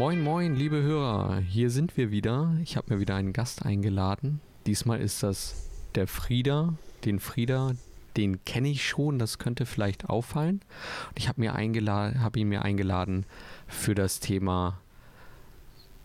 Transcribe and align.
Moin, 0.00 0.22
moin, 0.22 0.56
liebe 0.56 0.80
Hörer. 0.80 1.40
Hier 1.40 1.68
sind 1.68 1.98
wir 1.98 2.10
wieder. 2.10 2.56
Ich 2.62 2.78
habe 2.78 2.94
mir 2.94 3.00
wieder 3.00 3.16
einen 3.16 3.34
Gast 3.34 3.66
eingeladen. 3.66 4.40
Diesmal 4.64 4.98
ist 4.98 5.22
das 5.22 5.68
der 5.94 6.06
Frieder. 6.06 6.72
Den 7.04 7.20
Frieder, 7.20 7.74
den 8.16 8.42
kenne 8.46 8.70
ich 8.70 8.88
schon. 8.88 9.18
Das 9.18 9.38
könnte 9.38 9.66
vielleicht 9.66 10.08
auffallen. 10.08 10.62
Und 11.10 11.18
ich 11.18 11.28
habe 11.28 11.46
hab 11.52 12.36
ihn 12.38 12.48
mir 12.48 12.62
eingeladen 12.62 13.26
für 13.66 13.94
das 13.94 14.20
Thema 14.20 14.80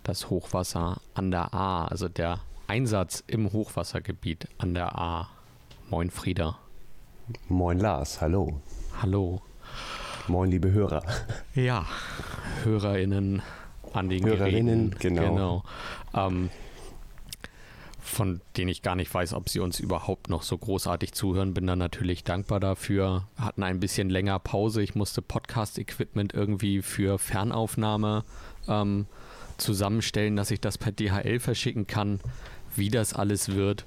das 0.03 0.29
Hochwasser 0.29 0.99
an 1.13 1.31
der 1.31 1.53
A, 1.53 1.85
also 1.85 2.09
der 2.09 2.41
Einsatz 2.67 3.23
im 3.27 3.53
Hochwassergebiet 3.53 4.49
an 4.57 4.73
der 4.73 4.99
A. 4.99 5.29
Moin, 5.89 6.09
Frieder. 6.09 6.59
Moin, 7.47 7.79
Lars. 7.79 8.19
Hallo. 8.19 8.59
Hallo. 9.01 9.41
Moin, 10.27 10.51
liebe 10.51 10.69
Hörer. 10.69 11.01
Ja, 11.53 11.85
HörerInnen 12.65 13.41
an 13.95 14.09
den 14.09 14.25
Hörerinnen, 14.25 14.91
Geräten. 14.91 15.15
genau. 15.15 15.29
genau. 15.33 15.63
Ähm, 16.13 16.49
von 18.05 18.39
denen 18.55 18.69
ich 18.69 18.83
gar 18.83 18.95
nicht 18.95 19.11
weiß, 19.11 19.33
ob 19.33 19.49
sie 19.49 19.59
uns 19.59 19.79
überhaupt 19.79 20.29
noch 20.29 20.43
so 20.43 20.57
großartig 20.57 21.13
zuhören. 21.13 21.53
Bin 21.55 21.65
dann 21.65 21.79
natürlich 21.79 22.23
dankbar 22.23 22.59
dafür. 22.59 23.27
Hatten 23.35 23.63
ein 23.63 23.79
bisschen 23.79 24.09
länger 24.09 24.37
Pause. 24.37 24.83
Ich 24.83 24.93
musste 24.93 25.21
Podcast-Equipment 25.23 26.33
irgendwie 26.33 26.83
für 26.83 27.17
Fernaufnahme 27.17 28.23
ähm, 28.67 29.07
zusammenstellen, 29.57 30.35
dass 30.35 30.51
ich 30.51 30.61
das 30.61 30.77
per 30.77 30.91
DHL 30.91 31.39
verschicken 31.39 31.87
kann. 31.87 32.19
Wie 32.75 32.89
das 32.89 33.13
alles 33.13 33.49
wird, 33.49 33.85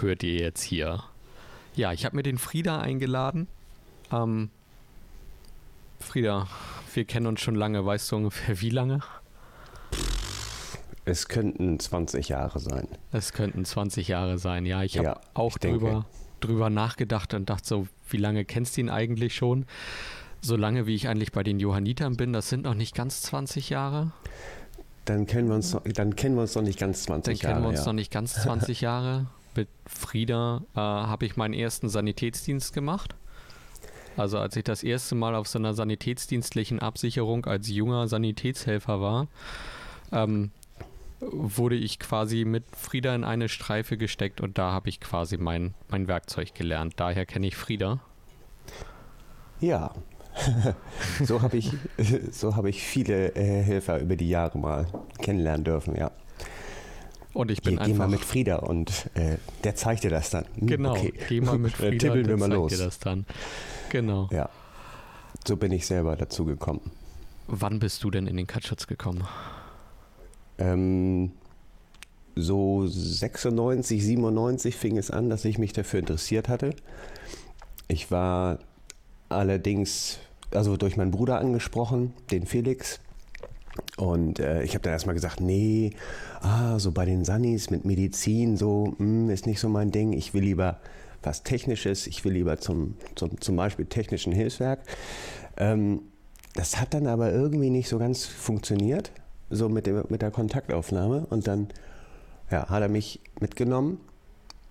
hört 0.00 0.22
ihr 0.22 0.34
jetzt 0.34 0.62
hier. 0.62 1.02
Ja, 1.74 1.92
ich 1.92 2.04
habe 2.04 2.16
mir 2.16 2.22
den 2.22 2.38
Frieda 2.38 2.80
eingeladen. 2.80 3.48
Ähm, 4.12 4.50
Frieda, 6.02 6.46
wir 6.94 7.04
kennen 7.04 7.26
uns 7.26 7.40
schon 7.40 7.54
lange. 7.54 7.84
Weißt 7.84 8.12
du 8.12 8.16
ungefähr 8.16 8.60
wie 8.60 8.70
lange? 8.70 9.00
Es 11.04 11.26
könnten 11.28 11.80
20 11.80 12.28
Jahre 12.28 12.58
sein. 12.60 12.86
Es 13.10 13.32
könnten 13.32 13.64
20 13.64 14.08
Jahre 14.08 14.38
sein, 14.38 14.66
ja. 14.66 14.82
Ich 14.82 14.98
habe 14.98 15.08
Ja, 15.08 15.20
auch 15.34 15.52
ich 15.56 15.58
denke. 15.58 15.78
drüber, 15.80 16.06
drüber 16.40 16.70
nachgedacht 16.70 17.34
und 17.34 17.50
dachte 17.50 17.66
so, 17.66 17.88
wie 18.08 18.18
lange 18.18 18.44
kennst 18.44 18.76
du 18.76 18.82
ihn 18.82 18.90
eigentlich 18.90 19.34
schon? 19.34 19.66
So 20.40 20.56
lange, 20.56 20.86
wie 20.86 20.94
ich 20.94 21.08
eigentlich 21.08 21.32
bei 21.32 21.42
den 21.42 21.58
Johannitern 21.60 22.16
bin, 22.16 22.32
das 22.32 22.48
sind 22.48 22.64
noch 22.64 22.74
nicht 22.74 22.94
ganz 22.94 23.22
20 23.22 23.70
Jahre. 23.70 24.12
Dann 25.04 25.26
kennen 25.26 25.48
wir 25.48 25.56
uns 25.56 25.72
noch, 25.72 25.82
dann 25.82 26.14
kennen 26.14 26.36
wir 26.36 26.42
uns 26.42 26.54
noch 26.54 26.62
nicht 26.62 26.78
ganz 26.78 27.02
20 27.04 27.40
Dann 27.40 27.42
Jahre. 27.42 27.54
kennen 27.54 27.64
wir 27.64 27.70
uns 27.70 27.80
ja. 27.80 27.86
noch 27.86 27.92
nicht 27.94 28.12
ganz 28.12 28.34
20 28.34 28.80
Jahre. 28.82 29.26
Mit 29.56 29.68
Frieda 29.86 30.62
äh, 30.74 30.78
habe 30.78 31.26
ich 31.26 31.36
meinen 31.36 31.54
ersten 31.54 31.88
Sanitätsdienst 31.88 32.72
gemacht. 32.72 33.14
Also 34.16 34.38
als 34.38 34.56
ich 34.56 34.64
das 34.64 34.82
erste 34.82 35.14
Mal 35.14 35.34
auf 35.34 35.48
so 35.48 35.58
einer 35.58 35.74
sanitätsdienstlichen 35.74 36.78
Absicherung 36.80 37.46
als 37.46 37.68
junger 37.68 38.08
Sanitätshelfer 38.08 39.00
war, 39.00 39.28
ähm, 40.12 40.50
wurde 41.20 41.76
ich 41.76 41.98
quasi 41.98 42.44
mit 42.44 42.64
Frieda 42.76 43.14
in 43.14 43.24
eine 43.24 43.48
Streife 43.48 43.96
gesteckt 43.96 44.40
und 44.40 44.58
da 44.58 44.72
habe 44.72 44.88
ich 44.88 45.00
quasi 45.00 45.36
mein, 45.38 45.74
mein 45.88 46.08
Werkzeug 46.08 46.54
gelernt. 46.54 46.94
Daher 46.96 47.26
kenne 47.26 47.46
ich 47.46 47.56
Frieda. 47.56 48.00
Ja. 49.60 49.92
so 51.24 51.42
habe 51.42 51.58
ich, 51.58 51.70
so 52.32 52.56
habe 52.56 52.70
ich 52.70 52.82
viele 52.82 53.34
äh, 53.36 53.62
Helfer 53.62 54.00
über 54.00 54.16
die 54.16 54.28
Jahre 54.28 54.58
mal 54.58 54.86
kennenlernen 55.18 55.64
dürfen, 55.64 55.94
ja. 55.94 56.10
Und 57.34 57.50
ich 57.50 57.62
Geh, 57.62 57.70
bin 57.70 57.78
geh 57.78 57.84
einfach. 57.84 57.98
mal 57.98 58.08
mit 58.08 58.20
Frieda 58.24 58.56
und 58.56 58.90
äh, 59.14 59.36
der 59.64 59.74
zeigt 59.74 60.04
dir 60.04 60.10
das 60.10 60.30
dann. 60.30 60.44
Hm, 60.56 60.66
genau, 60.66 60.92
Okay. 60.92 61.12
geh 61.28 61.40
mal 61.40 61.56
mit 61.58 61.72
Frieda 61.76 61.96
tippeln 61.98 62.24
und 62.24 62.28
wir 62.28 62.36
mal 62.36 62.52
los. 62.52 62.72
dir 62.72 62.78
das 62.84 62.98
dann. 62.98 63.24
Genau. 63.92 64.26
Ja. 64.32 64.48
So 65.46 65.56
bin 65.58 65.70
ich 65.70 65.86
selber 65.86 66.16
dazu 66.16 66.46
gekommen. 66.46 66.80
Wann 67.46 67.78
bist 67.78 68.02
du 68.02 68.10
denn 68.10 68.26
in 68.26 68.38
den 68.38 68.46
Katschutz 68.46 68.86
gekommen? 68.86 69.24
Ähm, 70.56 71.32
so 72.34 72.86
96, 72.86 74.02
97 74.02 74.76
fing 74.76 74.96
es 74.96 75.10
an, 75.10 75.28
dass 75.28 75.44
ich 75.44 75.58
mich 75.58 75.74
dafür 75.74 76.00
interessiert 76.00 76.48
hatte. 76.48 76.74
Ich 77.86 78.10
war 78.10 78.60
allerdings, 79.28 80.20
also 80.52 80.78
durch 80.78 80.96
meinen 80.96 81.10
Bruder 81.10 81.38
angesprochen, 81.38 82.14
den 82.30 82.46
Felix. 82.46 82.98
Und 83.98 84.38
äh, 84.38 84.62
ich 84.62 84.72
habe 84.72 84.84
dann 84.84 84.94
erstmal 84.94 85.14
gesagt, 85.14 85.42
nee, 85.42 85.92
ah, 86.40 86.78
so 86.78 86.92
bei 86.92 87.04
den 87.04 87.26
Sunnis 87.26 87.68
mit 87.68 87.84
Medizin, 87.84 88.56
so 88.56 88.94
hm, 88.96 89.28
ist 89.28 89.46
nicht 89.46 89.60
so 89.60 89.68
mein 89.68 89.90
Ding. 89.90 90.14
Ich 90.14 90.32
will 90.32 90.44
lieber 90.44 90.80
was 91.22 91.42
Technisches, 91.42 92.06
ich 92.06 92.24
will 92.24 92.32
lieber 92.32 92.58
zum, 92.58 92.94
zum, 93.14 93.40
zum 93.40 93.56
Beispiel 93.56 93.86
technischen 93.86 94.32
Hilfswerk. 94.32 94.80
Ähm, 95.56 96.02
das 96.54 96.80
hat 96.80 96.94
dann 96.94 97.06
aber 97.06 97.32
irgendwie 97.32 97.70
nicht 97.70 97.88
so 97.88 97.98
ganz 97.98 98.26
funktioniert, 98.26 99.10
so 99.50 99.68
mit, 99.68 99.86
dem, 99.86 100.04
mit 100.08 100.22
der 100.22 100.30
Kontaktaufnahme. 100.30 101.26
Und 101.30 101.46
dann 101.46 101.68
ja, 102.50 102.68
hat 102.68 102.82
er 102.82 102.88
mich 102.88 103.20
mitgenommen. 103.40 104.00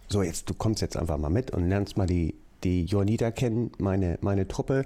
So, 0.07 0.21
jetzt, 0.21 0.49
du 0.49 0.53
kommst 0.53 0.81
jetzt 0.81 0.97
einfach 0.97 1.17
mal 1.17 1.29
mit 1.29 1.51
und 1.51 1.69
lernst 1.69 1.97
mal 1.97 2.07
die, 2.07 2.35
die 2.63 2.85
Johanniter 2.85 3.31
kennen, 3.31 3.71
meine, 3.79 4.17
meine 4.21 4.47
Truppe. 4.47 4.85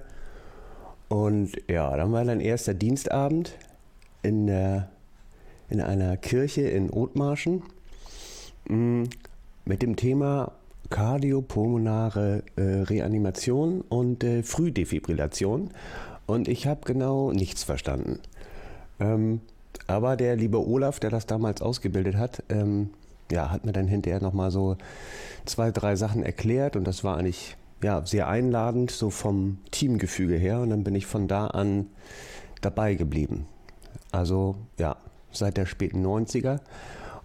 Und 1.10 1.52
ja, 1.68 1.96
dann 1.96 2.12
war 2.12 2.24
dann 2.24 2.40
erster 2.40 2.74
Dienstabend 2.74 3.58
in, 4.22 4.48
der, 4.48 4.90
in 5.70 5.82
einer 5.82 6.18
Kirche 6.18 6.62
in 6.62 6.90
Othmarschen 6.90 7.64
mm, 8.70 9.04
mit 9.66 9.82
dem 9.82 9.96
Thema 9.96 10.54
kardiopulmonare 10.90 12.44
äh, 12.56 12.62
Reanimation 12.62 13.82
und 13.82 14.24
äh, 14.24 14.44
Frühdefibrillation. 14.44 15.72
Und 16.26 16.48
ich 16.48 16.68
habe 16.68 16.82
genau 16.86 17.32
nichts 17.32 17.64
verstanden. 17.64 18.20
Ähm, 19.00 19.42
aber 19.88 20.16
der 20.16 20.36
liebe 20.36 20.66
Olaf, 20.66 21.00
der 21.00 21.10
das 21.10 21.26
damals 21.26 21.62
ausgebildet 21.62 22.16
hat, 22.16 22.44
ähm, 22.50 22.90
ja, 23.32 23.52
hat 23.52 23.66
mir 23.66 23.74
dann 23.74 23.88
hinterher 23.88 24.22
nochmal 24.22 24.52
so 24.52 24.78
zwei, 25.46 25.72
drei 25.72 25.96
Sachen 25.96 26.24
erklärt 26.24 26.76
und 26.76 26.86
das 26.86 27.04
war 27.04 27.18
eigentlich 27.18 27.56
ja, 27.84 28.06
sehr 28.06 28.28
einladend, 28.28 28.92
so 28.92 29.10
vom 29.10 29.60
Teamgefüge 29.72 30.36
her. 30.36 30.60
Und 30.60 30.70
dann 30.70 30.84
bin 30.84 30.96
ich 30.96 31.06
von 31.06 31.28
da 31.28 31.48
an 31.48 31.88
dabei 32.62 32.96
geblieben. 32.96 33.46
Also 34.12 34.56
ja, 34.80 34.98
seit 35.32 35.58
der 35.58 35.66
späten 35.66 36.06
90er. 36.06 36.60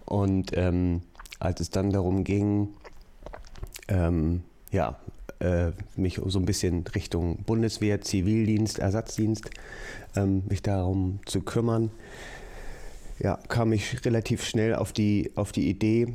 Und 0.05 0.51
ähm, 0.55 1.01
als 1.39 1.61
es 1.61 1.69
dann 1.69 1.91
darum 1.91 2.23
ging, 2.23 2.69
ähm, 3.91 4.43
ja, 4.71 4.97
äh, 5.39 5.71
mich 5.95 6.19
so 6.25 6.39
ein 6.39 6.45
bisschen 6.45 6.85
Richtung 6.95 7.43
Bundeswehr, 7.43 8.01
Zivildienst, 8.01 8.79
Ersatzdienst, 8.79 9.49
ähm, 10.15 10.43
mich 10.47 10.61
darum 10.61 11.19
zu 11.25 11.41
kümmern, 11.41 11.91
ja, 13.19 13.37
kam 13.49 13.73
ich 13.73 14.03
relativ 14.05 14.43
schnell 14.43 14.75
auf 14.75 14.93
die, 14.93 15.31
auf 15.35 15.51
die 15.51 15.69
Idee, 15.69 16.07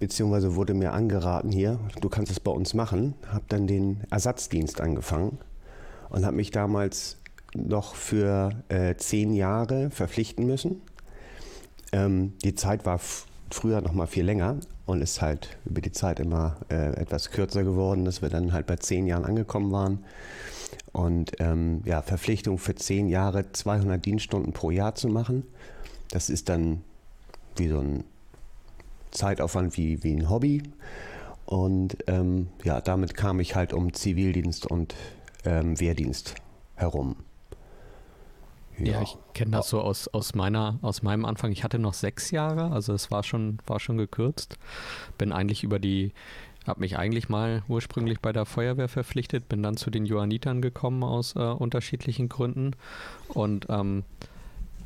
beziehungsweise 0.00 0.56
wurde 0.56 0.74
mir 0.74 0.92
angeraten 0.92 1.52
hier, 1.52 1.78
du 2.00 2.08
kannst 2.08 2.32
es 2.32 2.40
bei 2.40 2.50
uns 2.50 2.74
machen, 2.74 3.14
habe 3.28 3.44
dann 3.48 3.66
den 3.66 4.02
Ersatzdienst 4.10 4.80
angefangen 4.80 5.38
und 6.08 6.26
habe 6.26 6.36
mich 6.36 6.50
damals 6.50 7.18
noch 7.54 7.94
für 7.94 8.50
äh, 8.68 8.96
zehn 8.96 9.32
Jahre 9.32 9.90
verpflichten 9.90 10.46
müssen. 10.46 10.82
Ähm, 11.92 12.32
die 12.42 12.54
Zeit 12.54 12.84
war 12.84 12.98
früher 13.54 13.80
noch 13.80 13.92
mal 13.92 14.06
viel 14.06 14.24
länger 14.24 14.56
und 14.86 15.02
ist 15.02 15.20
halt 15.22 15.56
über 15.64 15.80
die 15.80 15.92
Zeit 15.92 16.20
immer 16.20 16.56
äh, 16.70 16.94
etwas 16.96 17.30
kürzer 17.30 17.64
geworden, 17.64 18.04
dass 18.04 18.22
wir 18.22 18.28
dann 18.28 18.52
halt 18.52 18.66
bei 18.66 18.76
zehn 18.76 19.06
Jahren 19.06 19.24
angekommen 19.24 19.72
waren. 19.72 20.04
Und 20.92 21.32
ähm, 21.38 21.80
ja, 21.84 22.02
Verpflichtung 22.02 22.58
für 22.58 22.74
zehn 22.74 23.08
Jahre 23.08 23.50
200 23.52 24.04
Dienststunden 24.04 24.52
pro 24.52 24.70
Jahr 24.70 24.94
zu 24.94 25.08
machen, 25.08 25.44
das 26.10 26.28
ist 26.28 26.48
dann 26.48 26.82
wie 27.56 27.68
so 27.68 27.78
ein 27.78 28.04
Zeitaufwand 29.10 29.76
wie, 29.76 30.02
wie 30.02 30.14
ein 30.14 30.28
Hobby. 30.28 30.62
Und 31.46 31.96
ähm, 32.06 32.48
ja, 32.64 32.80
damit 32.80 33.14
kam 33.14 33.40
ich 33.40 33.56
halt 33.56 33.72
um 33.72 33.92
Zivildienst 33.92 34.66
und 34.66 34.94
ähm, 35.44 35.78
Wehrdienst 35.80 36.34
herum. 36.76 37.16
Ja, 38.90 39.02
ich 39.02 39.16
kenne 39.34 39.52
das 39.52 39.68
so 39.68 39.80
aus, 39.80 40.08
aus, 40.08 40.34
meiner, 40.34 40.78
aus 40.82 41.02
meinem 41.02 41.24
Anfang. 41.24 41.52
Ich 41.52 41.64
hatte 41.64 41.78
noch 41.78 41.94
sechs 41.94 42.30
Jahre, 42.30 42.70
also 42.72 42.92
es 42.92 43.10
war 43.10 43.22
schon, 43.22 43.58
war 43.66 43.80
schon 43.80 43.96
gekürzt. 43.96 44.58
Bin 45.18 45.32
eigentlich 45.32 45.64
über 45.64 45.78
die, 45.78 46.12
habe 46.66 46.80
mich 46.80 46.98
eigentlich 46.98 47.28
mal 47.28 47.62
ursprünglich 47.68 48.20
bei 48.20 48.32
der 48.32 48.44
Feuerwehr 48.44 48.88
verpflichtet, 48.88 49.48
bin 49.48 49.62
dann 49.62 49.76
zu 49.76 49.90
den 49.90 50.06
Johannitern 50.06 50.62
gekommen 50.62 51.02
aus 51.02 51.36
äh, 51.36 51.40
unterschiedlichen 51.40 52.28
Gründen 52.28 52.72
und 53.28 53.66
ähm, 53.68 54.04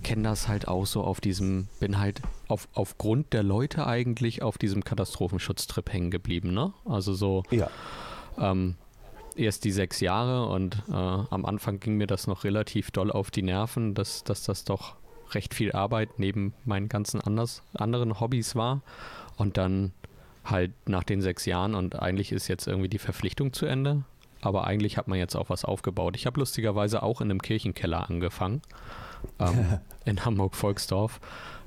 kenne 0.02 0.22
das 0.22 0.46
halt 0.46 0.68
auch 0.68 0.86
so 0.86 1.02
auf 1.02 1.20
diesem, 1.20 1.68
bin 1.80 1.98
halt 1.98 2.22
auf, 2.48 2.68
aufgrund 2.74 3.32
der 3.32 3.42
Leute 3.42 3.86
eigentlich 3.86 4.42
auf 4.42 4.58
diesem 4.58 4.84
Katastrophenschutztrip 4.84 5.92
hängen 5.92 6.10
geblieben, 6.10 6.54
ne? 6.54 6.72
Also 6.84 7.14
so 7.14 7.42
Ja, 7.50 7.68
ähm, 8.38 8.76
erst 9.36 9.64
die 9.64 9.72
sechs 9.72 10.00
Jahre 10.00 10.46
und 10.46 10.82
äh, 10.88 10.92
am 10.92 11.44
Anfang 11.44 11.80
ging 11.80 11.96
mir 11.96 12.06
das 12.06 12.26
noch 12.26 12.44
relativ 12.44 12.90
doll 12.90 13.10
auf 13.10 13.30
die 13.30 13.42
Nerven, 13.42 13.94
dass, 13.94 14.24
dass 14.24 14.42
das 14.42 14.64
doch 14.64 14.96
recht 15.32 15.54
viel 15.54 15.72
Arbeit 15.72 16.18
neben 16.18 16.54
meinen 16.64 16.88
ganzen 16.88 17.20
anders, 17.20 17.62
anderen 17.74 18.20
Hobbys 18.20 18.54
war. 18.54 18.82
Und 19.36 19.56
dann 19.56 19.92
halt 20.44 20.72
nach 20.88 21.02
den 21.02 21.20
sechs 21.20 21.44
Jahren 21.46 21.74
und 21.74 22.00
eigentlich 22.00 22.32
ist 22.32 22.48
jetzt 22.48 22.66
irgendwie 22.66 22.88
die 22.88 22.98
Verpflichtung 22.98 23.52
zu 23.52 23.66
Ende. 23.66 24.04
Aber 24.40 24.66
eigentlich 24.66 24.96
hat 24.96 25.08
man 25.08 25.18
jetzt 25.18 25.34
auch 25.34 25.50
was 25.50 25.64
aufgebaut. 25.64 26.14
Ich 26.16 26.26
habe 26.26 26.38
lustigerweise 26.38 27.02
auch 27.02 27.20
in 27.20 27.30
einem 27.30 27.42
Kirchenkeller 27.42 28.08
angefangen. 28.08 28.62
ähm, 29.38 29.78
in 30.04 30.24
Hamburg-Volksdorf 30.24 31.20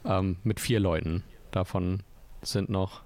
ähm, 0.05 0.37
mit 0.43 0.59
vier 0.59 0.79
Leuten. 0.79 1.23
Davon 1.51 2.03
sind 2.41 2.69
noch 2.69 3.01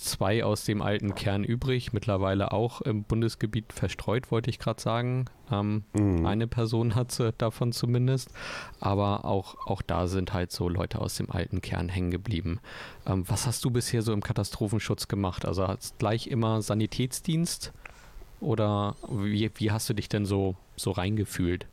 zwei 0.00 0.44
aus 0.44 0.64
dem 0.64 0.82
alten 0.82 1.14
Kern 1.14 1.44
übrig, 1.44 1.92
mittlerweile 1.92 2.52
auch 2.52 2.80
im 2.80 3.04
Bundesgebiet 3.04 3.72
verstreut, 3.72 4.30
wollte 4.30 4.50
ich 4.50 4.58
gerade 4.58 4.80
sagen. 4.80 5.26
Ähm, 5.50 5.84
mhm. 5.92 6.24
Eine 6.26 6.46
Person 6.46 6.94
hat 6.94 7.12
sie 7.12 7.32
davon 7.32 7.72
zumindest, 7.72 8.30
aber 8.80 9.24
auch, 9.24 9.66
auch 9.66 9.82
da 9.82 10.06
sind 10.06 10.32
halt 10.32 10.52
so 10.52 10.68
Leute 10.68 11.00
aus 11.00 11.16
dem 11.16 11.30
alten 11.30 11.60
Kern 11.60 11.88
hängen 11.88 12.10
geblieben. 12.10 12.60
Ähm, 13.06 13.24
was 13.28 13.46
hast 13.46 13.64
du 13.64 13.70
bisher 13.70 14.02
so 14.02 14.12
im 14.12 14.22
Katastrophenschutz 14.22 15.08
gemacht? 15.08 15.44
Also 15.44 15.66
hast 15.66 15.98
gleich 15.98 16.26
immer 16.26 16.62
Sanitätsdienst 16.62 17.72
oder 18.40 18.96
wie, 19.10 19.50
wie 19.56 19.70
hast 19.70 19.88
du 19.88 19.94
dich 19.94 20.08
denn 20.08 20.26
so, 20.26 20.54
so 20.76 20.90
reingefühlt? 20.90 21.66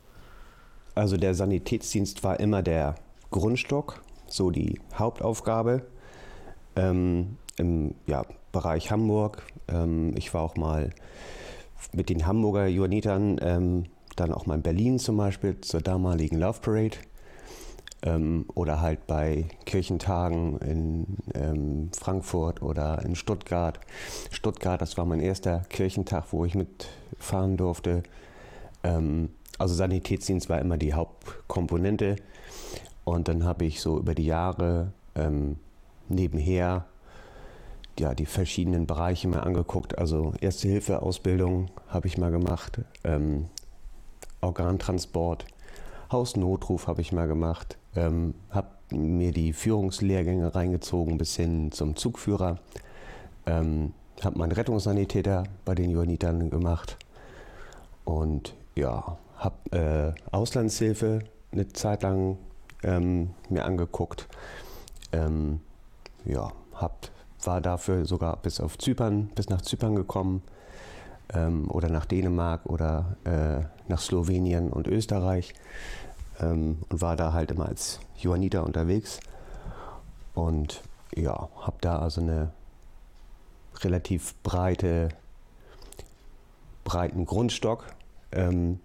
Also 0.94 1.16
der 1.16 1.34
Sanitätsdienst 1.34 2.24
war 2.24 2.40
immer 2.40 2.62
der 2.62 2.96
Grundstock, 3.30 4.02
so 4.26 4.50
die 4.50 4.80
Hauptaufgabe. 4.94 5.86
Ähm, 6.74 7.36
im 7.56 7.94
ja, 8.06 8.24
Bereich 8.52 8.90
Hamburg. 8.90 9.42
Ähm, 9.68 10.14
ich 10.16 10.32
war 10.34 10.42
auch 10.42 10.56
mal 10.56 10.90
mit 11.92 12.08
den 12.08 12.26
Hamburger 12.26 12.66
Johannitern, 12.66 13.38
ähm, 13.40 13.84
dann 14.16 14.32
auch 14.32 14.46
mal 14.46 14.54
in 14.54 14.62
Berlin 14.62 14.98
zum 14.98 15.16
Beispiel 15.16 15.60
zur 15.60 15.80
damaligen 15.80 16.38
Love 16.38 16.60
Parade. 16.60 16.96
Ähm, 18.02 18.44
oder 18.54 18.82
halt 18.82 19.06
bei 19.06 19.46
Kirchentagen 19.64 20.58
in 20.58 21.06
ähm, 21.34 21.90
Frankfurt 21.98 22.62
oder 22.62 23.02
in 23.04 23.14
Stuttgart. 23.14 23.80
Stuttgart, 24.30 24.80
das 24.80 24.98
war 24.98 25.06
mein 25.06 25.20
erster 25.20 25.60
Kirchentag, 25.70 26.26
wo 26.30 26.44
ich 26.44 26.54
mitfahren 26.54 27.56
durfte. 27.56 28.02
Ähm, 28.84 29.30
also 29.58 29.74
Sanitätsdienst 29.74 30.48
war 30.50 30.60
immer 30.60 30.76
die 30.76 30.92
Hauptkomponente. 30.92 32.16
Und 33.04 33.28
dann 33.28 33.44
habe 33.44 33.64
ich 33.64 33.80
so 33.80 33.98
über 33.98 34.14
die 34.14 34.26
Jahre 34.26 34.92
ähm, 35.14 35.56
nebenher 36.08 36.84
ja, 37.98 38.14
die 38.14 38.26
verschiedenen 38.26 38.86
Bereiche 38.86 39.28
mal 39.28 39.40
angeguckt. 39.40 39.98
Also 39.98 40.32
Erste-Hilfe-Ausbildung 40.40 41.70
habe 41.88 42.06
ich 42.06 42.18
mal 42.18 42.30
gemacht, 42.30 42.80
ähm, 43.04 43.46
Organtransport, 44.40 45.46
Hausnotruf 46.12 46.86
habe 46.86 47.00
ich 47.00 47.12
mal 47.12 47.26
gemacht, 47.26 47.78
ähm, 47.94 48.34
habe 48.50 48.68
mir 48.90 49.32
die 49.32 49.52
Führungslehrgänge 49.52 50.54
reingezogen 50.54 51.18
bis 51.18 51.36
hin 51.36 51.72
zum 51.72 51.96
Zugführer, 51.96 52.58
ähm, 53.46 53.92
habe 54.22 54.38
meinen 54.38 54.52
Rettungssanitäter 54.52 55.44
bei 55.64 55.74
den 55.74 55.90
Johannitern 55.90 56.50
gemacht 56.50 56.96
und 58.04 58.54
ja, 58.74 59.18
habe 59.36 60.14
äh, 60.26 60.34
Auslandshilfe 60.34 61.20
eine 61.52 61.68
Zeit 61.68 62.02
lang 62.02 62.38
ähm, 62.82 63.30
mir 63.48 63.64
angeguckt. 63.64 64.28
Ähm, 65.12 65.60
ja, 66.24 66.52
habe 66.74 66.94
war 67.46 67.60
dafür 67.60 68.04
sogar 68.04 68.36
bis 68.36 68.60
auf 68.60 68.78
Zypern, 68.78 69.28
bis 69.34 69.48
nach 69.48 69.62
Zypern 69.62 69.94
gekommen 69.94 70.42
ähm, 71.32 71.70
oder 71.70 71.88
nach 71.88 72.06
Dänemark 72.06 72.66
oder 72.66 73.16
äh, 73.24 73.64
nach 73.88 74.00
Slowenien 74.00 74.72
und 74.72 74.88
Österreich 74.88 75.54
ähm, 76.40 76.78
und 76.88 77.00
war 77.00 77.16
da 77.16 77.32
halt 77.32 77.50
immer 77.50 77.66
als 77.66 78.00
Johanniter 78.18 78.64
unterwegs. 78.64 79.20
Und 80.34 80.82
ja, 81.14 81.48
habe 81.60 81.76
da 81.80 81.98
also 81.98 82.20
eine 82.20 82.52
relativ 83.80 84.34
breite, 84.42 85.08
breiten 86.84 87.24
Grundstock, 87.24 87.86
ähm, 88.32 88.80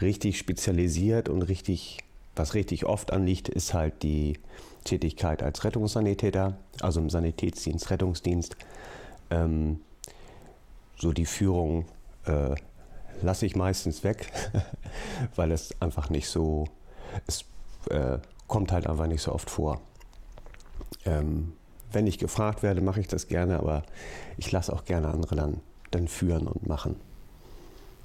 richtig 0.00 0.38
spezialisiert 0.38 1.28
und 1.28 1.42
richtig, 1.42 1.98
was 2.36 2.54
richtig 2.54 2.84
oft 2.84 3.12
anliegt, 3.12 3.48
ist 3.48 3.74
halt 3.74 4.02
die 4.02 4.38
Tätigkeit 4.84 5.42
als 5.42 5.64
Rettungssanitäter, 5.64 6.56
also 6.80 7.00
im 7.00 7.10
Sanitätsdienst, 7.10 7.90
Rettungsdienst. 7.90 8.56
Ähm, 9.30 9.80
so 10.96 11.12
die 11.12 11.26
Führung 11.26 11.86
äh, 12.24 12.54
lasse 13.22 13.46
ich 13.46 13.56
meistens 13.56 14.04
weg, 14.04 14.32
weil 15.36 15.52
es 15.52 15.80
einfach 15.80 16.10
nicht 16.10 16.28
so, 16.28 16.66
es 17.26 17.44
äh, 17.90 18.18
kommt 18.46 18.72
halt 18.72 18.86
einfach 18.86 19.06
nicht 19.06 19.22
so 19.22 19.32
oft 19.32 19.50
vor. 19.50 19.80
Ähm, 21.04 21.52
wenn 21.92 22.06
ich 22.06 22.18
gefragt 22.18 22.62
werde, 22.62 22.80
mache 22.80 23.00
ich 23.00 23.08
das 23.08 23.28
gerne, 23.28 23.58
aber 23.58 23.82
ich 24.36 24.50
lasse 24.52 24.72
auch 24.72 24.84
gerne 24.84 25.08
andere 25.08 25.36
dann, 25.36 25.60
dann 25.90 26.08
führen 26.08 26.46
und 26.46 26.66
machen. 26.66 26.96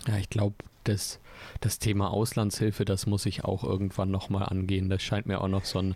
Ja, 0.07 0.17
ich 0.17 0.29
glaube, 0.29 0.55
das, 0.83 1.19
das 1.61 1.79
Thema 1.79 2.11
Auslandshilfe, 2.11 2.85
das 2.85 3.05
muss 3.05 3.25
ich 3.25 3.43
auch 3.43 3.63
irgendwann 3.63 4.11
nochmal 4.11 4.43
angehen. 4.43 4.89
Das 4.89 5.01
scheint 5.01 5.25
mir 5.25 5.41
auch 5.41 5.47
noch 5.47 5.65
so, 5.65 5.79
ein, 5.79 5.95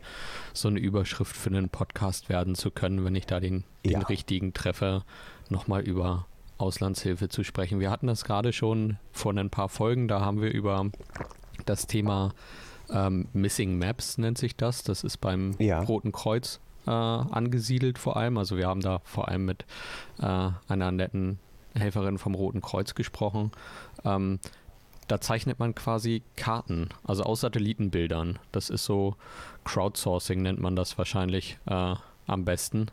so 0.54 0.68
eine 0.68 0.80
Überschrift 0.80 1.36
für 1.36 1.50
einen 1.50 1.70
Podcast 1.70 2.30
werden 2.30 2.56
zu 2.56 2.72
können, 2.72 3.04
wenn 3.06 3.16
ich 3.16 3.26
da 3.26 3.40
den, 3.40 3.64
den 3.86 3.92
ja. 3.94 4.00
richtigen 4.00 4.54
treffe, 4.54 5.04
nochmal 5.50 5.82
über 5.82 6.26
Auslandshilfe 6.58 7.30
zu 7.30 7.44
sprechen. 7.44 7.80
Wir 7.80 7.92
hatten 7.92 8.08
das 8.08 8.24
gerade 8.26 8.52
schon 8.52 8.98
vor 9.12 9.34
ein 9.34 9.50
paar 9.50 9.70
Folgen, 9.70 10.08
da 10.08 10.22
haben 10.22 10.42
wir 10.42 10.52
über 10.52 10.90
das 11.66 11.88
Thema 11.88 12.34
ähm, 12.90 13.28
Missing 13.34 13.78
Maps, 13.78 14.18
nennt 14.18 14.38
sich 14.38 14.56
das. 14.56 14.84
Das 14.84 15.04
ist 15.04 15.18
beim 15.18 15.56
ja. 15.60 15.82
Roten 15.82 16.12
Kreuz 16.12 16.60
äh, 16.86 16.92
angesiedelt 16.92 17.98
vor 17.98 18.18
allem. 18.18 18.38
Also 18.38 18.58
wir 18.58 18.68
haben 18.68 18.82
da 18.82 19.02
vor 19.04 19.28
allem 19.28 19.46
mit 19.46 19.66
äh, 20.20 20.50
einer 20.68 20.92
netten 20.92 21.40
Helferin 21.76 22.18
vom 22.18 22.36
Roten 22.36 22.62
Kreuz 22.62 22.96
gesprochen. 22.96 23.52
Ähm, 24.04 24.40
da 25.08 25.22
zeichnet 25.22 25.60
man 25.60 25.74
quasi 25.76 26.24
Karten, 26.36 26.90
also 27.04 27.24
aus 27.24 27.42
Satellitenbildern. 27.42 28.40
Das 28.52 28.70
ist 28.70 28.86
so 28.86 29.16
Crowdsourcing, 29.64 30.42
nennt 30.42 30.60
man 30.60 30.76
das 30.76 30.98
wahrscheinlich 30.98 31.58
äh, 31.66 31.96
am 32.28 32.46
besten. 32.46 32.88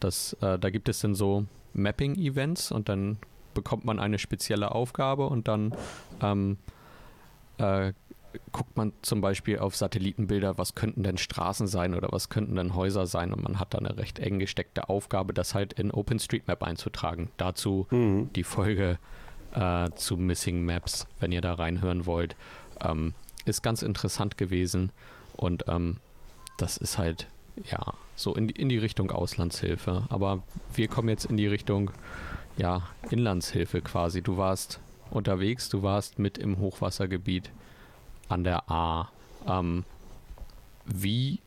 Das, 0.00 0.34
äh, 0.42 0.58
da 0.58 0.70
gibt 0.70 0.88
es 0.88 1.00
dann 1.00 1.14
so 1.14 1.46
Mapping-Events 1.72 2.72
und 2.72 2.88
dann 2.88 3.18
bekommt 3.54 3.84
man 3.84 3.98
eine 3.98 4.18
spezielle 4.18 4.72
Aufgabe 4.72 5.26
und 5.26 5.48
dann 5.48 5.74
ähm, 6.20 6.58
äh, 7.58 7.92
guckt 8.52 8.76
man 8.76 8.92
zum 9.00 9.22
Beispiel 9.22 9.58
auf 9.58 9.76
Satellitenbilder, 9.76 10.58
was 10.58 10.74
könnten 10.74 11.02
denn 11.02 11.16
Straßen 11.16 11.66
sein 11.66 11.94
oder 11.94 12.08
was 12.10 12.28
könnten 12.28 12.56
denn 12.56 12.74
Häuser 12.74 13.06
sein 13.06 13.32
und 13.32 13.42
man 13.42 13.58
hat 13.58 13.72
dann 13.72 13.86
eine 13.86 13.96
recht 13.96 14.18
eng 14.18 14.38
gesteckte 14.38 14.90
Aufgabe, 14.90 15.32
das 15.32 15.54
halt 15.54 15.72
in 15.72 15.90
OpenStreetMap 15.90 16.62
einzutragen. 16.62 17.30
Dazu 17.38 17.86
mhm. 17.90 18.30
die 18.34 18.44
Folge 18.44 18.98
äh, 19.56 19.90
zu 19.96 20.16
Missing 20.16 20.64
Maps, 20.64 21.06
wenn 21.18 21.32
ihr 21.32 21.40
da 21.40 21.54
reinhören 21.54 22.06
wollt. 22.06 22.36
Ähm, 22.80 23.14
ist 23.44 23.62
ganz 23.62 23.82
interessant 23.82 24.36
gewesen 24.36 24.90
und 25.36 25.64
ähm, 25.68 25.96
das 26.58 26.76
ist 26.76 26.98
halt 26.98 27.26
ja 27.70 27.94
so 28.14 28.34
in 28.34 28.48
die, 28.48 28.54
in 28.54 28.68
die 28.68 28.78
Richtung 28.78 29.10
Auslandshilfe. 29.10 30.04
Aber 30.08 30.42
wir 30.74 30.88
kommen 30.88 31.08
jetzt 31.08 31.24
in 31.26 31.36
die 31.36 31.46
Richtung 31.46 31.90
ja 32.56 32.82
Inlandshilfe 33.10 33.80
quasi. 33.80 34.22
Du 34.22 34.36
warst 34.36 34.80
unterwegs, 35.10 35.68
du 35.68 35.82
warst 35.82 36.18
mit 36.18 36.38
im 36.38 36.58
Hochwassergebiet 36.58 37.50
an 38.28 38.44
der 38.44 38.70
A. 38.70 39.10
Ähm, 39.46 39.84
wie 40.84 41.40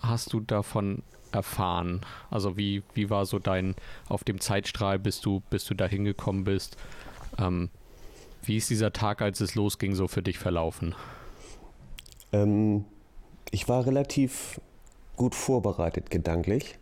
hast 0.00 0.32
du 0.32 0.40
davon 0.40 1.02
erfahren? 1.32 2.00
Also 2.30 2.56
wie, 2.56 2.82
wie 2.94 3.10
war 3.10 3.26
so 3.26 3.38
dein 3.38 3.74
auf 4.08 4.24
dem 4.24 4.40
Zeitstrahl, 4.40 4.98
bis 4.98 5.20
du, 5.20 5.42
bis 5.50 5.64
du 5.64 5.74
da 5.74 5.86
hingekommen 5.86 6.44
bist? 6.44 6.76
Ähm, 7.38 7.70
wie 8.44 8.56
ist 8.56 8.70
dieser 8.70 8.92
Tag, 8.92 9.22
als 9.22 9.40
es 9.40 9.54
losging, 9.54 9.94
so 9.94 10.08
für 10.08 10.22
dich 10.22 10.38
verlaufen? 10.38 10.94
Ähm, 12.32 12.84
ich 13.50 13.68
war 13.68 13.86
relativ 13.86 14.60
gut 15.16 15.34
vorbereitet 15.34 16.10
gedanklich, 16.10 16.78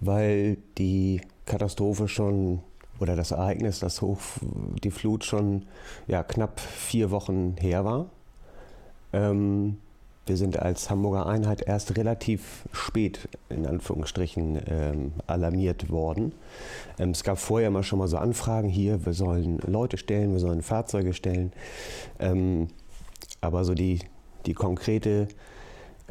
weil 0.00 0.56
die 0.78 1.20
Katastrophe 1.46 2.08
schon 2.08 2.62
oder 3.00 3.16
das 3.16 3.30
Ereignis, 3.30 3.80
das 3.80 4.02
Hoch, 4.02 4.20
die 4.84 4.90
Flut 4.90 5.24
schon 5.24 5.66
ja, 6.06 6.22
knapp 6.22 6.60
vier 6.60 7.10
Wochen 7.10 7.56
her 7.58 7.84
war. 7.84 8.06
Ähm, 9.12 9.78
wir 10.30 10.36
sind 10.36 10.60
als 10.60 10.90
Hamburger 10.90 11.26
Einheit 11.26 11.60
erst 11.66 11.96
relativ 11.96 12.62
spät, 12.70 13.28
in 13.48 13.66
Anführungsstrichen, 13.66 14.60
ähm, 14.68 15.12
alarmiert 15.26 15.90
worden. 15.90 16.30
Ähm, 17.00 17.10
es 17.10 17.24
gab 17.24 17.36
vorher 17.38 17.68
mal 17.72 17.82
schon 17.82 17.98
mal 17.98 18.06
so 18.06 18.16
Anfragen 18.16 18.68
hier, 18.68 19.04
wir 19.04 19.12
sollen 19.12 19.58
Leute 19.66 19.96
stellen, 19.96 20.30
wir 20.30 20.38
sollen 20.38 20.62
Fahrzeuge 20.62 21.14
stellen. 21.14 21.52
Ähm, 22.20 22.68
aber 23.40 23.64
so 23.64 23.74
die, 23.74 23.98
die 24.46 24.54
konkrete 24.54 25.26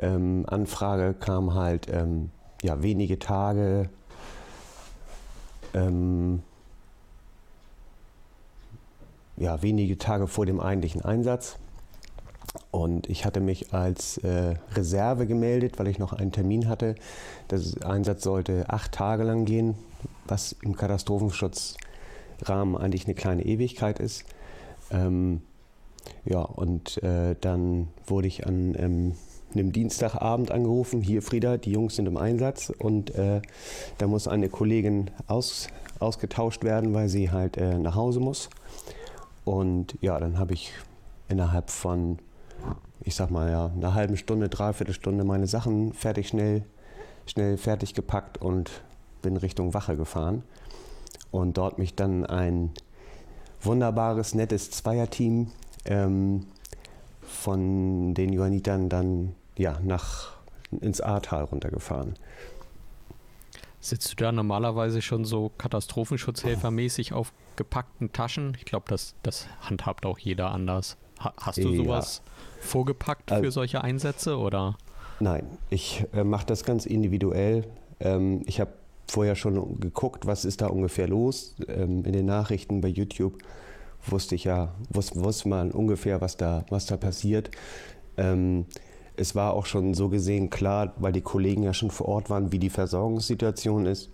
ähm, 0.01 0.43
Anfrage 0.47 1.13
kam 1.13 1.53
halt 1.53 1.87
ähm, 1.89 2.29
ja, 2.61 2.83
wenige 2.83 3.19
Tage 3.19 3.89
ähm, 5.73 6.43
ja, 9.37 9.61
wenige 9.61 9.97
Tage 9.97 10.27
vor 10.27 10.45
dem 10.45 10.59
eigentlichen 10.59 11.05
Einsatz. 11.05 11.57
Und 12.71 13.09
ich 13.09 13.25
hatte 13.25 13.39
mich 13.39 13.73
als 13.73 14.17
äh, 14.19 14.55
Reserve 14.73 15.27
gemeldet, 15.27 15.79
weil 15.79 15.87
ich 15.87 15.99
noch 15.99 16.13
einen 16.13 16.31
Termin 16.31 16.67
hatte. 16.67 16.95
Der 17.49 17.59
Einsatz 17.85 18.23
sollte 18.23 18.69
acht 18.69 18.91
Tage 18.91 19.23
lang 19.23 19.45
gehen, 19.45 19.75
was 20.27 20.55
im 20.63 20.75
Katastrophenschutzrahmen 20.75 22.77
eigentlich 22.77 23.05
eine 23.05 23.15
kleine 23.15 23.45
Ewigkeit 23.45 23.99
ist. 23.99 24.23
Ähm, 24.91 25.41
ja, 26.25 26.41
und 26.41 27.01
äh, 27.03 27.35
dann 27.39 27.89
wurde 28.05 28.27
ich 28.27 28.47
an 28.47 28.75
ähm, 28.77 29.13
einem 29.53 29.71
Dienstagabend 29.71 30.51
angerufen, 30.51 31.01
hier 31.01 31.21
Frieda, 31.21 31.57
die 31.57 31.71
Jungs 31.71 31.95
sind 31.95 32.07
im 32.07 32.17
Einsatz 32.17 32.71
und 32.77 33.13
äh, 33.15 33.41
da 33.97 34.07
muss 34.07 34.27
eine 34.27 34.49
Kollegin 34.49 35.11
aus, 35.27 35.67
ausgetauscht 35.99 36.63
werden, 36.63 36.93
weil 36.93 37.09
sie 37.09 37.31
halt 37.31 37.57
äh, 37.57 37.77
nach 37.77 37.95
Hause 37.95 38.19
muss. 38.19 38.49
Und 39.45 39.97
ja, 40.01 40.19
dann 40.19 40.37
habe 40.37 40.53
ich 40.53 40.71
innerhalb 41.29 41.69
von, 41.69 42.19
ich 43.01 43.15
sag 43.15 43.31
mal 43.31 43.49
ja, 43.49 43.71
einer 43.75 43.93
halben 43.93 44.17
Stunde, 44.17 44.49
dreiviertel 44.49 44.93
Stunde 44.93 45.23
meine 45.23 45.47
Sachen 45.47 45.93
fertig 45.93 46.27
schnell, 46.27 46.63
schnell 47.25 47.57
fertig 47.57 47.93
gepackt 47.93 48.39
und 48.39 48.81
bin 49.21 49.37
Richtung 49.37 49.73
Wache 49.73 49.95
gefahren. 49.95 50.43
Und 51.31 51.57
dort 51.57 51.77
mich 51.77 51.95
dann 51.95 52.25
ein 52.25 52.71
wunderbares, 53.61 54.33
nettes 54.33 54.71
Zweierteam 54.71 55.51
ähm, 55.85 56.45
von 57.21 58.13
den 58.13 58.33
Johannitern 58.33 58.89
dann 58.89 59.35
ja, 59.57 59.79
nach, 59.83 60.33
ins 60.81 61.01
Ahrtal 61.01 61.43
runtergefahren. 61.43 62.15
Sitzt 63.81 64.11
du 64.11 64.15
da 64.17 64.31
normalerweise 64.31 65.01
schon 65.01 65.23
so 65.23 65.51
Katastrophenschutzhelfermäßig 65.57 67.13
auf 67.13 67.31
gepackten 67.55 68.11
Taschen? 68.11 68.53
Ich 68.57 68.65
glaube, 68.65 68.85
das, 68.89 69.15
das 69.23 69.47
handhabt 69.61 70.05
auch 70.05 70.19
jeder 70.19 70.51
anders. 70.51 70.97
Ha 71.19 71.33
hast 71.37 71.57
du 71.59 71.75
sowas 71.75 72.21
vorgepackt 72.59 73.31
für 73.31 73.51
solche 73.51 73.83
Einsätze 73.83 74.37
oder? 74.37 74.75
Nein, 75.19 75.45
ich 75.69 76.05
äh, 76.13 76.23
mache 76.23 76.45
das 76.45 76.63
ganz 76.63 76.85
individuell. 76.85 77.65
Ähm, 77.99 78.41
ich 78.45 78.59
habe 78.59 78.71
vorher 79.07 79.35
schon 79.35 79.79
geguckt, 79.79 80.25
was 80.25 80.45
ist 80.45 80.61
da 80.61 80.67
ungefähr 80.67 81.07
los. 81.07 81.55
Ähm, 81.67 82.05
in 82.05 82.13
den 82.13 82.25
Nachrichten 82.25 82.81
bei 82.81 82.87
YouTube 82.87 83.39
wusste 84.07 84.35
ich 84.35 84.45
ja, 84.45 84.73
wusste, 84.89 85.23
wusste 85.23 85.49
man 85.49 85.71
ungefähr, 85.71 86.21
was 86.21 86.37
da, 86.37 86.65
was 86.69 86.85
da 86.85 86.95
passiert. 86.95 87.51
Ähm, 88.17 88.65
es 89.17 89.35
war 89.35 89.53
auch 89.53 89.65
schon 89.65 89.93
so 89.93 90.07
gesehen 90.07 90.49
klar, 90.49 90.93
weil 90.97 91.11
die 91.11 91.21
Kollegen 91.21 91.63
ja 91.63 91.73
schon 91.73 91.91
vor 91.91 92.07
Ort 92.07 92.29
waren, 92.29 92.53
wie 92.53 92.59
die 92.59 92.69
Versorgungssituation 92.69 93.85
ist. 93.85 94.11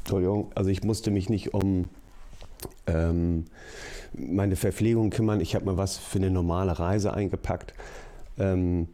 Entschuldigung, 0.00 0.50
also 0.54 0.68
ich 0.68 0.82
musste 0.82 1.10
mich 1.10 1.30
nicht 1.30 1.54
um 1.54 1.86
ähm, 2.86 3.44
meine 4.12 4.56
Verpflegung 4.56 5.10
kümmern. 5.10 5.40
Ich 5.40 5.54
habe 5.54 5.66
mir 5.66 5.76
was 5.76 5.96
für 5.96 6.18
eine 6.18 6.30
normale 6.30 6.78
Reise 6.78 7.12
eingepackt. 7.14 7.74
Ähm, 8.38 8.88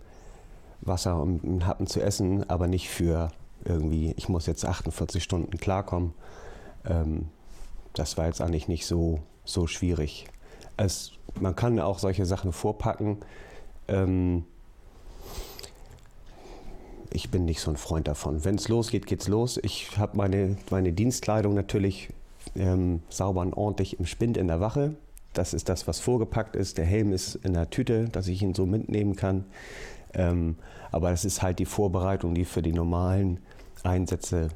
Wasser 0.80 1.20
und 1.20 1.44
einen 1.44 1.66
Happen 1.66 1.86
zu 1.86 2.00
essen, 2.00 2.48
aber 2.48 2.68
nicht 2.68 2.88
für 2.88 3.30
irgendwie, 3.64 4.14
ich 4.16 4.28
muss 4.28 4.46
jetzt 4.46 4.64
48 4.64 5.22
Stunden 5.22 5.56
klarkommen. 5.58 6.12
Ähm, 6.84 7.28
das 7.94 8.16
war 8.16 8.26
jetzt 8.26 8.40
eigentlich 8.40 8.68
nicht 8.68 8.86
so, 8.86 9.20
so 9.44 9.66
schwierig. 9.66 10.26
Es, 10.76 11.12
man 11.40 11.56
kann 11.56 11.80
auch 11.80 11.98
solche 11.98 12.26
Sachen 12.26 12.52
vorpacken. 12.52 13.18
Ähm, 13.88 14.44
ich 17.10 17.30
bin 17.30 17.46
nicht 17.46 17.60
so 17.60 17.70
ein 17.70 17.76
Freund 17.76 18.08
davon. 18.08 18.44
Wenn 18.44 18.56
es 18.56 18.68
losgeht, 18.68 19.06
geht 19.06 19.22
es 19.22 19.28
los. 19.28 19.58
Ich 19.62 19.96
habe 19.96 20.16
meine, 20.16 20.56
meine 20.70 20.92
Dienstkleidung 20.92 21.54
natürlich 21.54 22.10
ähm, 22.56 23.02
sauber 23.08 23.42
und 23.42 23.54
ordentlich 23.54 23.98
im 23.98 24.06
Spind 24.06 24.36
in 24.36 24.48
der 24.48 24.60
Wache. 24.60 24.96
Das 25.32 25.54
ist 25.54 25.68
das, 25.68 25.86
was 25.86 26.00
vorgepackt 26.00 26.56
ist. 26.56 26.78
Der 26.78 26.84
Helm 26.84 27.12
ist 27.12 27.34
in 27.36 27.52
der 27.52 27.70
Tüte, 27.70 28.08
dass 28.08 28.28
ich 28.28 28.42
ihn 28.42 28.54
so 28.54 28.66
mitnehmen 28.66 29.16
kann. 29.16 29.44
Ähm, 30.14 30.56
aber 30.92 31.10
das 31.10 31.24
ist 31.24 31.42
halt 31.42 31.58
die 31.58 31.66
Vorbereitung, 31.66 32.34
die 32.34 32.44
für 32.44 32.62
die 32.62 32.72
normalen 32.72 33.40
Einsätze, 33.82 34.48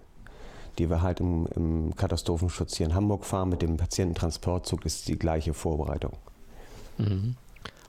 die 0.79 0.89
wir 0.89 1.03
halt 1.03 1.21
im, 1.21 1.47
im 1.55 1.97
Katastrophenschutz 1.97 2.77
hier 2.77 2.87
in 2.87 2.95
Hamburg 2.95 3.25
fahren 3.25 3.51
mit 3.51 3.61
dem 3.61 3.77
Patiententransportzug, 3.77 4.87
ist 4.87 5.09
die 5.09 5.19
gleiche 5.19 5.53
Vorbereitung. 5.53 6.13
Mhm 6.97 7.37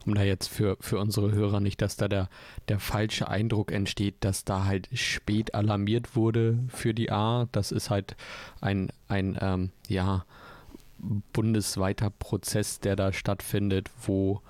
um 0.05 0.15
da 0.15 0.23
jetzt 0.23 0.47
für, 0.47 0.77
für 0.79 0.99
unsere 0.99 1.31
Hörer 1.31 1.59
nicht, 1.59 1.81
dass 1.81 1.95
da 1.95 2.07
der, 2.07 2.29
der 2.69 2.79
falsche 2.79 3.27
Eindruck 3.27 3.71
entsteht, 3.71 4.15
dass 4.21 4.43
da 4.43 4.65
halt 4.65 4.89
spät 4.93 5.53
alarmiert 5.53 6.15
wurde 6.15 6.59
für 6.67 6.93
die 6.93 7.11
A. 7.11 7.47
Das 7.51 7.71
ist 7.71 7.89
halt 7.89 8.15
ein, 8.61 8.91
ein 9.07 9.37
ähm, 9.39 9.71
ja, 9.87 10.25
bundesweiter 11.33 12.09
Prozess, 12.09 12.79
der 12.79 12.95
da 12.95 13.13
stattfindet, 13.13 13.89
wo 14.05 14.41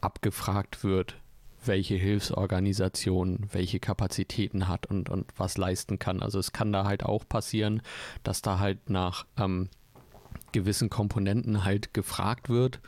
abgefragt 0.00 0.84
wird, 0.84 1.16
welche 1.64 1.94
Hilfsorganisation 1.94 3.46
welche 3.52 3.78
Kapazitäten 3.78 4.68
hat 4.68 4.86
und, 4.86 5.08
und 5.08 5.26
was 5.36 5.56
leisten 5.56 5.98
kann. 5.98 6.22
Also 6.22 6.38
es 6.38 6.52
kann 6.52 6.72
da 6.72 6.84
halt 6.84 7.04
auch 7.04 7.26
passieren, 7.28 7.82
dass 8.24 8.42
da 8.42 8.58
halt 8.58 8.90
nach 8.90 9.26
ähm, 9.38 9.68
gewissen 10.52 10.90
Komponenten 10.90 11.64
halt 11.64 11.94
gefragt 11.94 12.48
wird 12.48 12.80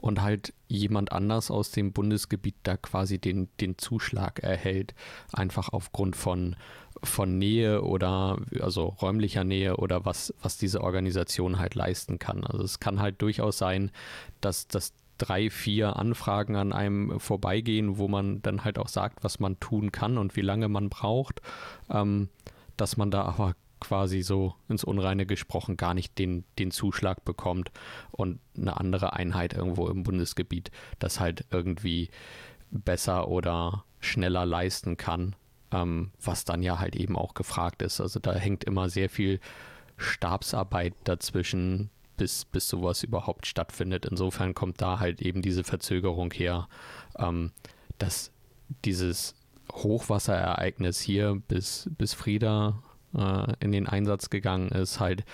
und 0.00 0.22
halt 0.22 0.52
jemand 0.68 1.12
anders 1.12 1.50
aus 1.50 1.70
dem 1.70 1.92
Bundesgebiet 1.92 2.56
da 2.62 2.76
quasi 2.76 3.18
den, 3.18 3.48
den 3.60 3.78
Zuschlag 3.78 4.40
erhält, 4.40 4.94
einfach 5.32 5.70
aufgrund 5.70 6.16
von, 6.16 6.56
von 7.02 7.38
Nähe 7.38 7.82
oder 7.82 8.38
also 8.60 8.86
räumlicher 8.86 9.44
Nähe 9.44 9.76
oder 9.76 10.04
was, 10.04 10.34
was 10.42 10.58
diese 10.58 10.82
Organisation 10.82 11.58
halt 11.58 11.74
leisten 11.74 12.18
kann. 12.18 12.44
Also 12.44 12.64
es 12.64 12.80
kann 12.80 13.00
halt 13.00 13.22
durchaus 13.22 13.58
sein, 13.58 13.90
dass 14.40 14.68
das 14.68 14.92
drei, 15.18 15.50
vier 15.50 15.96
Anfragen 15.96 16.56
an 16.56 16.72
einem 16.72 17.18
vorbeigehen, 17.20 17.98
wo 17.98 18.08
man 18.08 18.40
dann 18.42 18.64
halt 18.64 18.78
auch 18.78 18.88
sagt, 18.88 19.24
was 19.24 19.40
man 19.40 19.58
tun 19.60 19.92
kann 19.92 20.16
und 20.16 20.36
wie 20.36 20.42
lange 20.42 20.68
man 20.68 20.88
braucht, 20.88 21.42
ähm, 21.90 22.28
dass 22.76 22.96
man 22.96 23.10
da 23.10 23.22
aber 23.22 23.54
quasi 23.80 24.22
so 24.22 24.54
ins 24.68 24.84
Unreine 24.84 25.26
gesprochen 25.26 25.76
gar 25.76 25.94
nicht 25.94 26.18
den, 26.18 26.44
den 26.58 26.70
Zuschlag 26.70 27.24
bekommt 27.24 27.70
und 28.10 28.40
eine 28.56 28.76
andere 28.78 29.12
Einheit 29.14 29.52
irgendwo 29.52 29.88
im 29.88 30.02
Bundesgebiet 30.02 30.70
das 30.98 31.20
halt 31.20 31.44
irgendwie 31.50 32.10
besser 32.70 33.28
oder 33.28 33.84
schneller 34.00 34.46
leisten 34.46 34.96
kann, 34.96 35.34
ähm, 35.72 36.10
was 36.22 36.44
dann 36.44 36.62
ja 36.62 36.78
halt 36.78 36.96
eben 36.96 37.16
auch 37.16 37.34
gefragt 37.34 37.82
ist. 37.82 38.00
Also 38.00 38.20
da 38.20 38.34
hängt 38.34 38.64
immer 38.64 38.88
sehr 38.88 39.08
viel 39.08 39.40
Stabsarbeit 39.96 40.94
dazwischen, 41.04 41.90
bis, 42.16 42.44
bis 42.44 42.68
sowas 42.68 43.02
überhaupt 43.02 43.46
stattfindet. 43.46 44.06
Insofern 44.06 44.54
kommt 44.54 44.80
da 44.80 44.98
halt 44.98 45.22
eben 45.22 45.42
diese 45.42 45.64
Verzögerung 45.64 46.32
her, 46.32 46.68
ähm, 47.18 47.52
dass 47.98 48.32
dieses 48.84 49.34
Hochwasserereignis 49.72 51.00
hier 51.00 51.40
bis, 51.48 51.88
bis 51.96 52.14
Frieda 52.14 52.82
äh, 53.18 53.54
in 53.60 53.72
den 53.72 53.86
Einsatz 53.86 54.30
gegangen 54.30 54.68
ist, 54.68 55.00
halt 55.00 55.24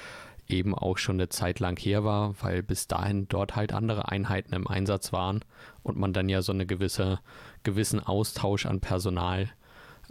eben 0.48 0.74
auch 0.74 0.98
schon 0.98 1.16
eine 1.16 1.28
Zeit 1.28 1.60
lang 1.60 1.78
her 1.78 2.04
war, 2.04 2.34
weil 2.42 2.62
bis 2.62 2.86
dahin 2.86 3.28
dort 3.28 3.56
halt 3.56 3.72
andere 3.72 4.08
Einheiten 4.08 4.54
im 4.54 4.66
Einsatz 4.66 5.12
waren 5.12 5.40
und 5.82 5.96
man 5.96 6.12
dann 6.12 6.28
ja 6.28 6.42
so 6.42 6.52
eine 6.52 6.66
gewisse 6.66 7.20
gewissen 7.62 8.00
Austausch 8.00 8.66
an 8.66 8.80
Personal 8.80 9.48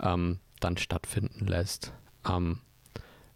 ähm, 0.01 0.39
dann 0.59 0.77
stattfinden 0.77 1.45
lässt. 1.45 1.93
Ähm, 2.27 2.59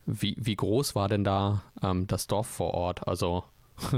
wie, 0.05 0.35
wie 0.39 0.55
groß 0.55 0.95
war 0.95 1.07
denn 1.07 1.23
da 1.23 1.63
ähm, 1.83 2.07
das 2.07 2.27
Dorf 2.27 2.47
vor 2.47 2.73
Ort? 2.73 3.07
Also 3.07 3.43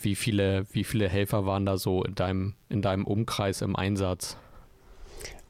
wie 0.00 0.14
viele, 0.14 0.66
wie 0.72 0.84
viele 0.84 1.08
Helfer 1.08 1.46
waren 1.46 1.66
da 1.66 1.76
so 1.78 2.04
in 2.04 2.14
deinem, 2.14 2.54
in 2.68 2.82
deinem 2.82 3.06
Umkreis 3.06 3.62
im 3.62 3.76
Einsatz? 3.76 4.36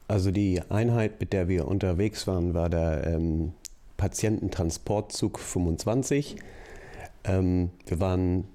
Also 0.07 0.31
die 0.31 0.61
Einheit, 0.69 1.19
mit 1.21 1.31
der 1.31 1.47
wir 1.47 1.67
unterwegs 1.67 2.27
waren, 2.27 2.53
war 2.53 2.69
der 2.69 3.07
ähm, 3.07 3.53
Patiententransportzug 4.01 5.37
25. 5.37 6.37
Ähm, 7.23 7.69
wir 7.85 7.99
waren 7.99 8.47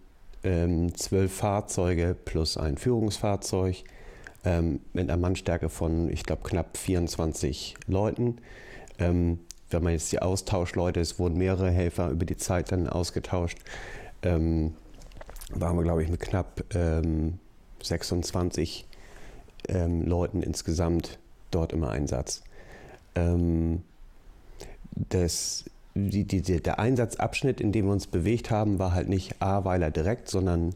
ähm, 0.42 0.92
zwölf 0.96 1.32
Fahrzeuge 1.32 2.16
plus 2.24 2.56
ein 2.56 2.76
Führungsfahrzeug 2.76 3.84
ähm, 4.44 4.80
mit 4.92 5.08
einer 5.08 5.16
Mannstärke 5.16 5.68
von, 5.68 6.10
ich 6.10 6.24
glaube, 6.24 6.42
knapp 6.42 6.76
24 6.76 7.76
Leuten. 7.86 8.38
Ähm, 8.98 9.38
wenn 9.70 9.84
man 9.84 9.92
jetzt 9.92 10.10
die 10.10 10.20
Austauschleute, 10.20 10.98
es 10.98 11.20
wurden 11.20 11.38
mehrere 11.38 11.70
Helfer 11.70 12.10
über 12.10 12.24
die 12.24 12.36
Zeit 12.36 12.72
dann 12.72 12.88
ausgetauscht, 12.88 13.58
ähm, 14.24 14.74
waren 15.50 15.76
wir, 15.76 15.84
glaube 15.84 16.02
ich, 16.02 16.08
mit 16.08 16.18
knapp 16.18 16.64
26 17.82 18.84
ähm, 19.68 20.02
Leuten 20.02 20.42
insgesamt 20.42 21.20
dort 21.52 21.72
im 21.72 21.84
Einsatz. 21.84 22.42
Ähm, 23.14 23.82
das, 24.96 25.64
die, 25.94 26.24
die, 26.24 26.42
der 26.42 26.78
Einsatzabschnitt, 26.78 27.60
in 27.60 27.72
dem 27.72 27.86
wir 27.86 27.92
uns 27.92 28.06
bewegt 28.06 28.50
haben, 28.50 28.78
war 28.78 28.92
halt 28.92 29.08
nicht 29.08 29.40
Ahrweiler 29.40 29.90
direkt, 29.90 30.28
sondern 30.28 30.74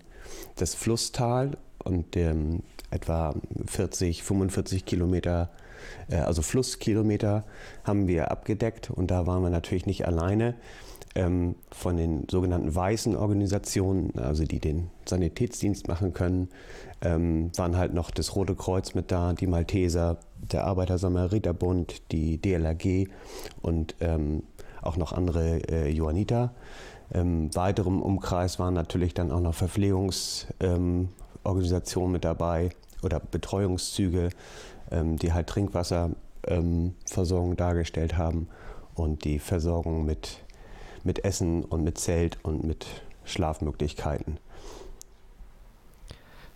das 0.57 0.75
Flusstal 0.75 1.57
und 1.83 2.17
ähm, 2.17 2.63
etwa 2.91 3.35
40, 3.67 4.23
45 4.23 4.85
Kilometer, 4.85 5.51
äh, 6.09 6.17
also 6.17 6.43
Flusskilometer 6.43 7.45
haben 7.85 8.09
wir 8.09 8.31
abgedeckt 8.31 8.91
und 8.91 9.11
da 9.11 9.27
waren 9.27 9.43
wir 9.43 9.51
natürlich 9.51 9.87
nicht 9.87 10.07
alleine. 10.07 10.55
Ähm, 11.17 11.57
von 11.73 11.97
den 11.97 12.29
sogenannten 12.31 12.73
weißen 12.73 13.17
Organisationen, 13.17 14.17
also 14.17 14.45
die 14.45 14.61
den 14.61 14.91
Sanitätsdienst 15.07 15.89
machen 15.89 16.13
können, 16.13 16.51
ähm, 17.03 17.51
waren 17.57 17.77
halt 17.77 17.95
noch 17.95 18.13
das 18.13 18.37
Rote 18.37 18.55
Kreuz 18.55 18.95
mit 18.95 19.11
da, 19.11 19.33
die 19.33 19.49
Malteser, 19.49 20.19
der 20.53 20.67
Arbeiter-Samariter-Bund, 20.67 22.13
die 22.13 22.41
DLRG 22.41 23.09
und 23.61 23.97
ähm, 24.01 24.45
auch 24.83 24.97
noch 24.97 25.13
andere 25.13 25.69
äh, 25.69 25.91
Johanniter. 25.91 26.55
Im 27.13 27.53
weiteren 27.57 28.01
Umkreis 28.01 28.61
waren 28.61 28.75
natürlich 28.75 29.15
dann 29.15 29.33
auch 29.33 29.41
noch 29.41 29.55
Verpflegungsorganisationen 29.55 32.09
ähm, 32.09 32.13
mit 32.13 32.25
dabei 32.25 32.71
oder 33.03 33.19
Betreuungszüge, 33.19 34.29
ähm, 34.91 35.17
die 35.17 35.33
halt 35.33 35.49
Trinkwasserversorgung 35.49 37.51
ähm, 37.51 37.57
dargestellt 37.57 38.17
haben 38.17 38.47
und 38.95 39.25
die 39.25 39.41
Versorgung 39.41 40.05
mit, 40.05 40.39
mit 41.05 41.25
Essen 41.25 41.65
und 41.65 41.85
mit 41.85 41.99
Zelt 41.99 42.39
und 42.43 42.65
mit 42.65 42.87
Schlafmöglichkeiten. 43.25 44.39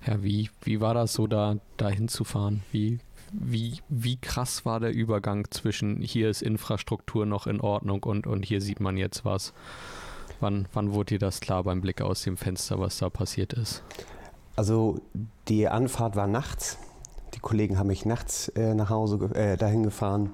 Ja, 0.06 0.22
wie, 0.22 0.50
wie 0.62 0.80
war 0.80 0.94
das 0.94 1.14
so, 1.14 1.26
da, 1.26 1.56
da 1.76 1.88
hinzufahren? 1.88 2.62
Wie, 2.72 2.98
wie, 3.32 3.78
wie 3.88 4.16
krass 4.16 4.64
war 4.66 4.80
der 4.80 4.92
Übergang 4.92 5.50
zwischen 5.50 6.02
hier 6.02 6.28
ist 6.28 6.42
Infrastruktur 6.42 7.24
noch 7.24 7.46
in 7.46 7.60
Ordnung 7.60 8.02
und, 8.02 8.26
und 8.26 8.44
hier 8.44 8.60
sieht 8.60 8.80
man 8.80 8.96
jetzt 8.96 9.24
was? 9.24 9.54
Wann, 10.40 10.68
wann 10.74 10.92
wurde 10.92 11.14
dir 11.14 11.18
das 11.18 11.40
klar 11.40 11.64
beim 11.64 11.80
Blick 11.80 12.02
aus 12.02 12.22
dem 12.22 12.36
Fenster, 12.36 12.78
was 12.78 12.98
da 12.98 13.08
passiert 13.08 13.54
ist? 13.54 13.82
Also 14.56 15.00
die 15.48 15.68
Anfahrt 15.68 16.16
war 16.16 16.26
nachts. 16.26 16.78
Die 17.34 17.40
Kollegen 17.40 17.78
haben 17.78 17.88
mich 17.88 18.04
nachts 18.04 18.48
äh, 18.50 18.74
nach 18.74 18.90
Hause 18.90 19.30
äh, 19.34 19.56
dahin 19.56 19.82
gefahren, 19.82 20.30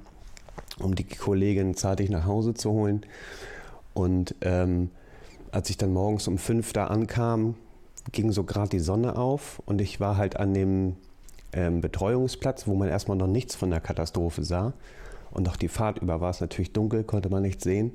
um 0.79 0.95
die 0.95 1.05
Kollegin 1.05 1.75
zeitig 1.75 2.11
nach 2.11 2.25
Hause 2.27 2.55
zu 2.55 2.71
holen. 2.71 3.07
Und 4.01 4.35
ähm, 4.41 4.91
als 5.53 5.69
ich 5.69 5.77
dann 5.77 5.93
morgens 5.93 6.27
um 6.27 6.39
fünf 6.39 6.73
da 6.73 6.87
ankam, 6.87 7.55
ging 8.13 8.33
so 8.33 8.45
gerade 8.45 8.71
die 8.71 8.79
Sonne 8.79 9.17
auf 9.17 9.61
und 9.67 9.83
ich 9.83 10.01
war 10.01 10.17
halt 10.17 10.39
an 10.39 10.55
dem 10.55 10.97
ähm, 11.53 11.83
Betreuungsplatz, 11.83 12.67
wo 12.67 12.75
man 12.75 12.89
erstmal 12.89 13.19
noch 13.19 13.27
nichts 13.27 13.57
von 13.57 13.69
der 13.69 13.81
Katastrophe 13.81 14.43
sah. 14.43 14.73
Und 15.33 15.51
auch 15.51 15.57
die 15.57 15.69
Fahrt 15.69 15.99
über 15.99 16.23
war 16.23 16.31
es 16.31 16.41
natürlich 16.41 16.73
dunkel, 16.73 17.05
konnte 17.05 17.29
man 17.29 17.43
nichts 17.43 17.63
sehen. 17.63 17.93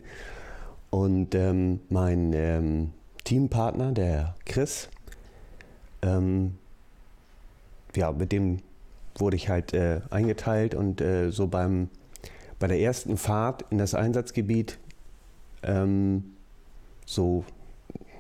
Und 0.91 1.33
ähm, 1.33 1.79
mein 1.89 2.33
ähm, 2.33 2.91
Teampartner, 3.23 3.91
der 3.91 4.35
Chris, 4.45 4.89
ähm, 6.03 6.53
ja, 7.95 8.11
mit 8.11 8.31
dem 8.31 8.59
wurde 9.17 9.37
ich 9.37 9.49
halt 9.49 9.73
äh, 9.73 10.01
eingeteilt 10.11 10.75
und 10.75 11.01
äh, 11.01 11.31
so 11.31 11.47
beim, 11.47 11.89
bei 12.59 12.67
der 12.67 12.79
ersten 12.79 13.17
Fahrt 13.17 13.65
in 13.71 13.79
das 13.79 13.95
Einsatzgebiet 13.95 14.77
ähm, 15.63 16.35
so 17.05 17.45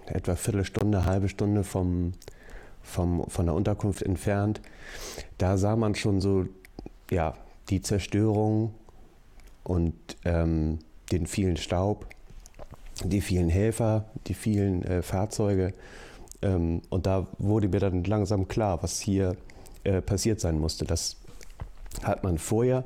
etwa 0.05 0.35
Viertelstunde, 0.35 1.05
halbe 1.05 1.29
Stunde 1.29 1.63
vom, 1.63 2.13
vom, 2.81 3.27
von 3.27 3.45
der 3.45 3.55
Unterkunft 3.55 4.01
entfernt, 4.01 4.61
da 5.37 5.57
sah 5.57 5.75
man 5.75 5.95
schon 5.95 6.21
so 6.21 6.45
ja, 7.11 7.35
die 7.69 7.81
Zerstörung 7.81 8.73
und 9.63 9.95
ähm, 10.23 10.79
den 11.11 11.27
vielen 11.27 11.57
Staub, 11.57 12.07
die 13.03 13.21
vielen 13.21 13.49
Helfer, 13.49 14.05
die 14.27 14.33
vielen 14.33 14.83
äh, 14.83 15.01
Fahrzeuge. 15.01 15.73
Ähm, 16.41 16.81
und 16.89 17.05
da 17.05 17.27
wurde 17.37 17.67
mir 17.67 17.79
dann 17.79 18.03
langsam 18.03 18.47
klar, 18.47 18.81
was 18.81 18.99
hier 18.99 19.35
äh, 19.83 20.01
passiert 20.01 20.39
sein 20.39 20.59
musste. 20.59 20.85
Das 20.85 21.17
hat 22.03 22.23
man 22.23 22.37
vorher 22.37 22.83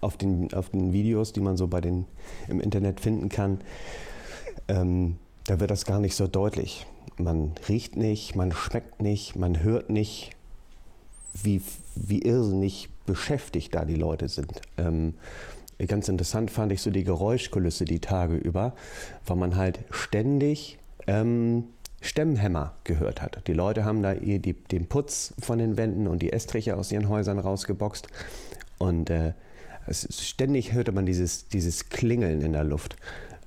auf 0.00 0.16
den, 0.16 0.52
auf 0.54 0.70
den 0.70 0.92
Videos, 0.92 1.32
die 1.32 1.40
man 1.40 1.56
so 1.56 1.66
bei 1.66 1.80
den 1.80 2.06
im 2.48 2.60
Internet 2.60 3.00
finden 3.00 3.28
kann, 3.28 3.60
ähm, 4.68 5.16
da 5.44 5.60
wird 5.60 5.70
das 5.70 5.84
gar 5.84 6.00
nicht 6.00 6.14
so 6.14 6.26
deutlich. 6.26 6.86
Man 7.16 7.52
riecht 7.68 7.96
nicht, 7.96 8.36
man 8.36 8.52
schmeckt 8.52 9.02
nicht, 9.02 9.36
man 9.36 9.62
hört 9.62 9.90
nicht, 9.90 10.30
wie, 11.42 11.62
wie 11.94 12.22
irrsinnig 12.22 12.88
beschäftigt 13.06 13.74
da 13.74 13.84
die 13.84 13.94
Leute 13.94 14.28
sind. 14.28 14.60
Ähm, 14.76 15.14
ganz 15.86 16.08
interessant 16.08 16.50
fand 16.50 16.72
ich 16.72 16.82
so 16.82 16.90
die 16.90 17.04
Geräuschkulisse 17.04 17.84
die 17.84 18.00
Tage 18.00 18.36
über, 18.36 18.74
weil 19.26 19.36
man 19.36 19.56
halt 19.56 19.80
ständig 19.90 20.78
ähm, 21.06 21.64
Stemmhämmer 22.00 22.74
gehört 22.84 23.22
hat. 23.22 23.42
Die 23.46 23.52
Leute 23.52 23.84
haben 23.84 24.02
da 24.02 24.14
die, 24.14 24.54
den 24.54 24.86
Putz 24.86 25.34
von 25.40 25.58
den 25.58 25.76
Wänden 25.76 26.06
und 26.06 26.22
die 26.22 26.32
Estriche 26.32 26.76
aus 26.76 26.92
ihren 26.92 27.08
Häusern 27.08 27.38
rausgeboxt 27.38 28.08
und 28.78 29.10
äh, 29.10 29.32
es, 29.86 30.06
ständig 30.28 30.72
hörte 30.72 30.92
man 30.92 31.06
dieses, 31.06 31.48
dieses 31.48 31.88
Klingeln 31.88 32.40
in 32.40 32.52
der 32.52 32.64
Luft. 32.64 32.96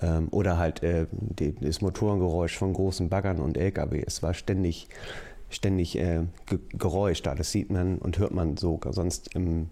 Ähm, 0.02 0.28
oder 0.32 0.58
halt 0.58 0.84
äh, 0.84 1.08
die, 1.12 1.56
das 1.56 1.82
Motorengeräusch 1.82 2.58
von 2.58 2.74
großen 2.74 3.10
Baggern 3.10 3.40
und 3.40 3.58
LKW. 3.58 4.04
Es 4.06 4.24
war 4.24 4.34
ständig, 4.34 4.88
ständig 5.50 5.98
äh, 5.98 6.24
Geräusch 6.74 7.22
da. 7.22 7.36
Das 7.36 7.52
sieht 7.52 7.72
man 7.72 7.98
und 8.00 8.18
hört 8.18 8.34
man 8.34 8.58
so. 8.58 8.80
Sonst 8.90 9.36
im, 9.36 9.70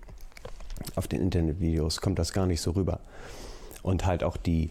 auf 0.95 1.07
den 1.07 1.21
Internetvideos 1.21 2.01
kommt 2.01 2.19
das 2.19 2.31
gar 2.31 2.45
nicht 2.45 2.61
so 2.61 2.71
rüber. 2.71 2.99
Und 3.81 4.05
halt 4.05 4.23
auch 4.23 4.37
die, 4.37 4.69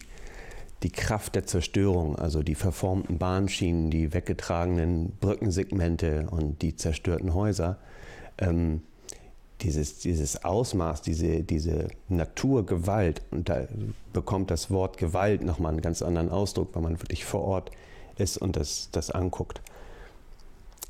die 0.83 0.91
Kraft 0.91 1.35
der 1.35 1.45
Zerstörung, 1.45 2.15
also 2.15 2.41
die 2.41 2.55
verformten 2.55 3.17
Bahnschienen, 3.17 3.89
die 3.91 4.13
weggetragenen 4.13 5.11
Brückensegmente 5.19 6.27
und 6.29 6.61
die 6.61 6.75
zerstörten 6.75 7.33
Häuser. 7.33 7.77
Ähm, 8.37 8.81
dieses, 9.61 9.99
dieses 9.99 10.45
Ausmaß, 10.45 11.01
diese, 11.01 11.43
diese 11.43 11.89
Naturgewalt, 12.07 13.21
und 13.31 13.49
da 13.49 13.67
bekommt 14.13 14.51
das 14.51 14.71
Wort 14.71 14.97
Gewalt 14.97 15.43
nochmal 15.43 15.73
einen 15.73 15.81
ganz 15.81 16.01
anderen 16.01 16.29
Ausdruck, 16.29 16.69
weil 16.73 16.83
man 16.83 17.01
wirklich 17.01 17.25
vor 17.25 17.41
Ort 17.41 17.71
ist 18.17 18.37
und 18.37 18.55
das, 18.55 18.89
das 18.93 19.11
anguckt. 19.11 19.61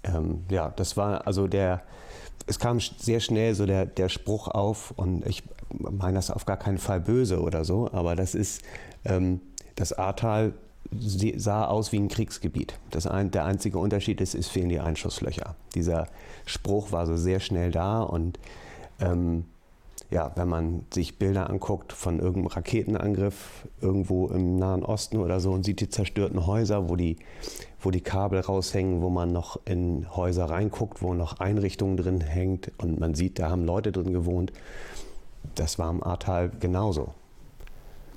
Ähm, 0.03 0.43
ja, 0.51 0.69
das 0.75 0.97
war 0.97 1.25
also 1.25 1.47
der, 1.47 1.81
es 2.45 2.59
kam 2.59 2.79
sehr 2.79 3.19
schnell 3.19 3.55
so 3.55 3.65
der, 3.65 3.85
der 3.85 4.09
Spruch 4.09 4.47
auf 4.47 4.91
und 4.95 5.25
ich 5.25 5.43
meine 5.69 6.15
das 6.15 6.31
auf 6.31 6.45
gar 6.45 6.57
keinen 6.57 6.77
Fall 6.77 6.99
böse 6.99 7.41
oder 7.41 7.65
so, 7.65 7.91
aber 7.91 8.15
das 8.15 8.35
ist, 8.35 8.61
ähm, 9.03 9.41
das 9.79 9.93
Ahrtal 9.93 10.53
sah 11.37 11.65
aus 11.65 11.91
wie 11.91 11.99
ein 11.99 12.09
Kriegsgebiet. 12.09 12.77
Das 12.89 13.07
ein, 13.07 13.31
der 13.31 13.45
einzige 13.45 13.77
Unterschied 13.77 14.19
ist, 14.21 14.35
es 14.35 14.49
fehlen 14.49 14.69
die 14.69 14.79
Einschusslöcher. 14.79 15.55
Dieser 15.73 16.07
Spruch 16.45 16.91
war 16.91 17.05
so 17.05 17.15
sehr 17.15 17.39
schnell 17.39 17.71
da 17.71 18.01
und 18.01 18.39
ähm, 18.99 19.45
ja, 20.11 20.31
wenn 20.35 20.49
man 20.49 20.85
sich 20.91 21.17
Bilder 21.17 21.49
anguckt 21.49 21.93
von 21.93 22.19
irgendeinem 22.19 22.47
Raketenangriff 22.47 23.67
irgendwo 23.79 24.27
im 24.27 24.57
Nahen 24.57 24.83
Osten 24.83 25.17
oder 25.17 25.39
so 25.39 25.51
und 25.51 25.63
sieht 25.63 25.79
die 25.79 25.89
zerstörten 25.89 26.45
Häuser, 26.45 26.89
wo 26.89 26.95
die, 26.95 27.17
wo 27.79 27.91
die 27.91 28.01
Kabel 28.01 28.41
raushängen, 28.41 29.01
wo 29.01 29.09
man 29.09 29.31
noch 29.31 29.59
in 29.65 30.13
Häuser 30.13 30.45
reinguckt, 30.45 31.01
wo 31.01 31.13
noch 31.13 31.39
Einrichtungen 31.39 31.95
drin 31.95 32.21
hängt 32.21 32.71
und 32.79 32.99
man 32.99 33.13
sieht, 33.13 33.39
da 33.39 33.49
haben 33.49 33.63
Leute 33.63 33.91
drin 33.91 34.11
gewohnt. 34.11 34.51
Das 35.55 35.79
war 35.79 35.89
im 35.91 36.03
Ahrtal 36.03 36.49
genauso. 36.59 37.13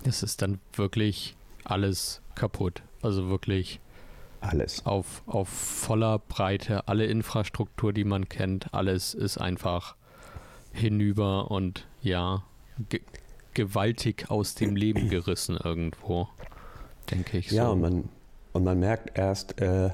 Das 0.03 0.25
ist 0.25 0.43
dann 0.43 0.59
wirklich 0.73 1.37
alles 1.65 2.23
kaputt. 2.35 2.83
Also 3.03 3.29
wirklich 3.29 3.81
alles. 4.41 4.85
Auf, 4.87 5.23
auf 5.27 5.49
voller 5.49 6.19
Breite, 6.19 6.89
alle 6.89 7.07
Infrastruktur, 7.07 7.93
die 7.93 8.05
man 8.05 8.29
kennt, 8.29 8.73
alles 8.75 9.15
ist 9.15 9.39
einfach 9.39 9.97
hinüber 10.73 11.51
und 11.51 11.87
ja, 12.01 12.45
ge 12.89 13.01
gewaltig 13.55 14.31
aus 14.31 14.55
dem 14.55 14.77
Leben 14.77 15.11
gerissen 15.11 15.59
irgendwo, 15.63 16.27
denke 17.11 17.37
ich. 17.37 17.51
So. 17.51 17.57
Ja, 17.57 17.69
und 17.69 17.83
man, 17.83 18.09
und 18.55 18.65
man 18.65 18.81
merkt 18.81 19.19
erst, 19.19 19.61
äh, 19.61 19.91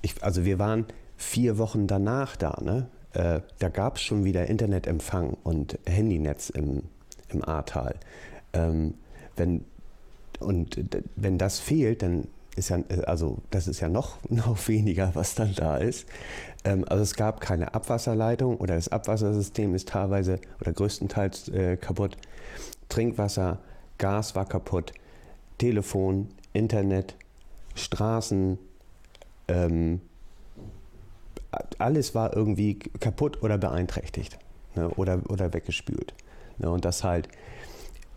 ich, 0.00 0.22
also 0.24 0.46
wir 0.46 0.58
waren 0.58 0.86
vier 1.18 1.58
Wochen 1.58 1.86
danach 1.86 2.34
da, 2.36 2.58
ne? 2.62 2.88
Äh, 3.12 3.40
da 3.58 3.68
gab 3.68 3.96
es 3.96 4.02
schon 4.02 4.24
wieder 4.24 4.46
Internetempfang 4.46 5.36
und 5.42 5.78
Handynetz 5.86 6.48
im, 6.48 6.84
im 7.28 7.44
Ahrtal. 7.44 7.96
Ähm, 8.54 8.94
wenn, 9.36 9.66
und 10.40 10.84
wenn 11.16 11.38
das 11.38 11.58
fehlt, 11.58 12.02
dann 12.02 12.28
ist 12.56 12.70
ja, 12.70 12.78
also 13.06 13.38
das 13.50 13.68
ist 13.68 13.80
ja 13.80 13.88
noch, 13.88 14.18
noch 14.28 14.68
weniger, 14.68 15.14
was 15.14 15.34
dann 15.34 15.54
da 15.54 15.76
ist. 15.76 16.06
Ähm, 16.64 16.84
also 16.88 17.02
es 17.02 17.14
gab 17.14 17.40
keine 17.40 17.74
Abwasserleitung 17.74 18.56
oder 18.58 18.74
das 18.74 18.88
Abwassersystem 18.88 19.74
ist 19.74 19.88
teilweise 19.88 20.40
oder 20.60 20.72
größtenteils 20.72 21.48
äh, 21.48 21.76
kaputt. 21.76 22.16
Trinkwasser, 22.88 23.58
Gas 23.98 24.34
war 24.34 24.46
kaputt, 24.46 24.92
Telefon, 25.58 26.28
Internet, 26.52 27.16
Straßen, 27.74 28.58
ähm, 29.48 30.00
alles 31.78 32.14
war 32.14 32.36
irgendwie 32.36 32.78
kaputt 32.78 33.42
oder 33.42 33.58
beeinträchtigt 33.58 34.38
ne, 34.74 34.88
oder, 34.90 35.20
oder 35.28 35.52
weggespült. 35.52 36.14
Ne, 36.58 36.70
und 36.70 36.84
das 36.84 37.04
halt 37.04 37.28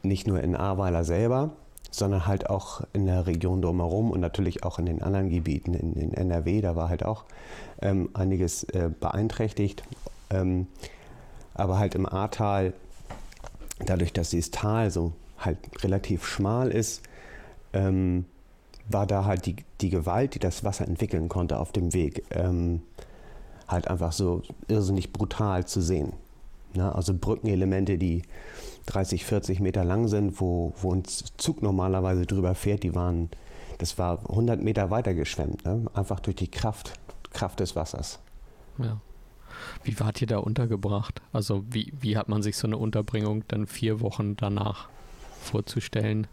nicht 0.04 0.28
nur 0.28 0.42
in 0.42 0.56
Ahrweiler 0.56 1.04
selber, 1.04 1.52
sondern 1.92 2.26
halt 2.26 2.50
auch 2.50 2.82
in 2.94 3.06
der 3.06 3.28
Region 3.28 3.62
drumherum 3.62 4.12
und 4.12 4.22
natürlich 4.22 4.64
auch 4.64 4.80
in 4.80 4.86
den 4.86 5.02
anderen 5.02 5.30
Gebieten. 5.30 5.74
In, 5.74 5.94
in 5.94 6.14
NRW, 6.14 6.62
da 6.62 6.76
war 6.76 6.90
halt 6.90 7.06
auch 7.06 7.26
ähm, 7.82 8.10
einiges 8.14 8.64
äh, 8.64 8.90
beeinträchtigt. 8.98 9.84
Ähm, 10.30 10.68
aber 11.54 11.78
halt 11.78 11.96
im 11.96 12.06
Ahrtal, 12.06 12.74
dadurch, 13.86 14.14
dass 14.14 14.30
dieses 14.30 14.52
Tal 14.52 14.90
so 14.90 15.12
halt 15.38 15.58
relativ 15.84 16.26
schmal 16.26 16.70
ist, 16.70 17.04
ähm, 17.74 18.26
war 18.90 19.06
da 19.06 19.26
halt 19.26 19.46
die, 19.46 19.58
die 19.82 19.90
Gewalt, 19.90 20.36
die 20.36 20.40
das 20.40 20.64
Wasser 20.64 20.88
entwickeln 20.88 21.30
konnte 21.30 21.60
auf 21.60 21.72
dem 21.72 21.94
Weg, 21.94 22.24
ähm, 22.32 22.82
halt 23.68 23.88
einfach 23.90 24.12
so 24.12 24.42
irrsinnig 24.68 25.14
brutal 25.14 25.66
zu 25.66 25.82
sehen. 25.82 26.14
Ne? 26.76 26.94
Also 26.94 27.14
Brückenelemente, 27.14 27.98
die 27.98 28.24
30, 28.88 29.26
40 29.26 29.60
Meter 29.60 29.84
lang 29.84 30.08
sind, 30.08 30.40
wo, 30.40 30.74
wo 30.82 30.94
ein 30.94 31.04
Zug 31.06 31.62
normalerweise 31.62 32.26
drüber 32.26 32.56
fährt, 32.56 32.84
die 32.84 32.96
waren, 32.96 33.30
das 33.78 33.98
war 33.98 34.20
100 34.30 34.62
Meter 34.62 34.90
weiter 34.90 35.14
geschwemmt, 35.14 35.66
ne? 35.66 35.86
einfach 35.94 36.20
durch 36.20 36.36
die 36.36 36.50
Kraft, 36.50 36.94
Kraft 37.32 37.60
des 37.60 37.76
Wassers. 37.76 38.20
Ja. 38.78 39.00
Wie 39.84 40.00
wart 40.00 40.22
ihr 40.22 40.28
da 40.28 40.38
untergebracht? 40.38 41.22
Also 41.34 41.64
wie, 41.70 41.94
wie 42.00 42.18
hat 42.18 42.30
man 42.30 42.42
sich 42.42 42.58
so 42.58 42.68
eine 42.68 42.78
Unterbringung 42.78 43.44
dann 43.48 43.68
vier 43.68 44.00
Wochen 44.00 44.36
danach 44.36 44.90
vorzustellen? 45.42 46.28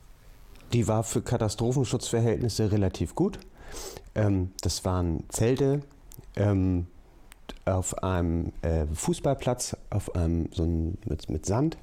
Die 0.73 0.87
war 0.87 1.03
für 1.03 1.23
Katastrophenschutzverhältnisse 1.23 2.71
relativ 2.71 3.15
gut. 3.15 3.39
Ähm, 4.15 4.53
das 4.61 4.85
waren 4.85 5.25
Zelte 5.29 5.83
ähm, 6.37 6.87
auf 7.65 8.03
einem 8.03 8.53
äh, 8.63 8.87
Fußballplatz, 8.93 9.77
auf 9.91 10.15
einem 10.15 10.49
so 10.53 10.65
ein, 10.65 10.99
mit, 11.07 11.29
mit 11.29 11.47
Sand 11.47 11.79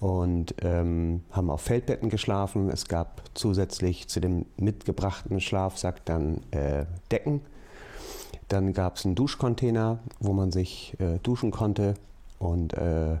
und 0.00 0.54
ähm, 0.62 1.22
haben 1.30 1.50
auf 1.50 1.60
Feldbetten 1.60 2.08
geschlafen. 2.08 2.70
Es 2.70 2.88
gab 2.88 3.22
zusätzlich 3.34 4.08
zu 4.08 4.20
dem 4.20 4.46
mitgebrachten 4.56 5.40
Schlafsack 5.40 6.04
dann 6.06 6.40
äh, 6.50 6.86
Decken. 7.10 7.42
Dann 8.48 8.72
gab 8.72 8.96
es 8.96 9.04
einen 9.04 9.14
Duschcontainer, 9.14 10.00
wo 10.18 10.32
man 10.32 10.50
sich 10.50 10.96
äh, 10.98 11.18
duschen 11.22 11.50
konnte 11.50 11.94
und 12.38 12.72
äh, 12.72 13.18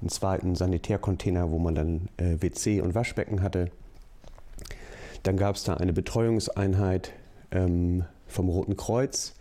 einen 0.00 0.08
zweiten 0.08 0.54
Sanitärcontainer, 0.54 1.50
wo 1.50 1.58
man 1.58 1.74
dann 1.74 2.08
äh, 2.18 2.36
WC 2.40 2.80
und 2.80 2.94
Waschbecken 2.94 3.42
hatte. 3.42 3.70
Dann 5.22 5.36
gab 5.36 5.56
es 5.56 5.64
da 5.64 5.74
eine 5.74 5.92
Betreuungseinheit 5.92 7.12
ähm, 7.50 8.04
vom 8.26 8.48
Roten 8.48 8.76
Kreuz, 8.76 9.34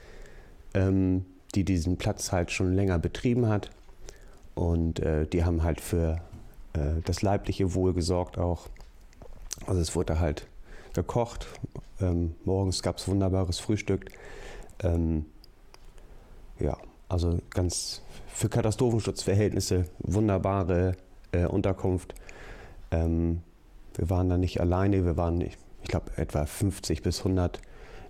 ähm, 0.73 1.25
die 1.55 1.63
diesen 1.63 1.97
Platz 1.97 2.31
halt 2.31 2.51
schon 2.51 2.73
länger 2.73 2.99
betrieben 2.99 3.47
hat. 3.47 3.69
Und 4.55 4.99
äh, 4.99 5.25
die 5.25 5.43
haben 5.43 5.63
halt 5.63 5.81
für 5.81 6.21
äh, 6.73 7.01
das 7.05 7.21
leibliche 7.21 7.73
Wohl 7.73 7.93
gesorgt 7.93 8.37
auch. 8.37 8.67
Also 9.65 9.81
es 9.81 9.95
wurde 9.95 10.19
halt 10.19 10.47
gekocht. 10.93 11.47
Ähm, 12.01 12.35
morgens 12.45 12.81
gab 12.81 12.97
es 12.97 13.07
wunderbares 13.07 13.59
Frühstück. 13.59 14.11
Ähm, 14.81 15.25
ja, 16.59 16.77
also 17.07 17.39
ganz 17.49 18.01
für 18.27 18.49
Katastrophenschutzverhältnisse 18.49 19.85
wunderbare 19.99 20.95
äh, 21.31 21.45
Unterkunft. 21.45 22.15
Ähm, 22.91 23.41
wir 23.95 24.09
waren 24.09 24.29
da 24.29 24.37
nicht 24.37 24.61
alleine, 24.61 25.03
wir 25.05 25.17
waren, 25.17 25.41
ich, 25.41 25.57
ich 25.83 25.89
glaube, 25.89 26.11
etwa 26.17 26.45
50 26.45 27.01
bis 27.01 27.19
100 27.19 27.59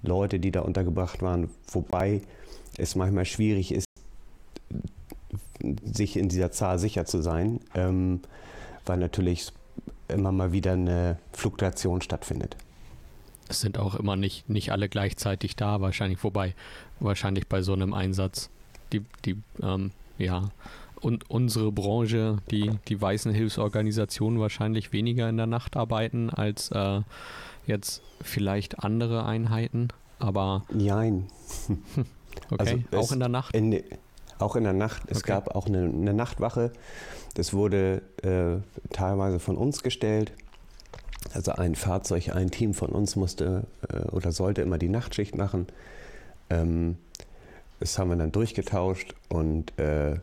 Leute, 0.04 0.40
die 0.40 0.52
da 0.52 0.62
untergebracht 0.62 1.22
waren, 1.22 1.50
wobei 1.72 2.22
es 2.78 2.96
manchmal 2.96 3.26
schwierig 3.26 3.74
ist, 3.74 3.86
sich 5.84 6.16
in 6.16 6.30
dieser 6.30 6.52
Zahl 6.52 6.80
sicher 6.80 7.06
zu 7.06 7.22
sein, 7.22 7.60
ähm, 7.76 8.22
weil 8.86 8.98
natürlich 8.98 9.52
immer 10.08 10.32
mal 10.32 10.52
wieder 10.52 10.74
eine 10.74 11.18
Fluktuation 11.34 12.02
stattfindet. 12.02 12.56
Es 13.50 13.62
sind 13.62 13.78
auch 13.78 13.96
immer 13.96 14.16
nicht, 14.16 14.50
nicht 14.50 14.72
alle 14.72 14.90
gleichzeitig 14.90 15.56
da, 15.56 15.82
wahrscheinlich, 15.82 16.24
wobei 16.24 16.54
wahrscheinlich 17.00 17.48
bei 17.48 17.62
so 17.62 17.74
einem 17.74 17.94
Einsatz 17.94 18.50
die, 18.94 19.04
die 19.26 19.38
ähm, 19.62 19.92
ja, 20.18 20.50
und 21.02 21.30
unsere 21.30 21.72
Branche, 21.72 22.38
die, 22.52 22.72
die 22.88 23.02
weißen 23.02 23.34
Hilfsorganisationen 23.34 24.40
wahrscheinlich 24.40 24.92
weniger 24.92 25.30
in 25.30 25.38
der 25.38 25.48
Nacht 25.48 25.78
arbeiten 25.78 26.30
als 26.30 26.72
äh, 26.72 27.02
jetzt 27.66 28.02
vielleicht 28.22 28.84
andere 28.84 29.26
Einheiten, 29.26 29.90
aber. 30.20 30.66
Nein. 30.74 31.28
okay, 32.52 32.86
also 32.92 32.98
auch 32.98 33.12
in 33.12 33.20
der 33.20 33.30
Nacht? 33.30 33.56
In, 33.56 33.84
auch 34.40 34.56
in 34.56 34.64
der 34.64 34.74
Nacht. 34.74 35.04
Es 35.08 35.20
okay. 35.20 35.34
gab 35.34 35.56
auch 35.56 35.68
eine, 35.68 35.84
eine, 35.84 36.14
Nachtwache. 36.14 36.72
Das 37.36 37.54
wurde 37.54 38.02
äh, 38.24 38.62
teilweise 38.94 39.40
von 39.40 39.58
uns 39.58 39.84
gestellt. 39.84 40.32
Also 41.34 41.52
ein 41.52 41.76
Fahrzeug, 41.76 42.36
ein 42.36 42.50
Team 42.50 42.74
von 42.74 42.90
uns 42.90 43.16
musste 43.16 43.64
äh, 43.90 44.00
oder 44.10 44.32
sollte 44.32 44.62
immer 44.62 44.78
die 44.78 44.90
Nachtschicht 44.90 45.36
machen. 45.36 45.68
Ähm, 46.50 46.98
das 47.80 47.98
haben 48.00 48.10
wir 48.10 48.18
dann 48.18 48.32
durchgetauscht 48.32 49.14
und 49.30 49.78
äh, 49.78 50.20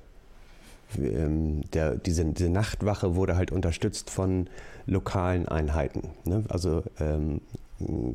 der, 0.95 1.97
diese, 1.97 2.25
diese, 2.25 2.49
Nachtwache 2.49 3.17
wurde 3.17 3.37
halt 3.37 3.51
unterstützt 3.51 4.11
von 4.11 4.49
lokalen 4.87 5.49
Einheiten. 5.49 6.11
Ne? 6.25 6.45
Also 6.49 6.85
ähm, 7.01 7.41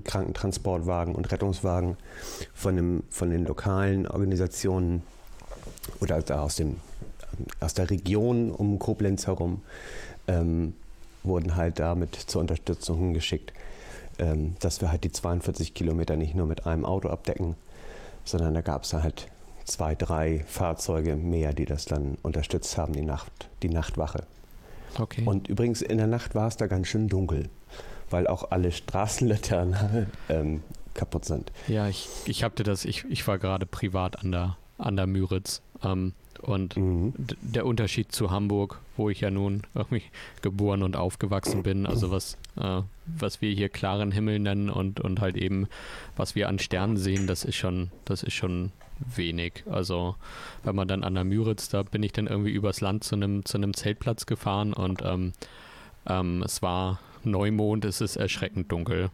Krankentransportwagen 0.04 1.14
und 1.14 1.32
Rettungswagen 1.32 1.98
von, 2.54 2.76
dem, 2.76 3.04
von 3.10 3.30
den 3.30 3.46
lokalen 3.46 4.08
Organisationen 4.08 5.04
oder 6.00 6.24
aus, 6.42 6.56
dem, 6.56 6.78
aus 7.60 7.74
der 7.74 7.90
Region 7.90 8.52
um 8.52 8.80
Koblenz 8.80 9.28
herum 9.28 9.62
ähm, 10.28 10.74
wurden 11.24 11.56
halt 11.56 11.80
damit 11.80 12.16
zur 12.16 12.42
Unterstützung 12.42 13.14
geschickt, 13.14 13.54
ähm, 14.18 14.56
dass 14.60 14.82
wir 14.82 14.92
halt 14.92 15.04
die 15.04 15.12
42 15.12 15.74
Kilometer 15.74 16.16
nicht 16.16 16.34
nur 16.34 16.48
mit 16.48 16.66
einem 16.66 16.86
Auto 16.86 17.10
abdecken, 17.10 17.56
sondern 18.26 18.54
da 18.54 18.62
gab 18.62 18.84
es 18.84 18.94
halt 18.94 19.28
zwei, 19.66 19.96
drei 19.96 20.44
Fahrzeuge 20.48 21.16
mehr, 21.16 21.54
die 21.54 21.66
das 21.66 21.86
dann 21.86 22.18
unterstützt 22.22 22.78
haben, 22.78 22.94
die, 22.94 23.02
Nacht, 23.02 23.32
die 23.64 23.70
Nachtwache. 23.70 24.26
Okay. 24.98 25.24
Und 25.26 25.48
übrigens 25.48 25.82
in 25.82 25.98
der 25.98 26.08
Nacht 26.08 26.36
war 26.36 26.48
es 26.48 26.58
da 26.58 26.68
ganz 26.68 26.88
schön 26.88 27.08
dunkel, 27.08 27.50
weil 28.10 28.28
auch 28.28 28.52
alle 28.52 28.72
Straßenlaternen 28.72 30.08
ähm, 30.30 30.64
kaputt 30.94 31.26
sind. 31.26 31.52
Ja, 31.68 31.88
ich, 31.88 32.10
ich 32.26 32.44
hatte 32.44 32.64
das, 32.64 32.86
ich, 32.86 33.06
ich 33.10 33.26
war 33.28 33.40
gerade 33.40 33.66
privat 33.66 34.20
an 34.20 34.32
der, 34.32 34.58
an 34.78 34.98
der 34.98 35.08
Müritz 35.08 35.62
ähm, 35.84 36.14
und 36.42 36.76
mhm. 36.76 37.14
der 37.42 37.66
Unterschied 37.66 38.12
zu 38.12 38.32
Hamburg, 38.32 38.80
wo 38.98 39.10
ich 39.10 39.22
ja 39.22 39.32
nun 39.32 39.62
irgendwie 39.74 40.04
geboren 40.42 40.84
und 40.84 40.96
aufgewachsen 40.96 41.64
bin, 41.64 41.86
also 41.86 42.12
was, 42.12 42.38
äh, 42.58 42.82
was 43.06 43.42
wir 43.42 43.52
hier 43.52 43.70
klaren 43.70 44.12
Himmel 44.12 44.40
nennen 44.40 44.70
und, 44.70 45.00
und 45.00 45.22
halt 45.22 45.38
eben, 45.38 45.68
was 46.18 46.36
wir 46.36 46.50
an 46.50 46.60
Sternen 46.60 46.98
sehen, 46.98 47.28
das 47.28 47.46
ist 47.46 47.56
schon, 47.56 47.92
das 48.06 48.24
ist 48.24 48.34
schon 48.34 48.72
wenig. 49.16 49.64
Also 49.70 50.16
wenn 50.64 50.76
man 50.76 50.88
dann 50.88 51.04
an 51.04 51.16
der 51.16 51.24
Müritz, 51.24 51.70
da 51.70 51.84
bin 51.84 52.04
ich 52.04 52.14
dann 52.14 52.28
irgendwie 52.28 52.52
übers 52.52 52.82
Land 52.82 53.04
zu 53.04 53.16
einem 53.16 53.46
zu 53.46 53.58
einem 53.58 53.74
Zeltplatz 53.74 54.26
gefahren 54.26 54.74
und 54.74 55.02
ähm, 55.04 55.34
ähm, 56.08 56.44
es 56.44 56.62
war 56.62 57.00
Neumond, 57.24 57.86
es 57.86 58.02
ist 58.02 58.16
erschreckend 58.16 58.72
dunkel. 58.72 59.10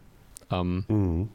Ähm, 0.50 0.84
mhm. 0.88 1.28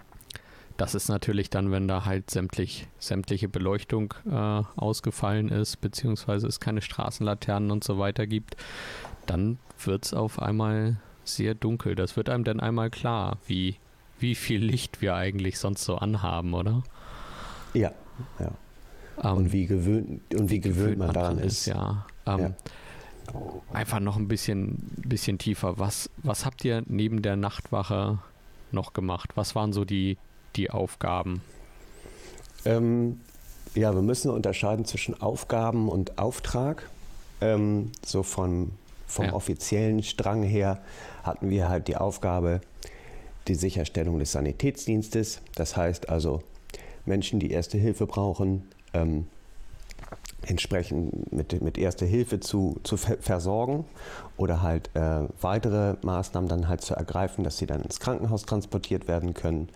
Das 0.77 0.95
ist 0.95 1.07
natürlich 1.07 1.49
dann, 1.51 1.71
wenn 1.71 1.87
da 1.87 2.05
halt 2.05 2.31
sämtlich, 2.31 2.87
sämtliche 2.97 3.47
Beleuchtung 3.47 4.13
äh, 4.29 4.63
ausgefallen 4.75 5.49
ist, 5.49 5.81
beziehungsweise 5.81 6.47
es 6.47 6.59
keine 6.59 6.81
Straßenlaternen 6.81 7.69
und 7.69 7.83
so 7.83 7.99
weiter 7.99 8.25
gibt, 8.25 8.57
dann 9.27 9.59
wird 9.83 10.05
es 10.05 10.13
auf 10.13 10.41
einmal 10.41 10.97
sehr 11.23 11.53
dunkel. 11.53 11.93
Das 11.95 12.17
wird 12.17 12.27
einem 12.29 12.43
dann 12.43 12.59
einmal 12.59 12.89
klar, 12.89 13.37
wie, 13.45 13.77
wie 14.19 14.33
viel 14.33 14.63
Licht 14.63 15.01
wir 15.01 15.15
eigentlich 15.15 15.59
sonst 15.59 15.83
so 15.83 15.97
anhaben, 15.97 16.53
oder? 16.55 16.83
Ja, 17.75 17.91
ja. 18.39 18.51
Um, 19.15 19.37
und 19.37 19.53
wie 19.53 19.67
gewöhnt, 19.67 20.21
und 20.33 20.49
wie, 20.49 20.55
wie 20.55 20.59
gewöhnt, 20.59 20.97
man 20.97 21.13
daran 21.13 21.37
ist. 21.37 21.59
ist 21.59 21.65
ja. 21.67 22.05
Um, 22.25 22.39
ja. 22.39 22.51
Einfach 23.71 23.99
noch 23.99 24.17
ein 24.17 24.27
bisschen, 24.27 24.91
bisschen 24.97 25.37
tiefer. 25.37 25.79
Was, 25.79 26.09
was 26.17 26.45
habt 26.45 26.65
ihr 26.65 26.83
neben 26.87 27.21
der 27.21 27.35
Nachtwache 27.35 28.19
noch 28.71 28.93
gemacht? 28.93 29.31
Was 29.35 29.55
waren 29.55 29.71
so 29.71 29.85
die, 29.85 30.17
die 30.55 30.71
Aufgaben? 30.71 31.41
Ähm, 32.65 33.21
ja, 33.75 33.93
wir 33.93 34.01
müssen 34.01 34.29
unterscheiden 34.29 34.85
zwischen 34.85 35.19
Aufgaben 35.21 35.89
und 35.89 36.17
Auftrag. 36.17 36.89
Ähm, 37.41 37.91
so 38.05 38.23
von, 38.23 38.71
vom 39.07 39.25
ja. 39.25 39.33
offiziellen 39.33 40.03
Strang 40.03 40.43
her 40.43 40.81
hatten 41.23 41.49
wir 41.49 41.69
halt 41.69 41.87
die 41.87 41.97
Aufgabe, 41.97 42.61
die 43.47 43.55
Sicherstellung 43.55 44.19
des 44.19 44.33
Sanitätsdienstes. 44.33 45.41
Das 45.55 45.77
heißt 45.77 46.09
also, 46.09 46.43
Menschen, 47.05 47.39
die 47.39 47.51
Erste 47.51 47.77
Hilfe 47.77 48.05
brauchen, 48.05 48.63
ähm, 48.93 49.27
entsprechend 50.45 51.31
mit, 51.31 51.61
mit 51.61 51.77
Erste 51.77 52.05
Hilfe 52.05 52.39
zu, 52.39 52.79
zu 52.83 52.97
versorgen 52.97 53.85
oder 54.37 54.61
halt 54.61 54.89
äh, 54.93 55.23
weitere 55.41 55.95
Maßnahmen 56.01 56.49
dann 56.49 56.67
halt 56.67 56.81
zu 56.81 56.95
ergreifen, 56.95 57.43
dass 57.43 57.57
sie 57.57 57.65
dann 57.65 57.81
ins 57.81 57.99
Krankenhaus 57.99 58.43
transportiert 58.43 59.07
werden 59.07 59.33
können. 59.33 59.69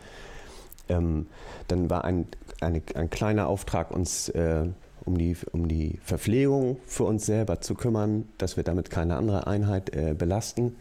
Ähm, 0.90 1.28
dann 1.68 1.90
war 1.90 2.04
ein, 2.04 2.28
eine, 2.62 2.82
ein 2.96 3.10
kleiner 3.10 3.48
Auftrag, 3.48 3.92
uns 3.92 4.30
äh, 4.30 4.66
um, 5.06 5.18
die, 5.18 5.36
um 5.52 5.68
die 5.68 6.00
Verpflegung 6.04 6.78
für 6.86 7.06
uns 7.06 7.26
selber 7.26 7.62
zu 7.62 7.76
kümmern, 7.76 8.28
dass 8.38 8.58
wir 8.58 8.64
damit 8.64 8.90
keine 8.90 9.16
andere 9.16 9.48
Einheit 9.48 9.96
äh, 9.96 10.14
belasten. 10.14 10.76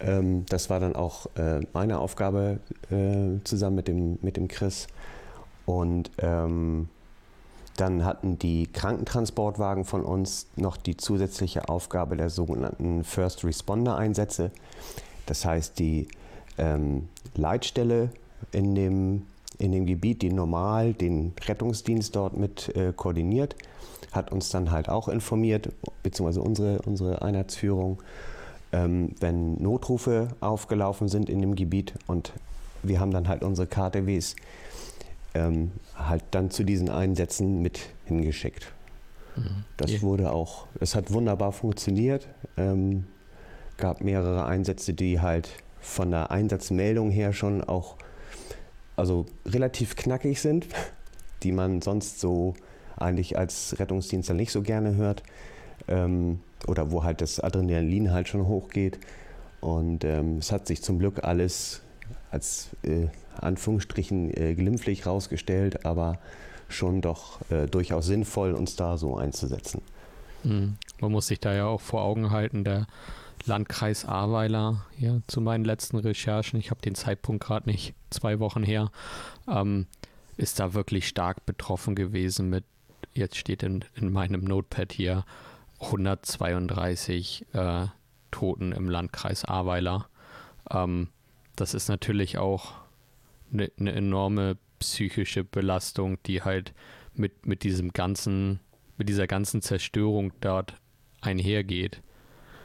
Ähm, 0.00 0.46
das 0.48 0.70
war 0.70 0.80
dann 0.80 0.96
auch 0.96 1.26
äh, 1.36 1.60
meine 1.72 1.98
Aufgabe 1.98 2.58
äh, 2.90 3.42
zusammen 3.44 3.76
mit 3.76 3.88
dem, 3.88 4.18
mit 4.22 4.36
dem 4.36 4.48
Chris. 4.48 4.86
Und 5.66 6.10
ähm, 6.18 6.88
dann 7.76 8.04
hatten 8.04 8.38
die 8.38 8.66
Krankentransportwagen 8.66 9.84
von 9.84 10.04
uns 10.04 10.46
noch 10.56 10.76
die 10.76 10.96
zusätzliche 10.96 11.68
Aufgabe 11.68 12.16
der 12.16 12.30
sogenannten 12.30 13.04
First 13.04 13.44
Responder 13.44 13.96
Einsätze. 13.96 14.50
Das 15.26 15.44
heißt, 15.44 15.78
die 15.78 16.08
ähm, 16.58 17.08
Leitstelle 17.34 18.10
in 18.50 18.74
dem, 18.74 19.22
in 19.58 19.72
dem 19.72 19.86
Gebiet, 19.86 20.22
die 20.22 20.32
normal 20.32 20.92
den 20.92 21.32
Rettungsdienst 21.46 22.14
dort 22.14 22.36
mit 22.36 22.74
äh, 22.76 22.92
koordiniert, 22.94 23.56
hat 24.10 24.30
uns 24.30 24.50
dann 24.50 24.70
halt 24.70 24.88
auch 24.88 25.08
informiert, 25.08 25.70
beziehungsweise 26.02 26.42
unsere, 26.42 26.82
unsere 26.82 27.22
Einheitsführung, 27.22 28.02
ähm, 28.72 29.14
wenn 29.20 29.54
Notrufe 29.62 30.28
aufgelaufen 30.40 31.08
sind 31.08 31.30
in 31.30 31.40
dem 31.40 31.54
Gebiet 31.54 31.94
und 32.06 32.32
wir 32.82 33.00
haben 33.00 33.12
dann 33.12 33.28
halt 33.28 33.42
unsere 33.42 33.66
KTWs 33.66 34.36
ähm, 35.34 35.72
halt 35.94 36.24
dann 36.30 36.50
zu 36.50 36.64
diesen 36.64 36.90
Einsätzen 36.90 37.62
mit 37.62 37.80
hingeschickt. 38.04 38.72
Mhm. 39.36 39.64
Das 39.76 39.90
yeah. 39.90 40.02
wurde 40.02 40.32
auch, 40.32 40.66
es 40.80 40.94
hat 40.94 41.12
wunderbar 41.12 41.52
funktioniert. 41.52 42.28
Ähm, 42.56 43.04
gab 43.76 44.02
mehrere 44.02 44.44
Einsätze, 44.44 44.94
die 44.94 45.20
halt 45.20 45.48
von 45.80 46.10
der 46.10 46.30
Einsatzmeldung 46.30 47.10
her 47.10 47.32
schon 47.32 47.64
auch 47.64 47.96
also 48.96 49.26
relativ 49.46 49.96
knackig 49.96 50.40
sind, 50.40 50.66
die 51.42 51.52
man 51.52 51.82
sonst 51.82 52.20
so 52.20 52.54
eigentlich 52.96 53.38
als 53.38 53.78
Rettungsdienstler 53.78 54.34
nicht 54.34 54.52
so 54.52 54.62
gerne 54.62 54.94
hört. 54.96 55.22
Ähm, 55.88 56.40
oder 56.68 56.92
wo 56.92 57.02
halt 57.02 57.20
das 57.20 57.40
Adrenalin 57.40 58.12
halt 58.12 58.28
schon 58.28 58.46
hochgeht. 58.46 59.00
Und 59.60 60.04
ähm, 60.04 60.38
es 60.38 60.52
hat 60.52 60.66
sich 60.66 60.82
zum 60.82 60.98
Glück 60.98 61.24
alles 61.24 61.82
als 62.30 62.70
äh, 62.82 63.08
Anführungsstrichen 63.38 64.36
äh, 64.36 64.54
glimpflich 64.54 65.06
rausgestellt, 65.06 65.84
aber 65.84 66.18
schon 66.68 67.00
doch 67.00 67.40
äh, 67.50 67.66
durchaus 67.66 68.06
sinnvoll, 68.06 68.52
uns 68.52 68.76
da 68.76 68.96
so 68.96 69.16
einzusetzen. 69.16 69.82
Mhm. 70.44 70.76
Man 71.00 71.12
muss 71.12 71.26
sich 71.26 71.40
da 71.40 71.54
ja 71.54 71.66
auch 71.66 71.80
vor 71.80 72.02
Augen 72.02 72.30
halten, 72.30 72.64
der 72.64 72.86
Landkreis 73.44 74.04
Ahrweiler, 74.04 74.84
ja, 74.98 75.18
zu 75.26 75.40
meinen 75.40 75.64
letzten 75.64 75.98
Recherchen, 75.98 76.58
ich 76.58 76.70
habe 76.70 76.80
den 76.80 76.94
Zeitpunkt 76.94 77.44
gerade 77.44 77.68
nicht, 77.68 77.94
zwei 78.10 78.38
Wochen 78.38 78.62
her, 78.62 78.90
ähm, 79.48 79.86
ist 80.36 80.60
da 80.60 80.74
wirklich 80.74 81.08
stark 81.08 81.44
betroffen 81.44 81.94
gewesen 81.94 82.48
mit, 82.48 82.64
jetzt 83.14 83.36
steht 83.36 83.62
in, 83.62 83.84
in 83.94 84.12
meinem 84.12 84.44
Notepad 84.44 84.92
hier, 84.92 85.24
132 85.80 87.46
äh, 87.52 87.86
Toten 88.30 88.72
im 88.72 88.88
Landkreis 88.88 89.44
Ahrweiler. 89.44 90.06
Ähm, 90.70 91.08
das 91.56 91.74
ist 91.74 91.88
natürlich 91.88 92.38
auch 92.38 92.74
eine 93.52 93.70
ne 93.76 93.92
enorme 93.92 94.56
psychische 94.78 95.44
Belastung, 95.44 96.18
die 96.24 96.42
halt 96.42 96.74
mit, 97.14 97.46
mit 97.46 97.62
diesem 97.62 97.92
ganzen, 97.92 98.60
mit 98.96 99.08
dieser 99.08 99.26
ganzen 99.26 99.62
Zerstörung 99.62 100.32
dort 100.40 100.74
einhergeht. 101.20 102.02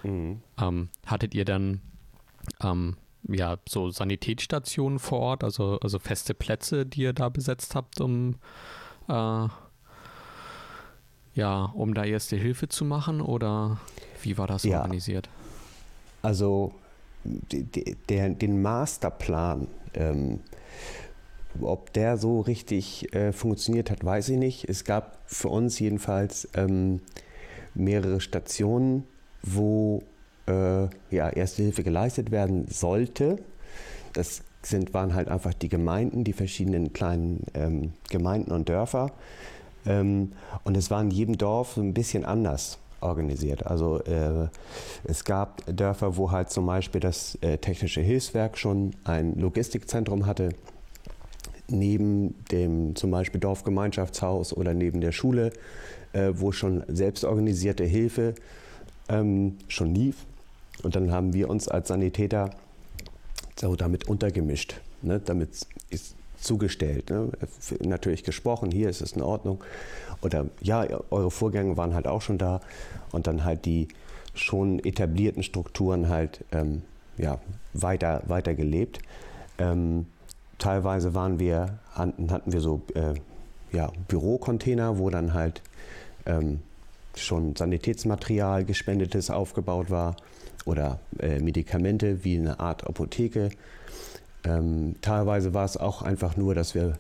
Mhm. 0.04 0.42
Ähm, 0.60 0.90
hattet 1.06 1.36
ihr 1.36 1.46
dann 1.46 1.82
ähm, 2.62 2.98
ja 3.28 3.58
so 3.68 3.90
Sanitätsstationen 3.90 5.00
vor 5.00 5.20
Ort, 5.20 5.44
also, 5.44 5.80
also 5.80 6.00
feste 6.00 6.34
Plätze, 6.34 6.86
die 6.86 7.02
ihr 7.02 7.14
da 7.14 7.30
besetzt 7.30 7.76
habt, 7.76 8.00
um 8.02 8.36
äh, 9.08 9.48
ja, 11.34 11.66
um 11.66 11.94
da 11.94 12.04
erste 12.04 12.36
Hilfe 12.36 12.68
zu 12.68 12.84
machen 12.84 13.22
oder 13.22 13.80
wie 14.24 14.38
war 14.40 14.48
das 14.48 14.64
ja. 14.64 14.80
organisiert? 14.80 15.30
Also 16.24 16.74
der, 17.24 18.30
den 18.30 18.62
Masterplan, 18.62 19.68
ähm, 19.94 20.40
ob 21.62 21.94
der 21.94 22.18
so 22.18 22.42
richtig 22.42 23.14
äh, 23.16 23.32
funktioniert 23.32 23.90
hat, 23.90 24.04
weiß 24.04 24.30
ich 24.30 24.38
nicht. 24.38 24.70
Es 24.70 24.84
gab 24.84 25.20
für 25.26 25.50
uns 25.50 25.80
jedenfalls 25.80 26.48
ähm, 26.54 27.02
mehrere 27.74 28.22
Stationen, 28.22 29.04
wo 29.42 30.04
äh, 30.48 30.88
ja, 31.12 31.30
Erste 31.30 31.64
Hilfe 31.64 31.84
geleistet 31.84 32.32
werden 32.32 32.68
sollte. 32.68 33.38
Das 34.14 34.42
sind, 34.62 34.94
waren 34.94 35.14
halt 35.14 35.30
einfach 35.30 35.54
die 35.54 35.70
Gemeinden, 35.70 36.24
die 36.24 36.34
verschiedenen 36.34 36.94
kleinen 36.94 37.44
ähm, 37.54 37.94
Gemeinden 38.10 38.52
und 38.52 38.70
Dörfer. 38.70 39.12
Ähm, 39.86 40.34
und 40.64 40.76
es 40.76 40.92
war 40.92 41.02
in 41.02 41.12
jedem 41.12 41.38
Dorf 41.38 41.78
ein 41.78 41.94
bisschen 41.94 42.26
anders 42.26 42.80
organisiert. 43.02 43.66
Also 43.66 44.00
äh, 44.04 44.48
es 45.04 45.24
gab 45.24 45.64
Dörfer, 45.68 46.18
wo 46.18 46.32
halt 46.32 46.50
zum 46.50 46.66
Beispiel 46.66 47.02
das 47.02 47.36
äh, 47.42 47.58
Technische 47.58 48.02
Hilfswerk 48.02 48.58
schon 48.58 48.92
ein 49.04 49.40
Logistikzentrum 49.40 50.26
hatte, 50.26 50.50
neben 51.70 52.36
dem 52.52 52.96
zum 52.96 53.12
Beispiel 53.12 53.40
Dorfgemeinschaftshaus 53.40 54.54
oder 54.54 54.74
neben 54.74 55.02
der 55.02 55.12
Schule, 55.12 55.52
äh, 56.14 56.32
wo 56.34 56.52
schon 56.52 56.84
selbstorganisierte 56.88 57.84
Hilfe 57.84 58.36
ähm, 59.10 59.58
schon 59.68 59.94
lief. 59.94 60.26
Und 60.84 60.96
dann 60.96 61.12
haben 61.12 61.34
wir 61.34 61.50
uns 61.50 61.68
als 61.68 61.88
Sanitäter 61.90 62.52
so 63.60 63.76
damit 63.76 64.08
untergemischt. 64.08 64.80
Ne? 65.02 65.20
Damit 65.24 65.50
ist 65.90 66.17
zugestellt. 66.38 67.10
Ne? 67.10 67.30
Natürlich 67.82 68.24
gesprochen, 68.24 68.72
hier 68.72 68.90
ist 68.90 69.02
es 69.02 69.14
in 69.14 69.22
Ordnung. 69.22 69.64
Oder 70.22 70.46
ja, 70.62 70.86
eure 71.10 71.32
Vorgänge 71.32 71.78
waren 71.78 71.94
halt 71.94 72.08
auch 72.08 72.22
schon 72.22 72.38
da. 72.38 72.62
Und 73.12 73.28
dann 73.28 73.44
halt 73.44 73.66
die 73.66 73.88
schon 74.34 74.80
etablierten 74.80 75.44
Strukturen 75.44 76.10
halt 76.10 76.44
ähm, 76.52 76.84
ja, 77.18 77.40
weiter, 77.74 78.24
weiter 78.28 78.54
gelebt. 78.54 79.00
Ähm, 79.58 80.06
teilweise 80.58 81.14
waren 81.16 81.40
wir, 81.40 81.80
hatten 81.94 82.54
wir 82.54 82.62
so 82.62 82.82
äh, 82.94 83.14
ja, 83.76 83.92
Bürocontainer, 84.08 84.98
wo 84.98 85.10
dann 85.10 85.34
halt 85.34 85.62
ähm, 86.26 86.60
schon 87.16 87.56
Sanitätsmaterial, 87.56 88.64
gespendetes 88.64 89.30
aufgebaut 89.30 89.90
war 89.90 90.16
oder 90.66 91.00
äh, 91.20 91.40
Medikamente 91.40 92.24
wie 92.24 92.38
eine 92.38 92.60
Art 92.60 92.86
Apotheke. 92.86 93.50
Ähm, 94.48 94.96
teilweise 95.02 95.54
war 95.54 95.66
es 95.66 95.76
auch 95.76 96.02
einfach 96.02 96.38
nur, 96.38 96.56
dass 96.56 96.74
wir, 96.74 96.98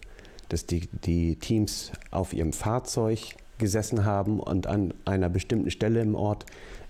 dass 0.50 0.66
die, 0.66 0.88
die 1.06 1.38
Teams 1.38 1.94
auf 2.12 2.34
ihrem 2.34 2.52
Fahrzeug 2.52 3.20
gesessen 3.58 4.04
haben 4.04 4.40
und 4.40 4.68
an 4.68 4.94
einer 5.06 5.30
bestimmten 5.30 5.72
Stelle 5.72 6.02
im 6.02 6.14
Ort 6.14 6.46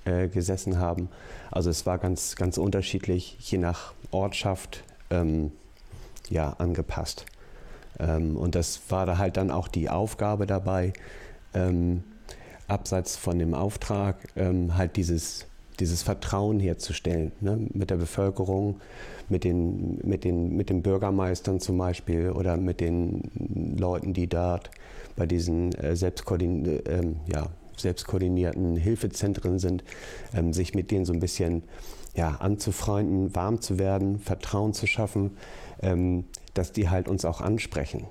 äh, 0.05 0.27
gesessen 0.27 0.79
haben. 0.79 1.09
Also 1.51 1.69
es 1.69 1.85
war 1.85 1.99
ganz, 1.99 2.35
ganz 2.35 2.57
unterschiedlich, 2.57 3.37
je 3.39 3.59
nach 3.59 3.93
Ortschaft 4.09 4.83
ähm, 5.11 5.51
ja, 6.29 6.53
angepasst. 6.57 7.25
Ähm, 7.99 8.35
und 8.35 8.55
das 8.55 8.81
war 8.89 9.05
da 9.05 9.19
halt 9.19 9.37
dann 9.37 9.51
auch 9.51 9.67
die 9.67 9.89
Aufgabe 9.89 10.47
dabei, 10.47 10.93
ähm, 11.53 12.03
abseits 12.67 13.15
von 13.15 13.37
dem 13.37 13.53
Auftrag, 13.53 14.17
ähm, 14.35 14.75
halt 14.75 14.97
dieses, 14.97 15.45
dieses 15.79 16.03
Vertrauen 16.03 16.59
herzustellen 16.59 17.31
ne? 17.41 17.59
mit 17.73 17.89
der 17.89 17.97
Bevölkerung, 17.97 18.79
mit 19.29 19.43
den, 19.43 19.99
mit, 20.03 20.23
den, 20.23 20.55
mit 20.55 20.69
den 20.69 20.81
Bürgermeistern 20.81 21.59
zum 21.59 21.77
Beispiel 21.77 22.31
oder 22.31 22.57
mit 22.57 22.79
den 22.81 23.75
Leuten, 23.77 24.13
die 24.13 24.27
dort 24.27 24.71
bei 25.15 25.25
diesen 25.25 25.73
äh, 25.75 25.95
selbstkoordin 25.95 26.65
äh, 26.85 27.03
ja, 27.31 27.49
selbstkoordinierten 27.77 28.75
Hilfezentren 28.75 29.59
sind, 29.59 29.83
ähm, 30.33 30.53
sich 30.53 30.73
mit 30.73 30.91
denen 30.91 31.05
so 31.05 31.13
ein 31.13 31.19
bisschen 31.19 31.63
ja, 32.15 32.31
anzufreunden, 32.39 33.35
warm 33.35 33.61
zu 33.61 33.77
werden, 33.77 34.19
Vertrauen 34.19 34.73
zu 34.73 34.87
schaffen, 34.87 35.37
ähm, 35.81 36.25
dass 36.53 36.71
die 36.71 36.89
halt 36.89 37.07
uns 37.07 37.23
auch 37.25 37.41
ansprechen, 37.41 38.05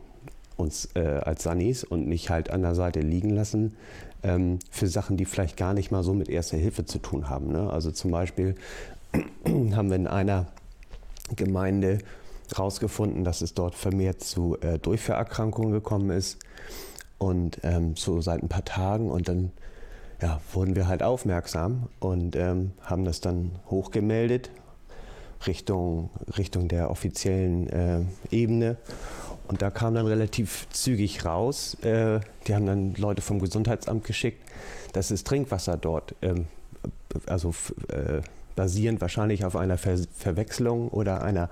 uns 0.57 0.90
äh, 0.94 1.00
als 1.00 1.42
Sanis 1.42 1.83
und 1.83 2.07
nicht 2.07 2.31
halt 2.31 2.50
an 2.50 2.62
der 2.62 2.76
Seite 2.76 3.00
liegen 3.00 3.31
lassen 3.31 3.76
ähm, 4.22 4.59
für 4.70 4.87
Sachen, 4.87 5.16
die 5.16 5.24
vielleicht 5.24 5.57
gar 5.57 5.74
nicht 5.74 5.90
mal 5.90 6.02
so 6.02 6.12
mit 6.14 6.29
Erster 6.29 6.57
Hilfe 6.57 6.85
zu 6.85 6.98
tun 6.98 7.29
haben. 7.29 7.52
Ne? 7.52 7.70
Also 7.70 7.90
zum 7.90 8.11
Beispiel 8.11 8.55
haben 9.44 9.88
wir 9.88 9.96
in 9.96 10.07
einer 10.07 10.46
Gemeinde 11.35 11.98
herausgefunden, 12.50 13.24
dass 13.24 13.40
es 13.40 13.55
dort 13.55 13.74
vermehrt 13.74 14.22
zu 14.22 14.57
äh, 14.61 14.79
Durchfallerkrankungen 14.79 15.72
gekommen 15.72 16.11
ist 16.11 16.38
und 17.18 17.59
ähm, 17.62 17.96
so 17.96 18.20
seit 18.20 18.42
ein 18.42 18.48
paar 18.48 18.64
Tagen 18.64 19.11
und 19.11 19.29
dann 19.29 19.52
ja, 20.22 20.40
wurden 20.52 20.76
wir 20.76 20.88
halt 20.88 21.02
aufmerksam 21.02 21.88
und 22.00 22.37
ähm, 22.37 22.72
haben 22.83 23.05
das 23.05 23.20
dann 23.20 23.50
hochgemeldet 23.68 24.50
Richtung, 25.46 26.11
Richtung 26.38 26.68
der 26.68 26.90
offiziellen 26.90 27.68
äh, 27.68 28.00
Ebene. 28.31 28.76
Und 29.48 29.62
da 29.62 29.70
kam 29.70 29.94
dann 29.94 30.06
relativ 30.06 30.66
zügig 30.70 31.24
raus, 31.24 31.74
äh, 31.82 32.20
die 32.46 32.54
haben 32.54 32.66
dann 32.66 32.94
Leute 32.94 33.22
vom 33.22 33.38
Gesundheitsamt 33.38 34.04
geschickt, 34.04 34.42
dass 34.92 35.09
das 35.09 35.24
Trinkwasser 35.24 35.76
dort, 35.76 36.14
ähm, 36.22 36.46
also 37.26 37.54
äh, 37.88 38.22
basierend 38.56 39.00
wahrscheinlich 39.00 39.44
auf 39.44 39.54
einer 39.54 39.78
Ver 39.78 39.98
Verwechslung 40.16 40.88
oder 40.88 41.22
einer 41.22 41.50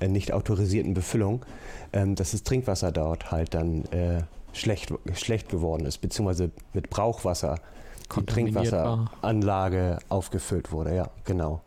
äh, 0.00 0.08
nicht 0.08 0.32
autorisierten 0.32 0.94
Befüllung, 0.94 1.44
ähm, 1.92 2.14
dass 2.14 2.32
das 2.32 2.42
Trinkwasser 2.42 2.90
dort 2.90 3.30
halt 3.30 3.54
dann 3.54 3.84
äh, 3.86 4.22
schlecht, 4.52 4.92
schlecht 5.14 5.48
geworden 5.48 5.86
ist, 5.86 5.98
beziehungsweise 5.98 6.50
mit 6.72 6.90
Brauchwasser 6.90 7.60
die 8.16 8.24
Trinkwasseranlage 8.24 9.98
aufgefüllt 10.08 10.72
wurde. 10.72 10.94
Ja, 10.94 11.10
genau. 11.24 11.60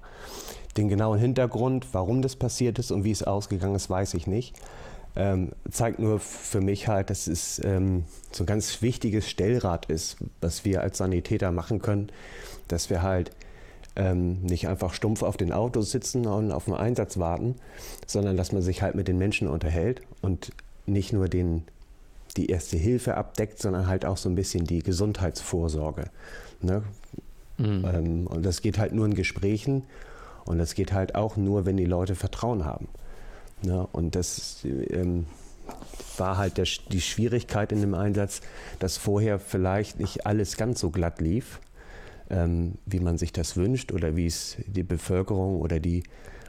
Den 0.78 0.90
genauen 0.90 1.20
Hintergrund, 1.20 1.88
warum 1.92 2.22
das 2.22 2.36
passiert 2.36 2.80
ist 2.80 2.92
und 2.92 3.04
wie 3.04 3.12
es 3.12 3.24
ausgegangen 3.24 3.76
ist, 3.76 3.90
weiß 3.90 4.14
ich 4.16 4.26
nicht. 4.26 4.56
Ähm, 5.16 5.52
zeigt 5.70 6.00
nur 6.00 6.20
für 6.20 6.62
mich 6.62 6.88
halt, 6.88 7.10
dass 7.10 7.28
es 7.28 7.62
ähm, 7.64 8.06
so 8.32 8.44
ein 8.44 8.48
ganz 8.48 8.82
wichtiges 8.82 9.30
Stellrad 9.30 9.88
ist, 9.88 10.18
was 10.40 10.64
wir 10.64 10.82
als 10.82 11.00
Sanitäter 11.00 11.52
machen 11.52 11.82
können, 11.82 12.10
dass 12.70 12.90
wir 12.90 13.02
halt 13.02 13.32
ähm, 13.96 14.42
nicht 14.42 14.68
einfach 14.68 14.94
stumpf 14.94 15.22
auf 15.22 15.36
den 15.36 15.52
Autos 15.52 15.92
sitzen 15.92 16.26
und 16.26 16.52
auf 16.52 16.66
den 16.66 16.76
Einsatz 16.76 17.18
warten, 17.18 17.56
sondern 18.08 18.38
dass 18.38 18.52
man 18.52 18.62
sich 18.62 18.82
halt 18.82 18.96
mit 18.96 19.08
den 19.08 19.18
Menschen 19.18 19.48
unterhält 19.48 20.02
und 20.22 20.52
nicht 20.86 21.12
nur 21.12 21.28
den, 21.28 21.64
die 22.38 22.48
erste 22.48 22.78
Hilfe 22.78 23.18
abdeckt, 23.18 23.60
sondern 23.60 23.88
halt 23.88 24.06
auch 24.06 24.18
so 24.18 24.30
ein 24.30 24.36
bisschen 24.36 24.66
die 24.66 24.82
Gesundheitsvorsorge. 24.82 26.06
Ne? 26.62 26.84
Mhm. 27.58 27.86
Ähm, 27.86 28.28
und 28.28 28.46
das 28.46 28.62
geht 28.62 28.78
halt 28.78 28.94
nur 28.94 29.06
in 29.06 29.14
Gesprächen 29.14 29.84
und 30.46 30.58
das 30.58 30.74
geht 30.74 30.94
halt 30.94 31.16
auch 31.16 31.36
nur, 31.36 31.66
wenn 31.66 31.78
die 31.78 31.86
Leute 31.86 32.16
Vertrauen 32.16 32.66
haben. 32.66 32.88
Ne? 33.64 33.88
Und 33.92 34.16
das 34.16 34.60
ähm, 34.64 35.26
war 36.18 36.38
halt 36.38 36.58
der, 36.58 36.68
die 36.92 37.02
Schwierigkeit 37.02 37.72
in 37.72 37.82
dem 37.82 37.94
Einsatz, 37.94 38.42
dass 38.80 38.98
vorher 38.98 39.40
vielleicht 39.40 40.00
nicht 40.00 40.26
alles 40.26 40.58
ganz 40.58 40.80
so 40.80 40.90
glatt 40.90 41.22
lief, 41.22 41.60
ähm, 42.30 42.74
wie 42.86 43.00
man 43.00 43.18
sich 43.18 43.34
das 43.34 43.58
wünscht 43.58 43.92
oder 43.92 44.16
wie 44.16 44.26
es 44.26 44.58
die 44.66 44.84
Bevölkerung 44.84 45.60
oder 45.60 45.80
die 45.80 46.04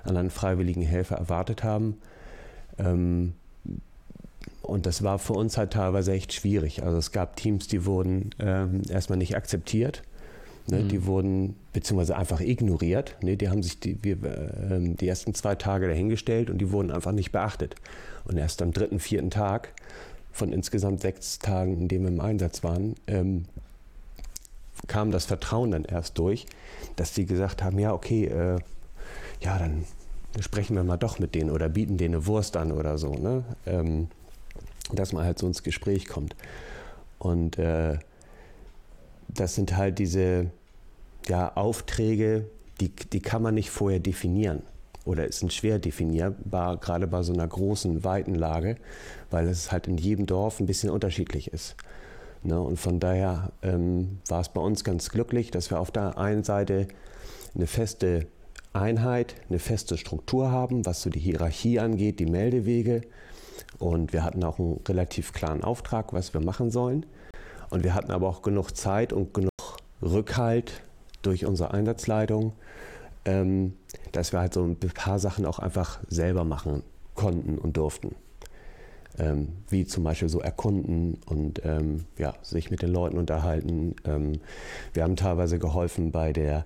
anderen 0.05 0.31
freiwilligen 0.31 0.83
Helfer 0.83 1.17
erwartet 1.17 1.63
haben. 1.63 1.99
Ähm, 2.79 3.35
und 4.63 4.87
das 4.87 5.03
war 5.03 5.19
für 5.19 5.35
uns 5.35 5.59
halt 5.59 5.73
teilweise 5.73 6.13
echt 6.13 6.33
schwierig. 6.33 6.83
Also 6.83 6.97
es 6.97 7.13
gab 7.13 7.37
Teams, 7.37 7.67
die 7.67 7.85
wurden 7.85 8.31
ähm, 8.39 8.83
erstmal 8.89 9.19
nicht 9.19 9.37
akzeptiert. 9.37 10.03
Ne, 10.69 10.81
mhm. 10.81 10.89
Die 10.89 11.07
wurden 11.07 11.57
beziehungsweise 11.73 12.17
einfach 12.17 12.41
ignoriert. 12.41 13.17
Ne, 13.23 13.37
die 13.37 13.49
haben 13.49 13.63
sich 13.63 13.81
die, 13.81 14.03
wir, 14.05 14.23
äh, 14.23 14.81
die 14.81 15.09
ersten 15.09 15.35
zwei 15.35 15.55
Tage 15.55 15.89
dahingestellt 15.89 16.51
und 16.51 16.59
die 16.59 16.71
wurden 16.71 16.91
einfach 16.91 17.13
nicht 17.13 17.33
beachtet. 17.33 17.77
Und 18.25 18.37
erst 18.37 18.63
am 18.63 18.73
dritten, 18.73 18.99
vierten 19.01 19.31
Tag 19.31 19.73
von 20.33 20.53
insgesamt 20.53 21.01
sechs 21.01 21.39
Tagen, 21.39 21.77
in 21.79 21.89
denen 21.89 22.05
wir 22.05 22.13
im 22.13 22.21
Einsatz 22.21 22.63
waren, 22.63 22.95
ähm, 23.07 23.45
kam 24.87 25.11
das 25.11 25.27
Vertrauen 25.27 25.71
dann 25.71 25.85
erst 25.85 26.19
durch, 26.19 26.47
dass 26.97 27.13
die 27.13 27.27
gesagt 27.27 27.63
haben, 27.63 27.79
ja, 27.79 27.93
okay, 27.93 28.27
äh, 28.27 28.59
ja, 29.41 29.59
dann 29.59 29.85
sprechen 30.41 30.77
wir 30.77 30.85
mal 30.85 30.97
doch 30.97 31.19
mit 31.19 31.35
denen 31.35 31.51
oder 31.51 31.69
bieten 31.69 31.99
denen 31.99 32.15
eine 32.15 32.27
Wurst 32.27 32.57
an 32.57 32.73
oder 32.73 32.99
so. 32.99 33.15
Ne? 33.15 33.45
Ähm, 33.67 34.09
dass 34.93 35.13
man 35.13 35.25
halt 35.25 35.39
so 35.39 35.47
ins 35.47 35.63
Gespräch 35.63 36.07
kommt. 36.07 36.35
Und 37.19 37.59
äh, 37.59 37.99
das 39.29 39.55
sind 39.55 39.77
halt 39.77 39.99
diese 39.99 40.51
ja, 41.29 41.55
Aufträge, 41.55 42.47
die, 42.81 42.89
die 42.91 43.21
kann 43.21 43.43
man 43.43 43.55
nicht 43.55 43.71
vorher 43.71 44.01
definieren 44.01 44.63
oder 45.05 45.31
sind 45.33 45.53
schwer 45.53 45.79
definierbar, 45.79 46.77
gerade 46.79 47.07
bei 47.07 47.23
so 47.23 47.33
einer 47.33 47.47
großen, 47.47 48.05
weiten 48.05 48.35
Lage, 48.35 48.77
weil 49.31 49.49
es 49.49 49.73
halt 49.73 49.89
in 49.89 49.99
jedem 49.99 50.27
Dorf 50.27 50.61
ein 50.61 50.67
bisschen 50.67 50.91
unterschiedlich 50.91 51.53
ist. 51.53 51.77
Ne? 52.43 52.61
Und 52.61 52.79
von 52.79 53.01
daher 53.01 53.53
ähm, 53.63 54.21
war 54.29 54.41
es 54.41 54.49
bei 54.49 54.61
uns 54.61 54.85
ganz 54.85 55.11
glücklich, 55.11 55.51
dass 55.51 55.71
wir 55.71 55.81
auf 55.81 55.91
der 55.91 56.19
einen 56.19 56.45
Seite 56.45 56.89
eine 57.55 57.67
feste 57.67 58.27
Einheit, 58.73 59.35
eine 59.49 59.59
feste 59.59 59.99
Struktur 59.99 60.51
haben, 60.51 60.87
was 60.87 61.03
so 61.03 61.11
die 61.11 61.21
Hierarchie 61.21 61.79
angeht, 61.79 62.21
die 62.21 62.27
Meldewege. 62.27 63.03
Und 63.79 64.13
wir 64.13 64.25
hatten 64.25 64.43
auch 64.45 64.59
einen 64.59 64.81
relativ 64.89 65.33
klaren 65.33 65.63
Auftrag, 65.63 66.13
was 66.13 66.33
wir 66.33 66.41
machen 66.41 66.71
sollen. 66.71 67.07
Und 67.71 67.85
wir 67.85 67.95
hatten 67.95 68.11
aber 68.11 68.29
auch 68.29 68.43
genug 68.43 68.77
Zeit 68.77 69.13
und 69.13 69.35
genug 69.35 69.51
Rückhalt 70.01 70.83
durch 71.23 71.47
unsere 71.47 71.73
Einsatzleitung, 71.73 72.53
ähm, 73.25 73.75
dass 74.13 74.33
wir 74.33 74.41
halt 74.41 74.55
so 74.55 74.65
ein 74.65 74.77
paar 74.77 75.19
Sachen 75.19 75.47
auch 75.47 75.59
einfach 75.59 76.01
selber 76.09 76.45
machen 76.45 76.83
konnten 77.15 77.59
und 77.59 77.77
durften. 77.77 78.15
Ähm, 79.19 79.49
wie 79.69 79.85
zum 79.85 80.05
Beispiel 80.05 80.31
so 80.31 80.41
erkunden 80.41 81.19
und 81.27 81.63
ähm, 81.67 82.07
ja, 82.17 82.35
sich 82.41 82.71
mit 82.71 82.81
den 82.81 82.91
Leuten 82.91 83.19
unterhalten. 83.19 83.95
Ähm, 84.07 84.41
wir 84.95 85.03
haben 85.03 85.17
teilweise 85.17 85.59
geholfen 85.59 86.13
bei 86.13 86.33
der, 86.33 86.65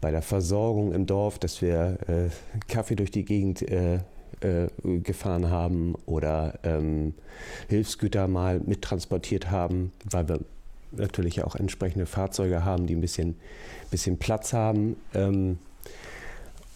bei 0.00 0.10
der 0.10 0.22
Versorgung 0.22 0.92
im 0.92 1.04
Dorf, 1.04 1.38
dass 1.38 1.60
wir 1.60 1.98
äh, 2.08 2.30
Kaffee 2.66 2.96
durch 2.96 3.10
die 3.10 3.26
Gegend 3.26 3.60
äh, 3.60 3.98
äh, 4.42 4.68
gefahren 5.00 5.50
haben 5.50 5.94
oder 6.06 6.58
ähm, 6.62 7.14
Hilfsgüter 7.68 8.26
mal 8.26 8.60
mittransportiert 8.60 9.50
haben, 9.50 9.92
weil 10.10 10.28
wir 10.28 10.40
natürlich 10.92 11.42
auch 11.42 11.54
entsprechende 11.54 12.06
Fahrzeuge 12.06 12.64
haben, 12.64 12.86
die 12.86 12.94
ein 12.94 13.00
bisschen, 13.00 13.36
bisschen 13.90 14.18
Platz 14.18 14.52
haben. 14.52 14.96
Ähm, 15.14 15.58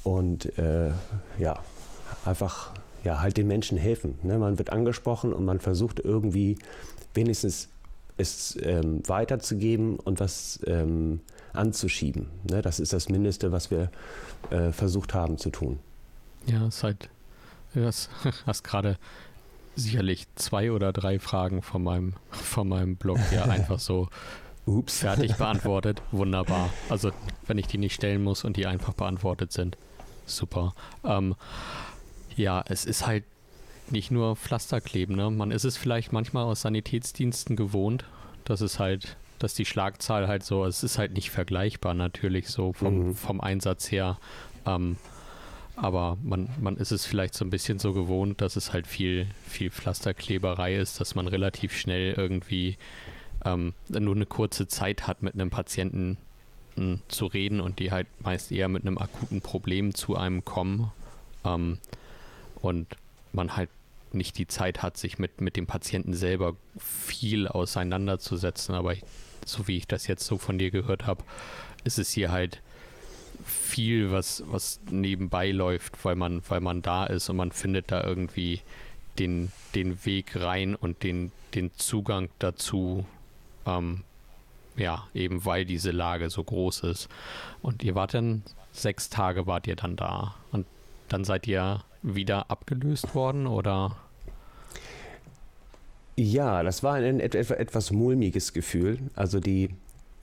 und 0.03 0.57
äh, 0.59 0.91
ja, 1.39 1.59
einfach 2.25 2.73
ja, 3.05 3.21
halt 3.21 3.37
den 3.37 3.47
Menschen 3.47 3.79
helfen. 3.79 4.19
Ne? 4.23 4.39
Man 4.39 4.59
wird 4.59 4.71
angesprochen 4.71 5.33
und 5.33 5.45
man 5.45 5.61
versucht 5.61 6.01
irgendwie 6.01 6.59
wenigstens 7.15 7.69
es 8.19 8.57
ähm, 8.63 9.03
weiterzugeben 9.07 9.99
und 9.99 10.21
was 10.21 10.61
ähm, 10.67 11.21
anzuschieben. 11.53 12.29
Ne? 12.51 12.63
Das 12.63 12.81
ist 12.81 12.93
das 12.93 13.09
Mindeste, 13.09 13.53
was 13.53 13.71
wir 13.71 13.91
äh, 14.51 14.73
versucht 14.73 15.13
haben 15.13 15.37
zu 15.37 15.51
tun. 15.51 15.79
Ja, 16.47 16.67
es 16.67 16.77
ist 16.77 16.83
halt 16.83 17.11
Du 17.77 17.85
hast, 17.85 18.09
hast 18.47 18.65
gerade 18.65 18.97
sicherlich 19.77 20.27
zwei 20.35 20.73
oder 20.73 20.93
drei 20.93 21.19
Fragen 21.19 21.63
von 21.63 21.83
meinem, 21.83 22.15
von 22.31 22.69
meinem 22.69 22.97
Blog 22.97 23.19
ja 23.33 23.45
einfach 23.45 23.79
so 23.79 24.09
Ups. 24.65 25.01
fertig 25.01 25.35
beantwortet. 25.39 26.03
Wunderbar. 26.11 26.71
Also, 26.89 27.13
wenn 27.47 27.59
ich 27.59 27.67
die 27.67 27.79
nicht 27.79 27.95
stellen 27.95 28.25
muss 28.25 28.45
und 28.45 28.57
die 28.57 28.67
einfach 28.67 28.95
beantwortet 28.95 29.53
sind. 29.53 29.77
Super. 30.25 30.75
Ähm, 31.05 31.37
ja, 32.35 32.65
es 32.67 32.85
ist 32.85 33.07
halt 33.07 33.25
nicht 33.91 34.11
nur 34.11 34.35
Pflasterkleben. 34.35 35.15
Ne? 35.15 35.31
Man 35.31 35.51
ist 35.51 35.65
es 35.65 35.77
vielleicht 35.77 36.13
manchmal 36.13 36.45
aus 36.45 36.63
Sanitätsdiensten 36.63 37.55
gewohnt, 37.55 38.05
dass 38.45 38.61
es 38.61 38.79
halt, 38.81 39.17
dass 39.39 39.55
die 39.55 39.65
Schlagzahl 39.65 40.27
halt 40.27 40.43
so, 40.43 40.65
es 40.65 40.83
ist 40.83 40.99
halt 40.99 41.13
nicht 41.13 41.31
vergleichbar 41.31 41.95
natürlich 41.95 42.49
so 42.49 42.73
vom, 42.73 43.09
mhm. 43.09 43.15
vom 43.15 43.41
Einsatz 43.41 43.91
her. 43.93 44.19
Ähm, 44.67 44.97
aber 45.77 46.17
man, 46.23 46.49
man 46.61 46.77
ist 46.77 46.91
es 46.91 47.05
vielleicht 47.05 47.35
so 47.35 47.45
ein 47.45 47.51
bisschen 47.51 47.79
so 47.79 47.93
gewohnt, 47.93 48.41
dass 48.41 48.57
es 48.57 48.73
halt 48.73 48.87
viel, 48.87 49.27
viel 49.47 49.71
Pflasterkleberei 49.71 50.77
ist, 50.77 51.01
dass 51.01 51.15
man 51.15 51.29
relativ 51.29 51.77
schnell 51.77 52.15
irgendwie 52.17 52.79
ähm, 53.45 53.75
nur 53.89 54.15
eine 54.15 54.27
kurze 54.27 54.69
Zeit 54.69 55.07
hat, 55.07 55.23
mit 55.23 55.35
einem 55.35 55.51
Patienten 55.51 56.17
m, 56.77 56.83
hm, 56.83 57.01
zu 57.09 57.27
reden 57.27 57.61
und 57.61 57.79
die 57.79 57.91
halt 57.91 58.07
meist 58.21 58.51
eher 58.51 58.69
mit 58.69 58.87
einem 58.87 58.97
akuten 58.97 59.43
Problem 59.43 59.95
zu 59.95 60.17
einem 60.17 60.45
kommen. 60.45 60.91
Ähm, 61.45 61.79
und 62.63 62.97
man 63.33 63.55
halt 63.55 63.69
nicht 64.13 64.39
die 64.39 64.47
Zeit 64.47 64.83
hat, 64.83 64.97
sich 64.97 65.19
mit, 65.19 65.43
mit 65.43 65.57
dem 65.57 65.67
Patienten 65.67 66.15
selber 66.15 66.57
viel 66.79 67.47
auseinanderzusetzen. 67.47 68.75
Aber 68.75 68.95
ich, 68.95 69.03
so 69.45 69.69
wie 69.69 69.77
ich 69.77 69.87
das 69.87 70.07
jetzt 70.07 70.25
so 70.25 70.39
von 70.39 70.59
dir 70.59 70.71
gehört 70.71 71.07
habe, 71.07 71.23
ist 71.85 71.99
es 71.99 72.11
hier 72.13 72.33
halt 72.33 72.63
viel, 73.47 74.11
was, 74.11 74.43
was 74.47 74.81
nebenbei 74.91 75.51
läuft, 75.53 76.05
weil 76.05 76.17
man, 76.17 76.43
weil 76.49 76.61
man 76.61 76.83
da 76.83 77.07
ist 77.07 77.29
und 77.29 77.37
man 77.37 77.53
findet 77.53 77.91
da 77.91 78.03
irgendwie 78.03 78.61
den, 79.19 79.53
den 79.75 80.05
Weg 80.05 80.37
rein 80.37 80.75
und 80.75 81.03
den, 81.03 81.33
den 81.55 81.71
Zugang 81.77 82.29
dazu, 82.39 83.07
ähm, 83.65 84.03
ja, 84.77 85.07
eben 85.15 85.45
weil 85.45 85.65
diese 85.65 85.91
Lage 85.91 86.29
so 86.29 86.43
groß 86.45 86.81
ist. 86.81 87.09
Und 87.63 87.83
ihr 87.83 87.95
wart 87.95 88.15
dann, 88.15 88.43
sechs 88.73 89.09
Tage 89.09 89.47
wart 89.47 89.67
ihr 89.67 89.77
dann 89.77 89.97
da 89.97 90.35
und 90.53 90.67
dann 91.09 91.25
seid 91.25 91.47
ihr 91.47 91.83
wieder 92.03 92.51
abgelöst 92.51 93.15
worden 93.15 93.47
oder? 93.47 93.97
Ja, 96.17 96.63
das 96.63 96.83
war 96.83 96.95
ein 96.95 97.21
etwas 97.21 97.91
mulmiges 97.91 98.53
Gefühl. 98.53 98.99
Also 99.15 99.39
die, 99.39 99.71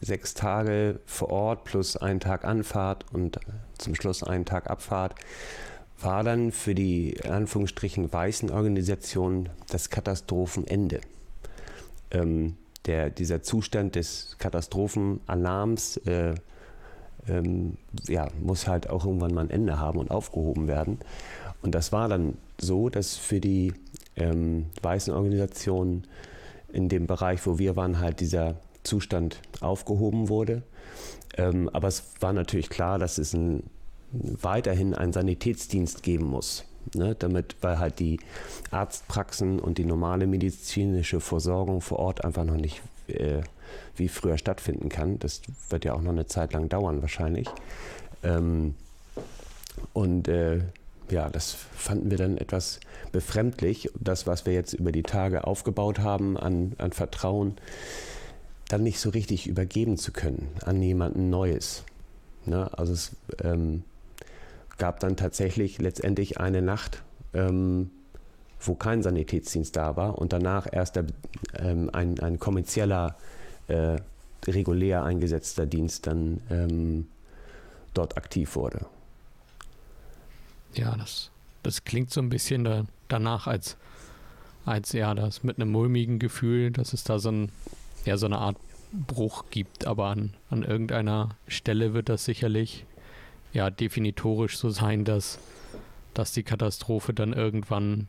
sechs 0.04 0.34
Tage 0.34 1.00
vor 1.06 1.30
Ort 1.30 1.64
plus 1.64 1.98
einen 1.98 2.20
Tag 2.20 2.46
Anfahrt 2.46 3.06
und 3.12 3.40
zum 3.78 3.96
Schluss 3.96 4.24
einen 4.24 4.46
Tag 4.46 4.70
Abfahrt, 4.70 5.16
war 6.00 6.24
dann 6.24 6.52
für 6.52 6.76
die 6.76 7.12
in 7.12 7.32
Anführungsstrichen 7.32 8.12
weißen 8.12 8.52
Organisationen 8.52 9.50
das 9.70 9.90
Katastrophenende. 9.90 11.02
Ähm, 12.12 12.58
der, 12.86 13.10
dieser 13.10 13.42
Zustand 13.42 13.96
des 13.96 14.36
Katastrophenalarms 14.40 15.98
äh, 15.98 16.36
ähm, 17.28 17.78
ja, 18.08 18.28
muss 18.42 18.68
halt 18.68 18.90
auch 18.90 19.06
irgendwann 19.06 19.34
mal 19.34 19.42
ein 19.42 19.50
Ende 19.50 19.80
haben 19.80 20.00
und 20.00 20.12
aufgehoben 20.12 20.68
werden. 20.68 21.00
Und 21.62 21.74
das 21.74 21.92
war 21.94 22.10
dann 22.10 22.38
so, 22.60 22.90
dass 22.90 23.16
für 23.16 23.40
die 23.40 23.74
ähm, 24.18 24.66
weißen 24.82 25.14
Organisationen 25.14 26.04
in 26.72 26.90
dem 26.90 27.08
Bereich, 27.08 27.46
wo 27.46 27.58
wir 27.58 27.76
waren, 27.76 28.00
halt 28.00 28.20
dieser 28.20 28.56
Zustand 28.84 29.40
aufgehoben 29.62 30.30
wurde. 30.30 30.64
Ähm, 31.38 31.70
aber 31.70 31.88
es 31.88 32.04
war 32.20 32.34
natürlich 32.34 32.70
klar, 32.70 33.00
dass 33.00 33.18
es 33.18 33.34
ein, 33.34 33.64
weiterhin 34.12 34.94
einen 34.94 35.14
Sanitätsdienst 35.14 36.04
geben 36.04 36.26
muss. 36.26 36.66
Ne, 36.96 37.16
damit, 37.18 37.56
weil 37.62 37.80
halt 37.80 38.00
die 38.00 38.20
Arztpraxen 38.70 39.60
und 39.60 39.78
die 39.78 39.86
normale 39.86 40.28
medizinische 40.28 41.22
Versorgung 41.22 41.80
vor 41.80 42.00
Ort 42.00 42.26
einfach 42.26 42.44
noch 42.44 42.58
nicht 42.58 42.82
äh, 43.08 43.42
wie 43.96 44.10
früher 44.10 44.38
stattfinden 44.38 44.90
kann. 44.90 45.18
Das 45.20 45.42
wird 45.70 45.86
ja 45.86 45.94
auch 45.94 46.02
noch 46.02 46.12
eine 46.12 46.26
Zeit 46.26 46.52
lang 46.52 46.68
dauern 46.68 47.02
wahrscheinlich. 47.02 47.48
Ähm, 48.22 48.76
und 49.94 50.28
äh, 50.28 50.60
ja, 51.10 51.30
das 51.30 51.54
fanden 51.54 52.10
wir 52.10 52.18
dann 52.18 52.38
etwas 52.38 52.80
befremdlich. 53.12 53.90
Das, 54.00 54.26
was 54.28 54.46
wir 54.46 54.54
jetzt 54.54 54.74
über 54.74 54.92
die 54.92 55.04
Tage 55.04 55.46
aufgebaut 55.46 56.00
haben 56.00 56.38
an, 56.38 56.74
an 56.78 56.92
Vertrauen, 56.92 57.56
dann 58.74 58.82
nicht 58.82 59.00
so 59.00 59.12
richtig 59.12 59.46
übergeben 59.46 59.98
zu 59.98 60.12
können 60.12 60.50
an 60.66 60.82
jemanden 60.82 61.30
Neues. 61.30 61.84
Ne? 62.46 62.68
Also 62.76 62.94
es 62.94 63.16
ähm, 63.44 63.84
gab 64.80 65.00
dann 65.00 65.16
tatsächlich 65.16 65.78
letztendlich 65.78 66.40
eine 66.40 66.64
Nacht, 66.64 67.04
ähm, 67.36 67.92
wo 68.60 68.74
kein 68.74 69.04
Sanitätsdienst 69.04 69.76
da 69.76 69.96
war 69.96 70.18
und 70.18 70.34
danach 70.34 70.68
erst 70.72 70.96
der, 70.96 71.06
ähm, 71.56 71.92
ein, 71.94 72.20
ein 72.20 72.40
kommerzieller, 72.40 73.16
äh, 73.68 73.98
regulär 74.48 75.04
eingesetzter 75.04 75.68
Dienst 75.68 76.08
dann 76.08 76.42
ähm, 76.50 77.08
dort 77.94 78.18
aktiv 78.18 78.56
wurde. 78.56 78.88
Ja, 80.74 80.96
das, 80.98 81.30
das 81.62 81.84
klingt 81.84 82.12
so 82.12 82.22
ein 82.22 82.30
bisschen 82.30 82.64
da, 82.64 82.86
danach, 83.08 83.46
als 83.46 83.78
als 84.66 84.94
ja 84.94 85.14
das 85.14 85.44
mit 85.44 85.58
einem 85.58 85.72
mulmigen 85.72 86.20
Gefühl, 86.20 86.72
dass 86.72 86.94
es 86.94 87.04
da 87.04 87.20
so 87.20 87.30
ein, 87.30 87.52
ja, 88.06 88.18
so 88.18 88.26
eine 88.26 88.38
Art 88.38 88.58
Bruch 88.92 89.46
gibt, 89.50 89.88
aber 89.88 90.08
an, 90.08 90.34
an 90.50 90.64
irgendeiner 90.64 91.30
Stelle 91.48 91.94
wird 91.94 92.10
das 92.10 92.26
sicherlich 92.26 92.86
ja 93.52 93.70
definitorisch 93.70 94.58
so 94.58 94.70
sein, 94.70 95.04
dass, 95.06 95.40
dass 96.14 96.32
die 96.32 96.44
Katastrophe 96.44 97.14
dann 97.14 97.34
irgendwann 97.34 98.08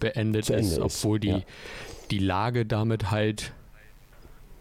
beendet 0.00 0.48
ist, 0.50 0.78
obwohl 0.78 1.20
die, 1.20 1.28
ja. 1.28 1.40
die 2.10 2.18
Lage 2.18 2.64
damit 2.64 3.10
halt 3.10 3.52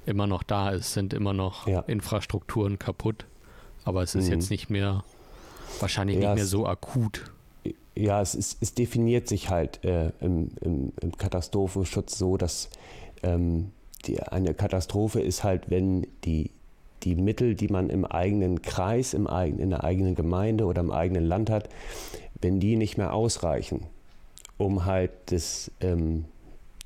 immer 0.05 0.27
noch 0.27 0.43
da 0.43 0.69
ist, 0.69 0.93
sind 0.93 1.13
immer 1.13 1.33
noch 1.33 1.67
ja. 1.67 1.81
Infrastrukturen 1.81 2.79
kaputt. 2.79 3.25
Aber 3.83 4.03
es 4.03 4.15
ist 4.15 4.25
mhm. 4.25 4.33
jetzt 4.33 4.49
nicht 4.49 4.69
mehr, 4.69 5.03
wahrscheinlich 5.79 6.17
ja, 6.17 6.29
nicht 6.29 6.35
mehr 6.35 6.45
so 6.45 6.67
akut. 6.67 7.31
Ja, 7.95 8.21
es, 8.21 8.35
ist, 8.35 8.57
es 8.61 8.73
definiert 8.73 9.27
sich 9.27 9.49
halt 9.49 9.83
äh, 9.85 10.11
im, 10.19 10.51
im, 10.61 10.91
im, 11.01 11.17
Katastrophenschutz 11.17 12.17
so, 12.17 12.35
dass 12.35 12.69
ähm, 13.23 13.71
die, 14.07 14.21
eine 14.21 14.53
Katastrophe 14.53 15.21
ist 15.21 15.43
halt, 15.43 15.69
wenn 15.69 16.07
die, 16.23 16.51
die 17.03 17.15
Mittel, 17.15 17.55
die 17.55 17.67
man 17.67 17.89
im 17.89 18.05
eigenen 18.05 18.61
Kreis, 18.61 19.13
im 19.13 19.27
in 19.27 19.69
der 19.69 19.83
eigenen 19.83 20.15
Gemeinde 20.15 20.65
oder 20.65 20.81
im 20.81 20.91
eigenen 20.91 21.25
Land 21.25 21.49
hat, 21.49 21.69
wenn 22.41 22.59
die 22.59 22.75
nicht 22.75 22.97
mehr 22.97 23.13
ausreichen, 23.13 23.81
um 24.57 24.85
halt 24.85 25.11
das, 25.27 25.71
ähm, 25.81 26.25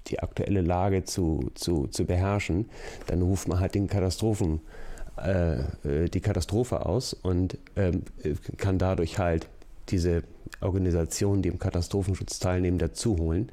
die 0.07 0.19
aktuelle 0.19 0.61
Lage 0.61 1.03
zu, 1.03 1.51
zu, 1.53 1.87
zu 1.87 2.05
beherrschen, 2.05 2.69
dann 3.07 3.21
ruft 3.21 3.47
man 3.47 3.59
halt 3.59 3.75
den 3.75 3.87
Katastrophen, 3.87 4.61
äh, 5.17 5.59
äh 5.59 6.09
die 6.09 6.21
Katastrophe 6.21 6.85
aus 6.85 7.13
und 7.13 7.57
ähm, 7.75 8.03
kann 8.57 8.77
dadurch 8.77 9.19
halt 9.19 9.47
diese 9.89 10.23
Organisationen, 10.61 11.41
die 11.41 11.49
im 11.49 11.59
Katastrophenschutz 11.59 12.39
teilnehmen, 12.39 12.77
dazu 12.77 13.17
holen. 13.17 13.51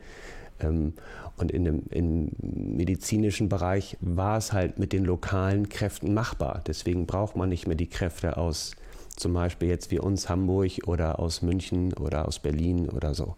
Ähm, 0.61 0.95
und 1.37 1.51
in 1.51 1.65
dem, 1.65 1.83
im 1.91 2.31
medizinischen 2.41 3.49
Bereich 3.49 3.97
war 4.01 4.39
es 4.39 4.53
halt 4.53 4.79
mit 4.79 4.93
den 4.93 5.05
lokalen 5.05 5.69
Kräften 5.69 6.15
machbar. 6.15 6.63
Deswegen 6.67 7.07
braucht 7.07 7.37
man 7.37 7.49
nicht 7.49 7.67
mehr 7.67 7.77
die 7.77 7.89
Kräfte 7.89 8.37
aus 8.37 8.73
zum 9.17 9.33
Beispiel 9.33 9.69
jetzt 9.69 9.91
wie 9.91 9.99
uns 9.99 10.29
Hamburg 10.29 10.87
oder 10.87 11.19
aus 11.19 11.43
München 11.43 11.95
oder 11.95 12.29
aus 12.29 12.39
Berlin 12.39 12.89
oder 12.89 13.15
so. 13.15 13.37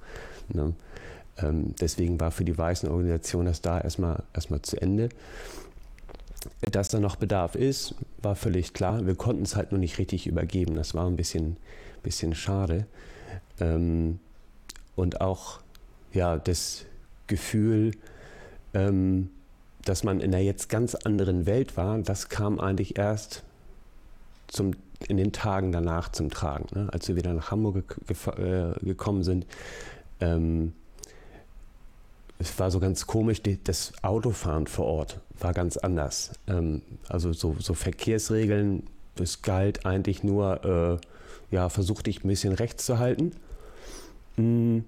Ne? 0.49 0.75
Ähm, 1.39 1.75
deswegen 1.81 2.19
war 2.21 2.31
für 2.31 2.45
die 2.45 2.59
weißen 2.59 2.89
Organisationen 2.89 3.47
das 3.47 3.63
da 3.63 3.81
erstmal, 3.81 4.25
erstmal 4.35 4.61
zu 4.63 4.81
Ende. 4.81 5.09
Dass 6.61 6.89
da 6.89 6.99
noch 7.01 7.17
Bedarf 7.17 7.55
ist, 7.55 7.95
war 8.23 8.35
völlig 8.35 8.73
klar. 8.73 9.07
Wir 9.07 9.15
konnten 9.15 9.43
es 9.43 9.57
halt 9.57 9.71
nur 9.71 9.79
nicht 9.79 9.99
richtig 9.99 10.27
übergeben. 10.27 10.75
Das 10.75 10.95
war 10.95 11.07
ein 11.07 11.17
bisschen, 11.17 11.57
bisschen 12.03 12.35
schade. 12.35 12.87
Ähm, 13.61 14.19
und 14.97 15.21
auch 15.21 15.61
ja, 16.13 16.39
das 16.39 16.87
Gefühl, 17.29 17.93
ähm, 18.75 19.31
dass 19.85 20.05
man 20.05 20.21
in 20.21 20.35
einer 20.35 20.43
jetzt 20.43 20.69
ganz 20.69 20.95
anderen 20.95 21.47
Welt 21.47 21.77
war, 21.77 21.99
das 21.99 22.29
kam 22.29 22.61
eigentlich 22.61 22.99
erst 22.99 23.43
zum, 24.49 24.73
in 25.07 25.17
den 25.17 25.33
Tagen 25.33 25.73
danach 25.73 26.11
zum 26.11 26.31
Tragen. 26.31 26.67
Ne? 26.75 26.89
Als 26.93 27.09
wir 27.09 27.17
wieder 27.17 27.33
nach 27.33 27.51
Hamburg 27.51 27.97
ge 28.07 28.17
äh, 28.45 28.85
gekommen 28.85 29.23
sind, 29.23 29.47
ähm, 30.21 30.73
es 32.39 32.59
war 32.59 32.71
so 32.71 32.81
ganz 32.81 33.07
komisch, 33.07 33.43
die, 33.43 33.63
das 33.63 33.93
Autofahren 34.03 34.67
vor 34.67 34.87
Ort 34.87 35.21
war 35.39 35.53
ganz 35.53 35.77
anders. 35.77 36.33
Ähm, 36.47 36.83
also 37.09 37.33
so, 37.33 37.57
so, 37.59 37.75
Verkehrsregeln, 37.75 38.85
es 39.21 39.43
galt 39.43 39.87
eigentlich 39.87 40.23
nur, 40.23 40.65
äh, 40.65 41.55
ja, 41.55 41.69
versuch 41.69 42.03
dich 42.03 42.25
ein 42.25 42.29
bisschen 42.29 42.53
rechts 42.53 42.85
zu 42.85 42.99
halten 42.99 43.33
mm, 44.37 44.79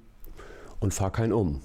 und 0.79 0.95
fahr 0.95 1.11
keinen 1.11 1.33
um, 1.33 1.61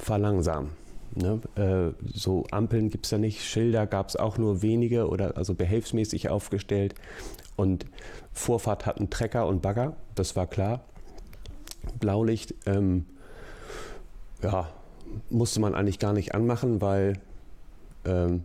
fahr 0.00 0.18
langsam. 0.18 0.70
Ne? 1.14 1.40
Äh, 1.56 1.92
so 2.06 2.46
Ampeln 2.50 2.88
gibt 2.90 3.06
es 3.06 3.10
ja 3.10 3.18
nicht, 3.18 3.42
Schilder 3.42 3.86
gab 3.86 4.08
es 4.08 4.16
auch 4.16 4.38
nur 4.38 4.62
wenige 4.62 5.08
oder 5.08 5.36
also 5.36 5.54
behelfsmäßig 5.54 6.28
aufgestellt. 6.28 6.94
Und 7.56 7.86
Vorfahrt 8.32 8.86
hatten 8.86 9.10
Trecker 9.10 9.46
und 9.46 9.60
Bagger, 9.60 9.96
das 10.14 10.36
war 10.36 10.46
klar. 10.46 10.84
Blaulicht, 11.98 12.54
ähm, 12.66 13.06
ja, 14.42 14.68
musste 15.28 15.60
man 15.60 15.74
eigentlich 15.74 15.98
gar 15.98 16.12
nicht 16.12 16.34
anmachen, 16.34 16.80
weil 16.80 17.14
ähm, 18.04 18.44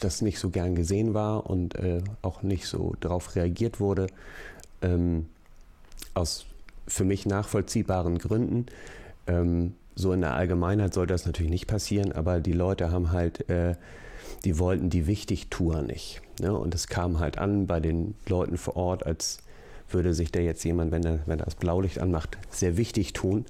das 0.00 0.22
nicht 0.22 0.38
so 0.38 0.50
gern 0.50 0.74
gesehen 0.74 1.12
war 1.12 1.50
und 1.50 1.74
äh, 1.74 2.02
auch 2.22 2.42
nicht 2.42 2.66
so 2.66 2.94
darauf 3.00 3.34
reagiert 3.34 3.80
wurde. 3.80 4.06
Ähm, 4.80 5.26
aus 6.14 6.46
für 6.86 7.04
mich 7.04 7.26
nachvollziehbaren 7.26 8.18
Gründen. 8.18 8.66
Ähm, 9.26 9.74
so 9.98 10.12
in 10.12 10.20
der 10.20 10.34
Allgemeinheit 10.34 10.94
sollte 10.94 11.12
das 11.12 11.26
natürlich 11.26 11.50
nicht 11.50 11.66
passieren, 11.66 12.12
aber 12.12 12.38
die 12.38 12.52
Leute 12.52 12.92
haben 12.92 13.10
halt, 13.10 13.50
äh, 13.50 13.74
die 14.44 14.58
wollten 14.60 14.90
die 14.90 15.08
Wichtigtour 15.08 15.82
nicht. 15.82 16.22
Ne? 16.40 16.56
Und 16.56 16.72
es 16.72 16.86
kam 16.86 17.18
halt 17.18 17.36
an 17.38 17.66
bei 17.66 17.80
den 17.80 18.14
Leuten 18.28 18.58
vor 18.58 18.76
Ort, 18.76 19.04
als 19.04 19.38
würde 19.90 20.14
sich 20.14 20.30
da 20.30 20.38
jetzt 20.38 20.62
jemand, 20.62 20.92
wenn 20.92 21.04
er, 21.04 21.18
wenn 21.26 21.38
das 21.38 21.56
Blaulicht 21.56 21.98
anmacht, 21.98 22.38
sehr 22.48 22.76
wichtig 22.76 23.12
tun 23.12 23.44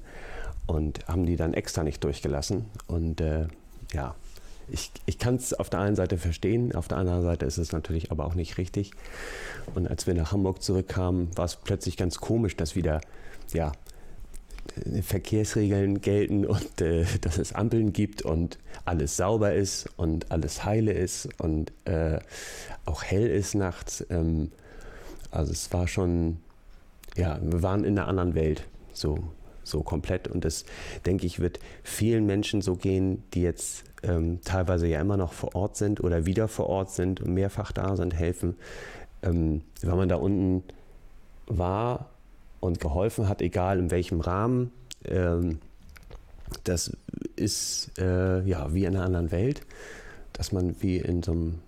und 0.67 1.07
haben 1.07 1.27
die 1.27 1.37
dann 1.37 1.53
extra 1.53 1.85
nicht 1.85 2.03
durchgelassen. 2.03 2.65
Und 2.87 3.21
äh, 3.21 3.49
ja, 3.93 4.15
ich, 4.69 4.91
ich 5.05 5.19
kann 5.19 5.35
es 5.35 5.53
auf 5.53 5.69
der 5.69 5.81
einen 5.81 5.97
Seite 5.97 6.17
verstehen, 6.17 6.75
auf 6.75 6.89
der 6.89 6.97
anderen 6.97 7.23
Seite 7.23 7.45
ist 7.45 7.59
es 7.59 7.73
natürlich 7.73 8.11
aber 8.11 8.25
auch 8.25 8.35
nicht 8.35 8.57
richtig. 8.57 8.93
Und 9.75 9.87
als 9.87 10.07
wir 10.07 10.15
nach 10.15 10.33
Hamburg 10.33 10.63
zurückkamen, 10.63 11.29
war 11.37 11.45
es 11.45 11.57
plötzlich 11.57 11.99
ganz 11.99 12.21
komisch, 12.21 12.57
dass 12.57 12.75
wieder 12.75 13.03
ja, 13.53 13.73
Verkehrsregeln 15.03 16.01
gelten 16.01 16.47
und 16.47 16.81
äh, 16.81 17.05
dass 17.21 17.39
es 17.39 17.53
Ampeln 17.53 17.93
gibt 17.93 18.23
und 18.23 18.59
alles 18.85 19.17
sauber 19.17 19.55
ist 19.55 19.89
und 19.97 20.31
alles 20.31 20.65
heile 20.65 20.93
ist 20.93 21.29
und 21.41 21.73
äh, 21.85 22.19
auch 22.85 23.03
hell 23.03 23.27
ist 23.29 23.55
nachts. 23.55 24.05
Ähm, 24.11 24.51
also 25.31 25.53
es 25.53 25.73
war 25.73 25.89
schon, 25.89 26.39
ja, 27.17 27.39
wir 27.43 27.63
waren 27.63 27.85
in 27.85 27.99
einer 27.99 28.09
anderen 28.09 28.35
Welt. 28.35 28.65
So, 28.93 29.19
so 29.63 29.83
komplett. 29.83 30.29
Und 30.29 30.45
das, 30.45 30.65
denke 31.07 31.27
ich, 31.27 31.41
wird 31.41 31.61
vielen 31.83 32.27
Menschen 32.27 32.63
so 32.63 32.77
gehen, 32.77 33.23
die 33.35 33.43
jetzt 33.43 33.85
ähm, 34.03 34.41
teilweise 34.45 34.87
ja 34.87 35.01
immer 35.01 35.17
noch 35.17 35.33
vor 35.33 35.55
Ort 35.55 35.77
sind 35.77 36.03
oder 36.03 36.27
wieder 36.27 36.49
vor 36.49 36.67
Ort 36.69 36.91
sind 36.91 37.21
und 37.21 37.35
mehrfach 37.35 37.73
da 37.73 37.97
sind, 37.97 38.15
helfen. 38.15 38.57
Ähm, 39.23 39.63
wenn 39.83 39.97
man 39.97 40.09
da 40.09 40.17
unten 40.17 40.63
war 41.47 42.11
und 42.61 42.81
geholfen 42.81 43.29
hat, 43.29 43.43
egal 43.43 43.79
in 43.79 43.91
welchem 43.91 44.21
Rahmen, 44.21 44.71
ähm, 45.05 45.59
das 46.65 46.97
ist 47.37 47.99
äh, 47.99 48.43
ja 48.43 48.73
wie 48.73 48.85
in 48.85 48.97
einer 48.97 49.05
anderen 49.05 49.31
Welt, 49.31 49.63
dass 50.33 50.53
man 50.53 50.81
wie 50.81 50.97
in 50.97 51.23
so 51.23 51.33
einem 51.33 51.61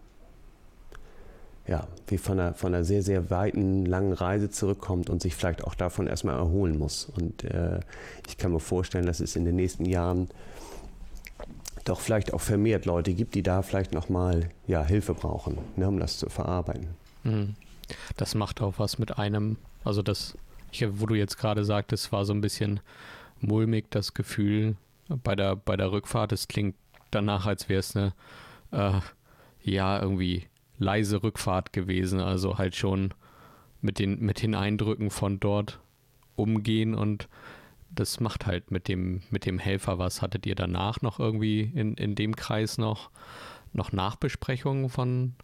ja, 1.66 1.86
wie 2.08 2.18
von 2.18 2.40
einer, 2.40 2.54
von 2.54 2.74
einer 2.74 2.84
sehr, 2.84 3.02
sehr 3.02 3.30
weiten, 3.30 3.86
langen 3.86 4.12
Reise 4.12 4.50
zurückkommt 4.50 5.08
und 5.08 5.22
sich 5.22 5.36
vielleicht 5.36 5.62
auch 5.62 5.76
davon 5.76 6.08
erstmal 6.08 6.36
erholen 6.36 6.76
muss. 6.76 7.04
Und 7.04 7.44
äh, 7.44 7.78
ich 8.26 8.38
kann 8.38 8.50
mir 8.50 8.58
vorstellen, 8.58 9.06
dass 9.06 9.20
es 9.20 9.36
in 9.36 9.44
den 9.44 9.54
nächsten 9.54 9.84
Jahren 9.84 10.28
doch 11.84 12.00
vielleicht 12.00 12.34
auch 12.34 12.40
vermehrt 12.40 12.86
Leute 12.86 13.14
gibt, 13.14 13.36
die 13.36 13.44
da 13.44 13.62
vielleicht 13.62 13.92
nochmal 13.92 14.48
ja, 14.66 14.84
Hilfe 14.84 15.14
brauchen, 15.14 15.58
ne, 15.76 15.86
um 15.86 16.00
das 16.00 16.18
zu 16.18 16.28
verarbeiten. 16.28 16.88
Mhm. 17.22 17.54
Das 18.16 18.34
macht 18.34 18.60
auch 18.62 18.74
was 18.78 18.98
mit 18.98 19.18
einem, 19.18 19.56
also 19.84 20.02
das, 20.02 20.36
ich, 20.72 20.86
wo 21.00 21.06
du 21.06 21.14
jetzt 21.14 21.36
gerade 21.38 21.64
sagtest, 21.64 22.12
war 22.12 22.24
so 22.24 22.32
ein 22.32 22.40
bisschen 22.40 22.80
mulmig 23.40 23.86
das 23.90 24.14
Gefühl 24.14 24.76
bei 25.08 25.34
der, 25.34 25.56
bei 25.56 25.76
der 25.76 25.92
Rückfahrt. 25.92 26.32
Es 26.32 26.48
klingt 26.48 26.76
danach, 27.10 27.46
als 27.46 27.68
wäre 27.68 27.80
es 27.80 27.96
eine, 27.96 28.12
äh, 28.70 29.00
ja, 29.62 30.00
irgendwie 30.00 30.46
leise 30.78 31.22
Rückfahrt 31.22 31.72
gewesen, 31.72 32.20
also 32.20 32.58
halt 32.58 32.74
schon 32.74 33.12
mit 33.82 33.98
den, 33.98 34.20
mit 34.20 34.42
den 34.42 34.54
Eindrücken 34.54 35.10
von 35.10 35.40
dort 35.40 35.80
umgehen 36.36 36.94
und 36.94 37.28
das 37.90 38.20
macht 38.20 38.46
halt 38.46 38.70
mit 38.70 38.88
dem, 38.88 39.22
mit 39.30 39.46
dem 39.46 39.58
Helfer 39.58 39.98
was. 39.98 40.22
Hattet 40.22 40.46
ihr 40.46 40.54
danach 40.54 41.02
noch 41.02 41.18
irgendwie 41.18 41.72
in, 41.74 41.94
in 41.94 42.14
dem 42.14 42.36
Kreis 42.36 42.78
noch, 42.78 43.10
noch 43.72 43.92
Nachbesprechungen 43.92 44.88
von, 44.88 45.34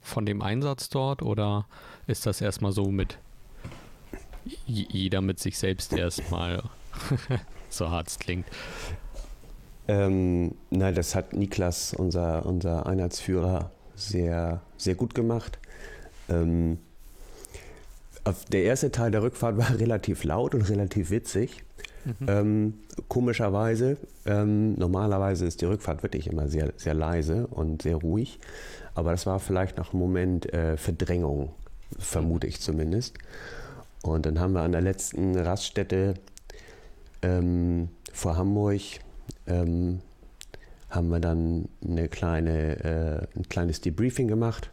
von 0.00 0.24
dem 0.24 0.42
Einsatz 0.42 0.88
dort 0.88 1.22
oder 1.22 1.66
ist 2.06 2.24
das 2.24 2.40
erstmal 2.40 2.72
so 2.72 2.90
mit 2.90 3.18
jeder 4.66 5.20
mit 5.20 5.38
sich 5.38 5.58
selbst 5.58 5.92
erstmal 5.92 6.62
so 7.70 7.90
hart 7.90 8.08
es 8.08 8.18
klingt? 8.18 8.46
Ähm, 9.88 10.54
nein, 10.70 10.94
das 10.94 11.14
hat 11.14 11.32
Niklas, 11.32 11.94
unser, 11.94 12.44
unser 12.44 12.86
Einheitsführer, 12.86 13.70
sehr, 13.94 14.60
sehr 14.76 14.94
gut 14.94 15.14
gemacht. 15.14 15.58
Ähm, 16.28 16.78
der 18.50 18.64
erste 18.64 18.90
Teil 18.90 19.12
der 19.12 19.22
Rückfahrt 19.22 19.56
war 19.56 19.70
relativ 19.78 20.24
laut 20.24 20.54
und 20.54 20.68
relativ 20.68 21.10
witzig. 21.10 21.62
Mhm. 22.04 22.26
Ähm, 22.28 22.74
komischerweise, 23.08 23.96
ähm, 24.26 24.74
normalerweise 24.74 25.44
ist 25.46 25.60
die 25.60 25.64
Rückfahrt 25.64 26.02
wirklich 26.02 26.28
immer 26.28 26.48
sehr, 26.48 26.72
sehr 26.76 26.94
leise 26.94 27.46
und 27.48 27.82
sehr 27.82 27.96
ruhig, 27.96 28.38
aber 28.94 29.10
das 29.10 29.26
war 29.26 29.40
vielleicht 29.40 29.76
noch 29.76 29.92
ein 29.92 29.98
Moment 29.98 30.52
äh, 30.52 30.76
Verdrängung, 30.76 31.50
vermute 31.98 32.46
ich 32.46 32.60
zumindest. 32.60 33.18
Und 34.06 34.26
dann 34.26 34.38
haben 34.38 34.52
wir 34.52 34.62
an 34.62 34.72
der 34.72 34.80
letzten 34.80 35.36
Raststätte 35.36 36.14
ähm, 37.22 37.88
vor 38.12 38.36
Hamburg 38.36 38.80
ähm, 39.46 40.00
haben 40.90 41.08
wir 41.08 41.20
dann 41.20 41.68
eine 41.84 42.08
kleine, 42.08 42.84
äh, 42.84 43.38
ein 43.38 43.48
kleines 43.48 43.80
Debriefing 43.80 44.28
gemacht, 44.28 44.70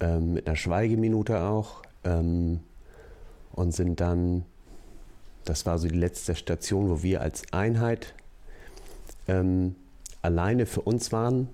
ähm, 0.00 0.34
mit 0.34 0.46
einer 0.46 0.56
Schweigeminute 0.56 1.40
auch 1.40 1.82
ähm, 2.04 2.60
und 3.52 3.72
sind 3.72 4.00
dann, 4.00 4.44
das 5.44 5.66
war 5.66 5.78
so 5.78 5.88
die 5.88 5.98
letzte 5.98 6.34
Station, 6.34 6.90
wo 6.90 7.02
wir 7.02 7.20
als 7.20 7.44
Einheit 7.52 8.14
ähm, 9.28 9.76
alleine 10.22 10.66
für 10.66 10.82
uns 10.82 11.12
waren. 11.12 11.48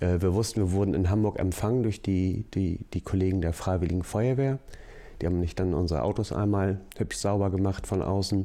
Äh, 0.00 0.20
wir 0.20 0.34
wussten, 0.34 0.60
wir 0.60 0.72
wurden 0.72 0.94
in 0.94 1.10
Hamburg 1.10 1.38
empfangen 1.38 1.82
durch 1.82 2.02
die, 2.02 2.44
die, 2.54 2.78
die 2.92 3.00
Kollegen 3.00 3.40
der 3.40 3.52
Freiwilligen 3.52 4.02
Feuerwehr. 4.02 4.58
Die 5.22 5.26
haben 5.26 5.38
nicht 5.38 5.60
dann 5.60 5.72
unsere 5.72 6.02
Autos 6.02 6.32
einmal 6.32 6.80
hübsch 6.98 7.16
sauber 7.16 7.50
gemacht 7.50 7.86
von 7.86 8.02
außen. 8.02 8.44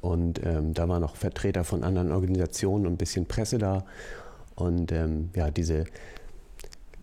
Und 0.00 0.40
ähm, 0.46 0.72
da 0.72 0.88
waren 0.88 1.00
noch 1.00 1.16
Vertreter 1.16 1.64
von 1.64 1.82
anderen 1.82 2.12
Organisationen 2.12 2.86
und 2.86 2.92
ein 2.92 2.96
bisschen 2.96 3.26
Presse 3.26 3.58
da. 3.58 3.84
Und 4.54 4.92
ähm, 4.92 5.30
ja, 5.34 5.50
diese, 5.50 5.86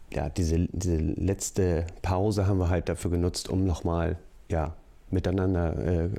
ja 0.10 0.30
diese, 0.30 0.70
diese 0.72 0.96
letzte 0.96 1.86
Pause 2.02 2.48
haben 2.48 2.60
wir 2.60 2.70
halt 2.70 2.88
dafür 2.88 3.12
genutzt, 3.12 3.50
um 3.50 3.66
nochmal 3.66 4.18
ja, 4.48 4.74
miteinander 5.10 5.78
äh, 5.86 6.10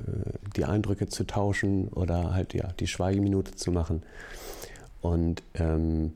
die 0.55 0.65
Eindrücke 0.65 1.07
zu 1.07 1.25
tauschen 1.25 1.87
oder 1.87 2.35
halt 2.35 2.53
ja, 2.53 2.67
die 2.79 2.87
Schweigeminute 2.87 3.55
zu 3.55 3.71
machen. 3.71 4.03
Und 5.01 5.41
ähm, 5.55 6.13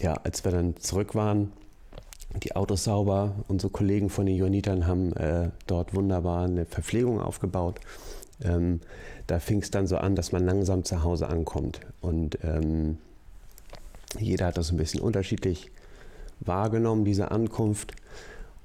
ja, 0.00 0.14
als 0.24 0.44
wir 0.44 0.50
dann 0.50 0.76
zurück 0.78 1.14
waren, 1.14 1.52
die 2.42 2.56
Autos 2.56 2.84
sauber. 2.84 3.34
Unsere 3.48 3.70
Kollegen 3.70 4.10
von 4.10 4.26
den 4.26 4.36
Johannitern 4.36 4.86
haben 4.86 5.12
äh, 5.16 5.50
dort 5.66 5.94
wunderbar 5.94 6.44
eine 6.44 6.66
Verpflegung 6.66 7.20
aufgebaut. 7.20 7.80
Ähm, 8.42 8.80
da 9.26 9.38
fing 9.38 9.62
es 9.62 9.70
dann 9.70 9.86
so 9.86 9.96
an, 9.96 10.16
dass 10.16 10.32
man 10.32 10.44
langsam 10.44 10.84
zu 10.84 11.02
Hause 11.02 11.28
ankommt. 11.28 11.80
Und 12.00 12.38
ähm, 12.42 12.98
jeder 14.18 14.46
hat 14.46 14.58
das 14.58 14.70
ein 14.70 14.76
bisschen 14.76 15.00
unterschiedlich 15.00 15.70
wahrgenommen, 16.40 17.04
diese 17.04 17.30
Ankunft. 17.30 17.94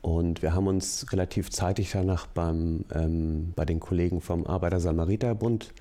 Und 0.01 0.41
wir 0.41 0.53
haben 0.53 0.67
uns 0.67 1.05
relativ 1.11 1.49
zeitig 1.51 1.91
danach 1.91 2.27
beim, 2.27 2.85
ähm, 2.93 3.53
bei 3.55 3.65
den 3.65 3.79
Kollegen 3.79 4.21
vom 4.21 4.47
Arbeiter-Samariter-Bund 4.47 5.73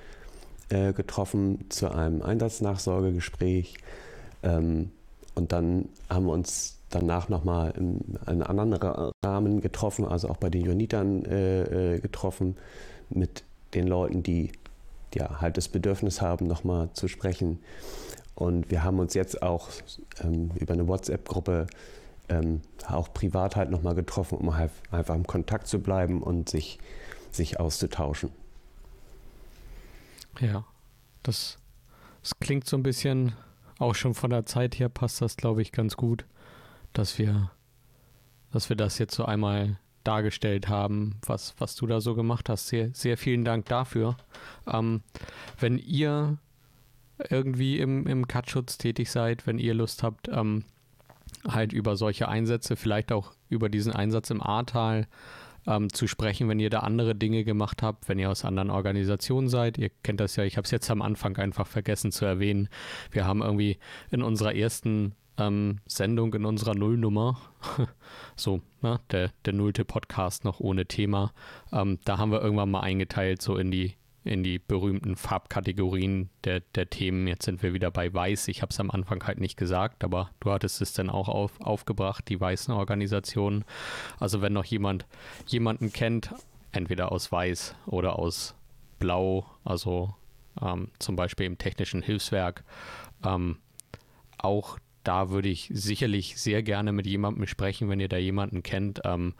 äh, 0.70 0.92
getroffen 0.92 1.66
zu 1.68 1.90
einem 1.90 2.22
Einsatznachsorgegespräch. 2.22 3.78
Ähm, 4.42 4.90
und 5.38 5.52
dann 5.52 5.88
haben 6.10 6.26
wir 6.26 6.32
uns 6.32 6.78
danach 6.90 7.28
nochmal 7.28 7.72
in 7.76 8.18
einem 8.26 8.42
anderen 8.42 8.74
Rahmen 9.24 9.60
getroffen, 9.60 10.04
also 10.04 10.28
auch 10.28 10.36
bei 10.36 10.50
den 10.50 10.64
Jonitern 10.64 11.24
äh, 11.24 11.94
äh, 11.94 12.00
getroffen, 12.00 12.56
mit 13.08 13.44
den 13.74 13.86
Leuten, 13.86 14.22
die 14.22 14.52
ja, 15.14 15.40
halt 15.40 15.56
das 15.56 15.68
Bedürfnis 15.68 16.20
haben, 16.20 16.46
nochmal 16.46 16.90
zu 16.92 17.08
sprechen. 17.08 17.60
Und 18.34 18.70
wir 18.70 18.82
haben 18.82 18.98
uns 18.98 19.14
jetzt 19.14 19.42
auch 19.42 19.68
ähm, 20.22 20.50
über 20.56 20.74
eine 20.74 20.86
WhatsApp-Gruppe 20.88 21.68
ähm, 22.28 22.60
auch 22.86 23.12
privat 23.12 23.56
halt 23.56 23.70
nochmal 23.70 23.94
getroffen, 23.94 24.38
um 24.38 24.56
halt 24.56 24.70
einfach 24.90 25.14
im 25.14 25.26
Kontakt 25.26 25.66
zu 25.66 25.78
bleiben 25.78 26.22
und 26.22 26.48
sich, 26.48 26.78
sich 27.30 27.58
auszutauschen. 27.58 28.30
Ja, 30.40 30.64
das, 31.22 31.58
das 32.22 32.32
klingt 32.38 32.66
so 32.66 32.76
ein 32.76 32.82
bisschen, 32.82 33.34
auch 33.78 33.94
schon 33.94 34.14
von 34.14 34.30
der 34.30 34.46
Zeit 34.46 34.78
her 34.78 34.88
passt 34.88 35.20
das, 35.20 35.36
glaube 35.36 35.62
ich, 35.62 35.72
ganz 35.72 35.96
gut 35.96 36.24
dass 36.92 37.18
wir, 37.18 37.50
dass 38.50 38.68
wir 38.68 38.76
das 38.76 38.98
jetzt 38.98 39.14
so 39.14 39.24
einmal 39.24 39.78
dargestellt 40.04 40.68
haben, 40.68 41.16
was, 41.26 41.54
was 41.58 41.74
du 41.74 41.86
da 41.86 42.00
so 42.00 42.14
gemacht 42.14 42.48
hast. 42.48 42.68
Sehr, 42.68 42.90
sehr 42.94 43.18
vielen 43.18 43.44
Dank 43.44 43.66
dafür. 43.66 44.16
Ähm, 44.66 45.02
wenn 45.58 45.78
ihr 45.78 46.38
irgendwie 47.30 47.78
im, 47.78 48.06
im 48.06 48.26
Cutschutz 48.26 48.78
tätig 48.78 49.10
seid, 49.10 49.46
wenn 49.46 49.58
ihr 49.58 49.74
Lust 49.74 50.02
habt, 50.02 50.28
ähm, 50.28 50.64
halt 51.46 51.72
über 51.72 51.96
solche 51.96 52.28
Einsätze, 52.28 52.76
vielleicht 52.76 53.12
auch 53.12 53.32
über 53.48 53.68
diesen 53.68 53.92
Einsatz 53.92 54.30
im 54.30 54.42
Ahrtal 54.42 55.06
ähm, 55.68 55.92
zu 55.92 56.06
sprechen, 56.06 56.48
wenn 56.48 56.58
ihr 56.58 56.70
da 56.70 56.80
andere 56.80 57.14
Dinge 57.14 57.44
gemacht 57.44 57.82
habt, 57.82 58.08
wenn 58.08 58.18
ihr 58.18 58.30
aus 58.30 58.44
anderen 58.44 58.70
Organisationen 58.70 59.48
seid. 59.48 59.78
Ihr 59.78 59.90
kennt 60.02 60.20
das 60.20 60.36
ja, 60.36 60.44
ich 60.44 60.56
habe 60.56 60.64
es 60.64 60.70
jetzt 60.70 60.90
am 60.90 61.02
Anfang 61.02 61.36
einfach 61.36 61.66
vergessen 61.66 62.10
zu 62.10 62.24
erwähnen. 62.24 62.68
Wir 63.10 63.26
haben 63.26 63.42
irgendwie 63.42 63.78
in 64.10 64.22
unserer 64.22 64.54
ersten 64.54 65.14
ähm, 65.36 65.78
Sendung 65.86 66.34
in 66.34 66.44
unserer 66.44 66.74
Nullnummer, 66.74 67.38
so, 68.36 68.60
ne, 68.82 68.98
der, 69.10 69.30
der 69.44 69.52
nullte 69.52 69.84
Podcast 69.84 70.44
noch 70.44 70.58
ohne 70.58 70.86
Thema, 70.86 71.32
ähm, 71.72 71.98
da 72.04 72.18
haben 72.18 72.32
wir 72.32 72.42
irgendwann 72.42 72.70
mal 72.70 72.80
eingeteilt, 72.80 73.40
so 73.40 73.56
in 73.56 73.70
die, 73.70 73.94
in 74.28 74.42
die 74.42 74.58
berühmten 74.58 75.16
Farbkategorien 75.16 76.28
der, 76.44 76.60
der 76.74 76.90
Themen. 76.90 77.26
Jetzt 77.26 77.44
sind 77.44 77.62
wir 77.62 77.72
wieder 77.72 77.90
bei 77.90 78.12
Weiß. 78.12 78.48
Ich 78.48 78.62
habe 78.62 78.70
es 78.70 78.80
am 78.80 78.90
Anfang 78.90 79.24
halt 79.26 79.40
nicht 79.40 79.56
gesagt, 79.56 80.04
aber 80.04 80.30
du 80.40 80.50
hattest 80.50 80.80
es 80.82 80.92
dann 80.92 81.10
auch 81.10 81.28
auf, 81.28 81.60
aufgebracht, 81.60 82.28
die 82.28 82.40
weißen 82.40 82.72
Organisationen. 82.72 83.64
Also 84.20 84.40
wenn 84.42 84.52
noch 84.52 84.64
jemand 84.64 85.06
jemanden 85.46 85.92
kennt, 85.92 86.34
entweder 86.72 87.12
aus 87.12 87.32
Weiß 87.32 87.74
oder 87.86 88.18
aus 88.18 88.54
Blau, 88.98 89.46
also 89.64 90.14
ähm, 90.60 90.90
zum 90.98 91.16
Beispiel 91.16 91.46
im 91.46 91.58
technischen 91.58 92.02
Hilfswerk, 92.02 92.64
ähm, 93.24 93.58
auch 94.36 94.78
da 95.04 95.30
würde 95.30 95.48
ich 95.48 95.70
sicherlich 95.72 96.38
sehr 96.40 96.62
gerne 96.62 96.92
mit 96.92 97.06
jemandem 97.06 97.46
sprechen, 97.46 97.88
wenn 97.88 98.00
ihr 98.00 98.08
da 98.08 98.18
jemanden 98.18 98.62
kennt. 98.62 99.00
Ähm, 99.04 99.34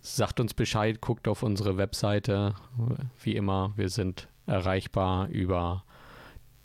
sagt 0.00 0.40
uns 0.40 0.54
Bescheid, 0.54 1.00
guckt 1.00 1.28
auf 1.28 1.42
unsere 1.42 1.76
Webseite. 1.76 2.54
Wie 3.22 3.36
immer, 3.36 3.72
wir 3.76 3.88
sind 3.88 4.28
erreichbar 4.46 5.28
über 5.28 5.84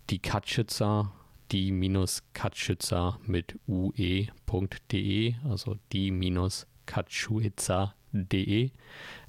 die 0.09 0.19
Katschützer, 0.19 1.11
die-katschützer 1.51 3.19
mit 3.25 3.59
ue.de, 3.67 5.35
also 5.47 5.77
die-katschützer.de. 5.91 8.71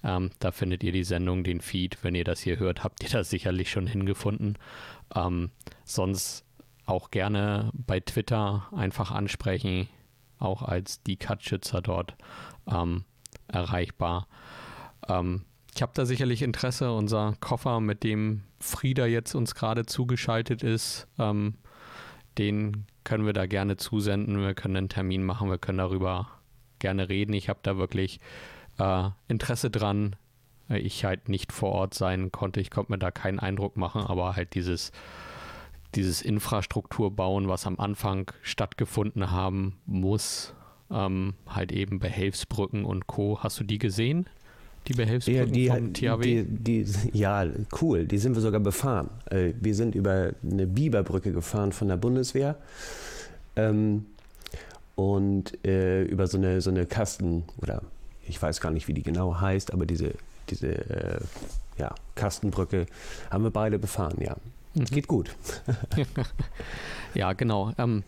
Ähm, 0.03 0.31
da 0.39 0.53
findet 0.53 0.83
ihr 0.83 0.93
die 0.93 1.05
Sendung, 1.05 1.45
den 1.45 1.61
Feed. 1.61 1.99
Wenn 2.03 2.15
ihr 2.15 2.25
das 2.25 2.41
hier 2.41 2.59
hört, 2.59 2.83
habt 2.85 3.03
ihr 3.03 3.11
das 3.11 3.29
sicherlich 3.31 3.71
schon 3.71 3.87
hingefunden. 3.87 4.59
Ähm, 5.15 5.51
sonst 5.85 6.45
auch 6.87 7.11
gerne 7.11 7.71
bei 7.73 8.01
Twitter 8.01 8.69
einfach 8.73 9.11
ansprechen, 9.11 9.89
auch 10.39 10.63
als 10.63 11.03
die 11.03 11.17
Cut-Schützer 11.17 11.81
dort 11.81 12.15
ähm, 12.67 13.05
erreichbar. 13.49 14.27
Ähm, 15.09 15.43
ich 15.75 15.83
habe 15.83 15.93
da 15.95 16.07
sicherlich 16.07 16.43
Interesse. 16.43 16.93
Unser 16.93 17.35
Koffer, 17.41 17.81
mit 17.81 18.05
dem 18.05 18.43
Frieda 18.61 19.07
jetzt 19.07 19.35
uns 19.35 19.55
gerade 19.55 19.87
zugeschaltet 19.87 20.63
ist, 20.63 21.09
ähm, 21.19 21.55
den 22.39 22.87
können 23.05 23.27
wir 23.27 23.33
da 23.33 23.47
gerne 23.47 23.77
zusenden. 23.77 24.41
Wir 24.41 24.55
können 24.55 24.77
einen 24.77 24.89
Termin 24.89 25.25
machen, 25.25 25.51
wir 25.51 25.59
können 25.59 25.79
darüber 25.79 26.29
gerne 26.79 27.09
reden. 27.09 27.33
Ich 27.33 27.49
habe 27.49 27.61
da 27.63 27.77
wirklich 27.77 28.21
äh, 28.79 29.11
Interesse 29.29 29.71
dran. 29.71 30.17
Ich 30.69 31.05
halt 31.05 31.29
nicht 31.29 31.53
vor 31.53 31.73
Ort 31.73 31.95
sein 31.95 32.33
konnte. 32.33 32.61
Ich 32.61 32.71
konnte 32.71 32.93
mir 32.93 32.99
da 32.99 33.11
keinen 33.11 33.39
Eindruck 33.39 33.77
machen, 33.77 34.03
aber 34.03 34.35
halt 34.35 34.55
dieses 34.55 34.93
dieses 35.95 36.23
Infrastruktur 36.23 37.15
bauen, 37.15 37.49
was 37.49 37.67
am 37.67 37.79
Anfang 37.79 38.31
stattgefunden 38.43 39.31
haben 39.31 39.79
muss, 39.87 40.55
ähm, 40.91 41.35
halt 41.47 41.73
eben 41.73 41.99
Behelfsbrücken 41.99 42.85
und 42.85 43.07
Co. 43.07 43.39
Hast 43.41 43.59
du 43.61 43.65
die 43.65 43.79
gesehen? 43.79 44.27
Die 44.87 44.93
Behelfsbrücken 44.93 45.55
ja, 45.55 45.79
die, 45.79 45.93
THW? 45.93 46.45
Die, 46.45 46.85
die, 46.85 47.19
ja, 47.19 47.47
cool. 47.81 48.07
Die 48.07 48.19
sind 48.19 48.35
wir 48.35 48.43
sogar 48.43 48.61
befahren. 48.61 49.09
Äh, 49.31 49.53
wir 49.61 49.75
sind 49.75 49.95
über 49.95 50.33
eine 50.43 50.67
Biberbrücke 50.67 51.33
gefahren 51.33 51.73
von 51.73 51.89
der 51.89 51.97
Bundeswehr. 51.97 52.57
Ähm, 53.57 54.07
und 54.95 55.65
äh, 55.67 56.03
über 56.05 56.27
so 56.27 56.39
eine, 56.39 56.61
so 56.61 56.71
eine 56.71 56.87
Kasten, 56.87 57.45
oder 57.61 57.83
ich 58.27 58.41
weiß 58.41 58.61
gar 58.61 58.71
nicht, 58.71 58.89
wie 58.89 58.95
die 58.95 59.03
genau 59.03 59.41
heißt, 59.41 59.73
aber 59.73 59.87
diese, 59.87 60.13
diese 60.51 60.69
äh, 60.69 61.21
ja, 61.79 61.95
Kastenbrücke 62.15 62.87
haben 63.31 63.45
wir 63.45 63.51
beide 63.51 63.79
befahren, 63.79 64.19
ja. 64.21 64.37
Mhm. 64.75 64.85
Geht 64.85 65.07
gut. 65.07 65.35
ja, 67.15 67.33
genau. 67.33 67.73
Ähm, 67.79 68.03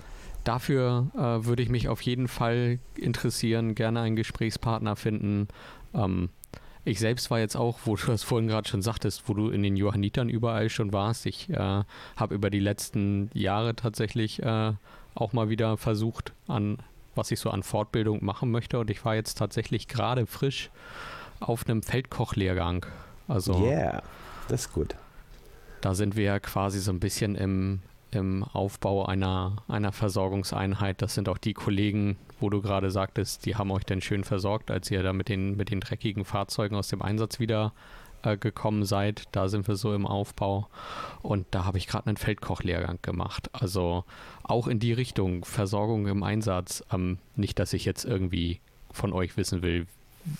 dafür 0.46 1.10
äh, 1.14 1.44
würde 1.44 1.62
ich 1.62 1.68
mich 1.68 1.88
auf 1.88 2.00
jeden 2.02 2.28
Fall 2.28 2.78
interessieren, 2.96 3.74
gerne 3.74 4.00
einen 4.00 4.16
Gesprächspartner 4.16 4.96
finden. 4.96 5.48
Ähm, 5.94 6.30
ich 6.84 7.00
selbst 7.00 7.30
war 7.30 7.40
jetzt 7.40 7.56
auch, 7.56 7.80
wo 7.84 7.96
du 7.96 8.06
das 8.06 8.22
vorhin 8.22 8.46
gerade 8.46 8.68
schon 8.68 8.80
sagtest, 8.80 9.24
wo 9.28 9.34
du 9.34 9.50
in 9.50 9.62
den 9.62 9.76
Johannitern 9.76 10.28
überall 10.28 10.70
schon 10.70 10.92
warst. 10.92 11.26
Ich 11.26 11.50
äh, 11.50 11.82
habe 12.16 12.34
über 12.34 12.48
die 12.48 12.60
letzten 12.60 13.28
Jahre 13.34 13.74
tatsächlich 13.74 14.40
äh, 14.42 14.72
auch 15.14 15.32
mal 15.32 15.48
wieder 15.48 15.76
versucht, 15.76 16.32
an 16.46 16.78
was 17.16 17.30
ich 17.30 17.40
so 17.40 17.50
an 17.50 17.62
Fortbildung 17.62 18.24
machen 18.24 18.50
möchte. 18.50 18.78
Und 18.78 18.90
ich 18.90 19.04
war 19.04 19.14
jetzt 19.14 19.38
tatsächlich 19.38 19.88
gerade 19.88 20.26
frisch 20.26 20.70
auf 21.40 21.66
einem 21.66 21.82
Feldkochlehrgang. 21.82 22.86
Also, 23.26 23.64
yeah, 23.64 24.02
das 24.48 24.66
ist 24.66 24.72
gut. 24.72 24.94
Da 25.80 25.94
sind 25.94 26.14
wir 26.14 26.24
ja 26.24 26.38
quasi 26.38 26.78
so 26.78 26.92
ein 26.92 27.00
bisschen 27.00 27.34
im, 27.34 27.80
im 28.10 28.44
Aufbau 28.44 29.06
einer, 29.06 29.56
einer 29.68 29.92
Versorgungseinheit. 29.92 31.02
Das 31.02 31.14
sind 31.14 31.28
auch 31.28 31.38
die 31.38 31.54
Kollegen, 31.54 32.16
wo 32.40 32.50
du 32.50 32.62
gerade 32.62 32.90
sagtest, 32.90 33.46
die 33.46 33.56
haben 33.56 33.70
euch 33.70 33.84
denn 33.84 34.00
schön 34.00 34.24
versorgt, 34.24 34.70
als 34.70 34.90
ihr 34.90 35.02
da 35.02 35.12
mit 35.12 35.28
den, 35.28 35.56
mit 35.56 35.70
den 35.70 35.80
dreckigen 35.80 36.24
Fahrzeugen 36.24 36.76
aus 36.76 36.88
dem 36.88 37.02
Einsatz 37.02 37.40
wieder 37.40 37.72
äh, 38.22 38.36
gekommen 38.36 38.84
seid. 38.84 39.24
Da 39.32 39.48
sind 39.48 39.68
wir 39.68 39.76
so 39.76 39.94
im 39.94 40.06
Aufbau. 40.06 40.68
Und 41.22 41.46
da 41.50 41.64
habe 41.64 41.78
ich 41.78 41.86
gerade 41.86 42.06
einen 42.06 42.16
Feldkochlehrgang 42.16 42.98
gemacht. 43.02 43.50
Also 43.52 44.04
auch 44.42 44.68
in 44.68 44.78
die 44.78 44.92
Richtung 44.92 45.44
Versorgung 45.44 46.06
im 46.06 46.22
Einsatz. 46.22 46.84
Ähm, 46.92 47.18
nicht, 47.34 47.58
dass 47.58 47.72
ich 47.72 47.84
jetzt 47.84 48.04
irgendwie 48.04 48.60
von 48.92 49.12
euch 49.12 49.36
wissen 49.36 49.62
will, 49.62 49.86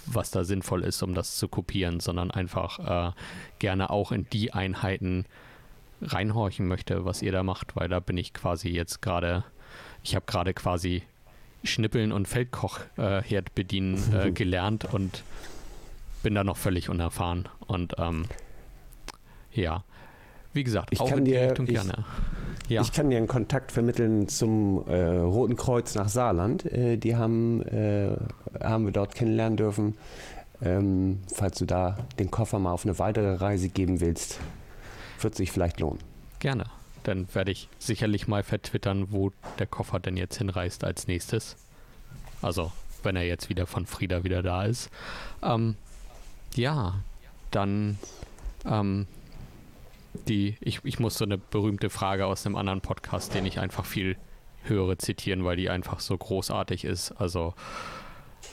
was 0.07 0.31
da 0.31 0.45
sinnvoll 0.45 0.83
ist, 0.83 1.03
um 1.03 1.15
das 1.15 1.37
zu 1.37 1.49
kopieren, 1.49 2.01
sondern 2.01 2.31
einfach 2.31 3.11
äh, 3.11 3.13
gerne 3.59 3.91
auch 3.91 4.13
in 4.13 4.29
die 4.31 4.53
Einheiten 4.53 5.27
reinhorchen 6.03 6.67
möchte, 6.67 7.05
was 7.05 7.23
ihr 7.23 7.33
da 7.33 7.43
macht, 7.43 7.77
weil 7.77 7.89
da 7.89 8.01
bin 8.01 8.17
ich 8.17 8.33
quasi 8.35 8.69
jetzt 8.69 9.03
gerade, 9.03 9.45
ich 10.03 10.15
habe 10.15 10.27
gerade 10.27 10.55
quasi 10.55 11.03
Schnippeln 11.65 12.13
und 12.13 12.29
Feldkochherd 12.29 13.49
äh, 13.49 13.53
bedienen 13.55 14.03
äh, 14.15 14.31
gelernt 14.33 14.85
und 14.93 15.23
bin 16.23 16.35
da 16.35 16.45
noch 16.45 16.57
völlig 16.57 16.89
unerfahren. 16.89 17.49
Und 17.67 17.95
ähm, 17.99 18.27
ja, 19.53 19.85
wie 20.53 20.65
gesagt, 20.65 20.89
ich 20.93 21.01
auch 21.01 21.09
kann 21.09 21.19
in 21.19 21.25
die 21.25 21.33
dir, 21.33 21.43
Richtung 21.49 21.67
ich, 21.67 21.75
gerne. 21.75 22.05
Ja. 22.69 22.83
Ich 22.83 22.93
kann 22.93 23.11
dir 23.11 23.19
einen 23.19 23.29
Kontakt 23.29 23.73
vermitteln 23.73 24.29
zum 24.29 24.87
äh, 24.89 25.19
Roten 25.19 25.57
Kreuz 25.57 25.95
nach 25.95 26.09
Saarland. 26.09 26.65
Äh, 26.65 26.97
die 26.97 27.17
haben, 27.17 27.63
äh, 27.63 28.17
haben 28.61 28.87
wir 28.87 28.93
dort 28.93 29.15
kennenlernen 29.15 29.57
dürfen. 29.57 29.97
Ähm, 30.63 31.21
falls 31.33 31.59
du 31.59 31.67
da 31.67 31.99
den 32.19 32.31
Koffer 32.31 32.59
mal 32.59 32.73
auf 32.73 32.85
eine 32.85 32.99
weitere 32.99 33.35
Reise 33.35 33.69
geben 33.69 34.01
willst, 34.01 34.41
wird 35.23 35.35
sich 35.35 35.53
vielleicht 35.53 35.81
lohnen. 35.81 36.01
Gerne. 36.39 36.65
Dann 37.05 37.33
werde 37.35 37.53
ich 37.53 37.69
sicherlich 37.79 38.27
mal 38.27 38.43
vertwittern, 38.43 39.13
wo 39.13 39.33
der 39.59 39.67
Koffer 39.67 40.01
denn 40.01 40.17
jetzt 40.17 40.39
hinreist 40.39 40.85
als 40.85 41.07
nächstes. 41.07 41.57
Also, 42.43 42.73
wenn 43.03 43.17
er 43.17 43.25
jetzt 43.25 43.49
wieder 43.49 43.67
von 43.67 43.87
Frieda 43.87 44.25
wieder 44.25 44.43
da 44.43 44.65
ist. 44.65 44.91
Ähm, 45.43 45.77
ja, 46.55 46.95
dann 47.51 47.99
ähm, 48.65 49.07
die, 50.29 50.57
ich, 50.61 50.81
ich 50.85 50.99
muss 50.99 51.19
so 51.19 51.25
eine 51.25 51.39
berühmte 51.39 51.91
Frage 51.91 52.27
aus 52.27 52.47
einem 52.47 52.57
anderen 52.57 52.81
Podcast, 52.81 53.35
den 53.35 53.47
ich 53.47 53.59
einfach 53.59 53.85
viel 53.85 54.17
höre, 54.65 54.99
zitieren, 54.99 55.45
weil 55.45 55.57
die 55.57 55.71
einfach 55.71 56.01
so 56.01 56.17
großartig 56.17 56.85
ist. 56.85 57.13
Also, 57.13 57.55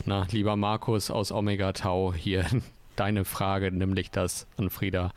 na, 0.05 0.27
lieber 0.31 0.55
Markus 0.55 1.11
aus 1.11 1.31
Omega 1.31 1.73
Tau, 1.73 2.13
hier 2.13 2.45
deine 2.95 3.25
Frage, 3.25 3.71
nämlich 3.71 4.11
das 4.11 4.47
an 4.57 4.69
Frieda. 4.69 5.11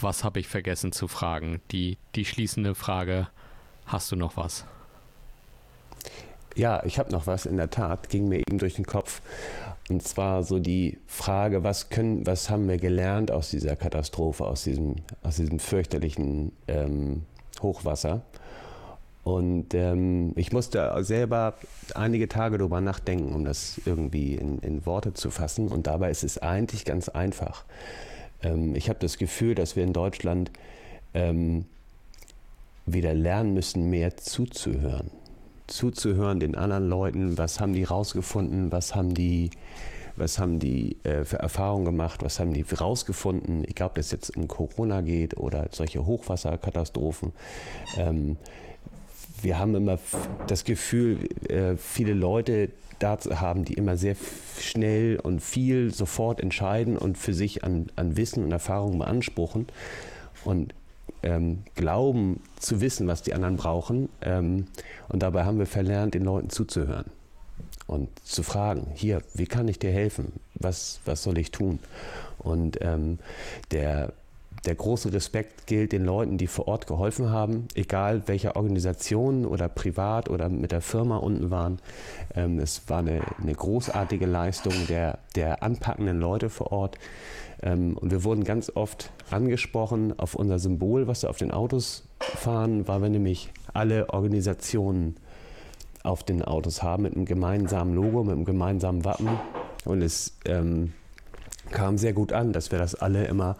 Was 0.00 0.22
habe 0.22 0.38
ich 0.38 0.48
vergessen 0.48 0.92
zu 0.92 1.08
fragen? 1.08 1.60
Die, 1.72 1.98
die 2.14 2.24
schließende 2.24 2.74
Frage, 2.74 3.28
hast 3.86 4.12
du 4.12 4.16
noch 4.16 4.36
was? 4.36 4.64
Ja, 6.54 6.82
ich 6.84 6.98
habe 6.98 7.10
noch 7.10 7.26
was 7.26 7.46
in 7.46 7.56
der 7.56 7.70
Tat, 7.70 8.08
ging 8.08 8.28
mir 8.28 8.38
eben 8.38 8.58
durch 8.58 8.74
den 8.74 8.86
Kopf. 8.86 9.22
Und 9.88 10.02
zwar 10.02 10.42
so 10.42 10.58
die 10.58 10.98
Frage, 11.06 11.64
was 11.64 11.88
können, 11.88 12.26
was 12.26 12.50
haben 12.50 12.68
wir 12.68 12.78
gelernt 12.78 13.30
aus 13.30 13.50
dieser 13.50 13.74
Katastrophe, 13.76 14.44
aus 14.44 14.64
diesem, 14.64 14.96
aus 15.22 15.36
diesem 15.36 15.58
fürchterlichen 15.58 16.52
ähm, 16.68 17.24
Hochwasser? 17.60 18.22
Und 19.24 19.74
ähm, 19.74 20.32
ich 20.36 20.52
musste 20.52 20.94
selber 21.04 21.54
einige 21.94 22.28
Tage 22.28 22.58
darüber 22.58 22.80
nachdenken, 22.80 23.34
um 23.34 23.44
das 23.44 23.80
irgendwie 23.84 24.34
in, 24.34 24.58
in 24.60 24.86
Worte 24.86 25.12
zu 25.12 25.30
fassen. 25.30 25.68
Und 25.68 25.86
dabei 25.86 26.10
ist 26.10 26.24
es 26.24 26.38
eigentlich 26.38 26.84
ganz 26.84 27.08
einfach. 27.08 27.64
Ähm, 28.42 28.74
ich 28.74 28.88
habe 28.88 28.98
das 29.00 29.18
Gefühl, 29.18 29.54
dass 29.54 29.76
wir 29.76 29.84
in 29.84 29.92
Deutschland 29.92 30.50
ähm, 31.14 31.64
wieder 32.86 33.14
lernen 33.14 33.54
müssen, 33.54 33.90
mehr 33.90 34.16
zuzuhören. 34.16 35.10
Zuzuhören 35.66 36.40
den 36.40 36.54
anderen 36.54 36.88
Leuten, 36.88 37.38
was 37.38 37.60
haben 37.60 37.74
die 37.74 37.84
rausgefunden, 37.84 38.72
was 38.72 38.94
haben 38.94 39.14
die, 39.14 39.50
was 40.16 40.38
haben 40.38 40.58
die 40.58 40.96
äh, 41.04 41.24
für 41.24 41.38
Erfahrungen 41.38 41.84
gemacht, 41.84 42.22
was 42.22 42.40
haben 42.40 42.54
die 42.54 42.62
rausgefunden, 42.62 43.64
egal 43.64 43.88
ob 43.88 43.94
das 43.96 44.10
jetzt 44.10 44.36
um 44.36 44.48
Corona 44.48 45.02
geht 45.02 45.36
oder 45.36 45.68
solche 45.70 46.06
Hochwasserkatastrophen. 46.06 47.32
Ähm, 47.98 48.36
wir 49.42 49.58
haben 49.58 49.74
immer 49.74 49.98
das 50.46 50.64
Gefühl, 50.64 51.28
äh, 51.48 51.76
viele 51.76 52.14
Leute 52.14 52.70
da 52.98 53.18
haben, 53.40 53.64
die 53.64 53.74
immer 53.74 53.96
sehr 53.96 54.16
schnell 54.58 55.18
und 55.22 55.40
viel 55.40 55.92
sofort 55.92 56.40
entscheiden 56.40 56.96
und 56.96 57.18
für 57.18 57.34
sich 57.34 57.64
an, 57.64 57.86
an 57.96 58.16
Wissen 58.16 58.44
und 58.44 58.52
Erfahrungen 58.52 58.98
beanspruchen. 58.98 59.66
Und 60.44 60.74
ähm, 61.22 61.64
glauben 61.74 62.40
zu 62.58 62.80
wissen, 62.80 63.08
was 63.08 63.22
die 63.22 63.34
anderen 63.34 63.56
brauchen. 63.56 64.08
Ähm, 64.22 64.66
und 65.08 65.22
dabei 65.22 65.44
haben 65.44 65.58
wir 65.58 65.66
verlernt, 65.66 66.14
den 66.14 66.24
Leuten 66.24 66.50
zuzuhören 66.50 67.06
und 67.86 68.08
zu 68.22 68.42
fragen, 68.42 68.88
hier, 68.94 69.22
wie 69.34 69.46
kann 69.46 69.66
ich 69.66 69.78
dir 69.78 69.90
helfen? 69.90 70.34
Was, 70.54 71.00
was 71.04 71.22
soll 71.22 71.38
ich 71.38 71.50
tun? 71.50 71.78
Und 72.38 72.78
ähm, 72.82 73.18
der, 73.70 74.12
der 74.64 74.74
große 74.74 75.12
Respekt 75.12 75.66
gilt 75.66 75.92
den 75.92 76.04
Leuten, 76.04 76.36
die 76.36 76.46
vor 76.46 76.68
Ort 76.68 76.86
geholfen 76.86 77.30
haben, 77.30 77.68
egal 77.74 78.22
welcher 78.26 78.56
Organisation 78.56 79.44
oder 79.44 79.68
privat 79.68 80.28
oder 80.28 80.48
mit 80.48 80.72
der 80.72 80.80
Firma 80.80 81.16
unten 81.18 81.50
waren. 81.50 81.78
Ähm, 82.34 82.58
es 82.58 82.88
war 82.88 82.98
eine, 82.98 83.20
eine 83.40 83.54
großartige 83.54 84.26
Leistung 84.26 84.74
der, 84.88 85.18
der 85.36 85.62
anpackenden 85.62 86.18
Leute 86.18 86.50
vor 86.50 86.72
Ort. 86.72 86.98
Ähm, 87.62 87.96
und 87.96 88.10
wir 88.10 88.24
wurden 88.24 88.44
ganz 88.44 88.70
oft 88.74 89.10
angesprochen 89.30 90.18
auf 90.18 90.34
unser 90.34 90.58
Symbol, 90.58 91.06
was 91.06 91.22
wir 91.22 91.30
auf 91.30 91.38
den 91.38 91.50
Autos 91.50 92.04
fahren, 92.20 92.88
weil 92.88 93.02
wir 93.02 93.08
nämlich 93.10 93.50
alle 93.72 94.10
Organisationen 94.10 95.16
auf 96.02 96.22
den 96.22 96.42
Autos 96.42 96.82
haben 96.82 97.04
mit 97.04 97.14
einem 97.14 97.26
gemeinsamen 97.26 97.94
Logo, 97.94 98.24
mit 98.24 98.34
einem 98.34 98.44
gemeinsamen 98.44 99.04
Wappen. 99.04 99.28
Und 99.84 100.02
es 100.02 100.36
ähm, 100.44 100.92
kam 101.70 101.98
sehr 101.98 102.12
gut 102.12 102.32
an, 102.32 102.52
dass 102.52 102.72
wir 102.72 102.78
das 102.78 102.94
alle 102.94 103.26
immer 103.26 103.56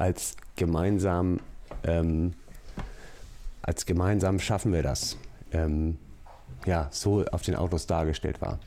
als 0.00 0.34
gemeinsam, 0.56 1.40
ähm, 1.84 2.32
als 3.62 3.84
gemeinsam 3.86 4.40
schaffen 4.40 4.72
wir 4.72 4.82
das. 4.82 5.18
Ähm, 5.52 5.98
ja, 6.66 6.88
so 6.90 7.24
auf 7.26 7.42
den 7.42 7.54
Autos 7.54 7.86
dargestellt 7.86 8.40
war. 8.40 8.58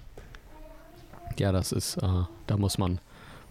Ja, 1.37 1.51
das 1.51 1.71
ist, 1.71 1.97
äh, 1.97 2.23
da 2.47 2.57
muss 2.57 2.77
man 2.77 2.99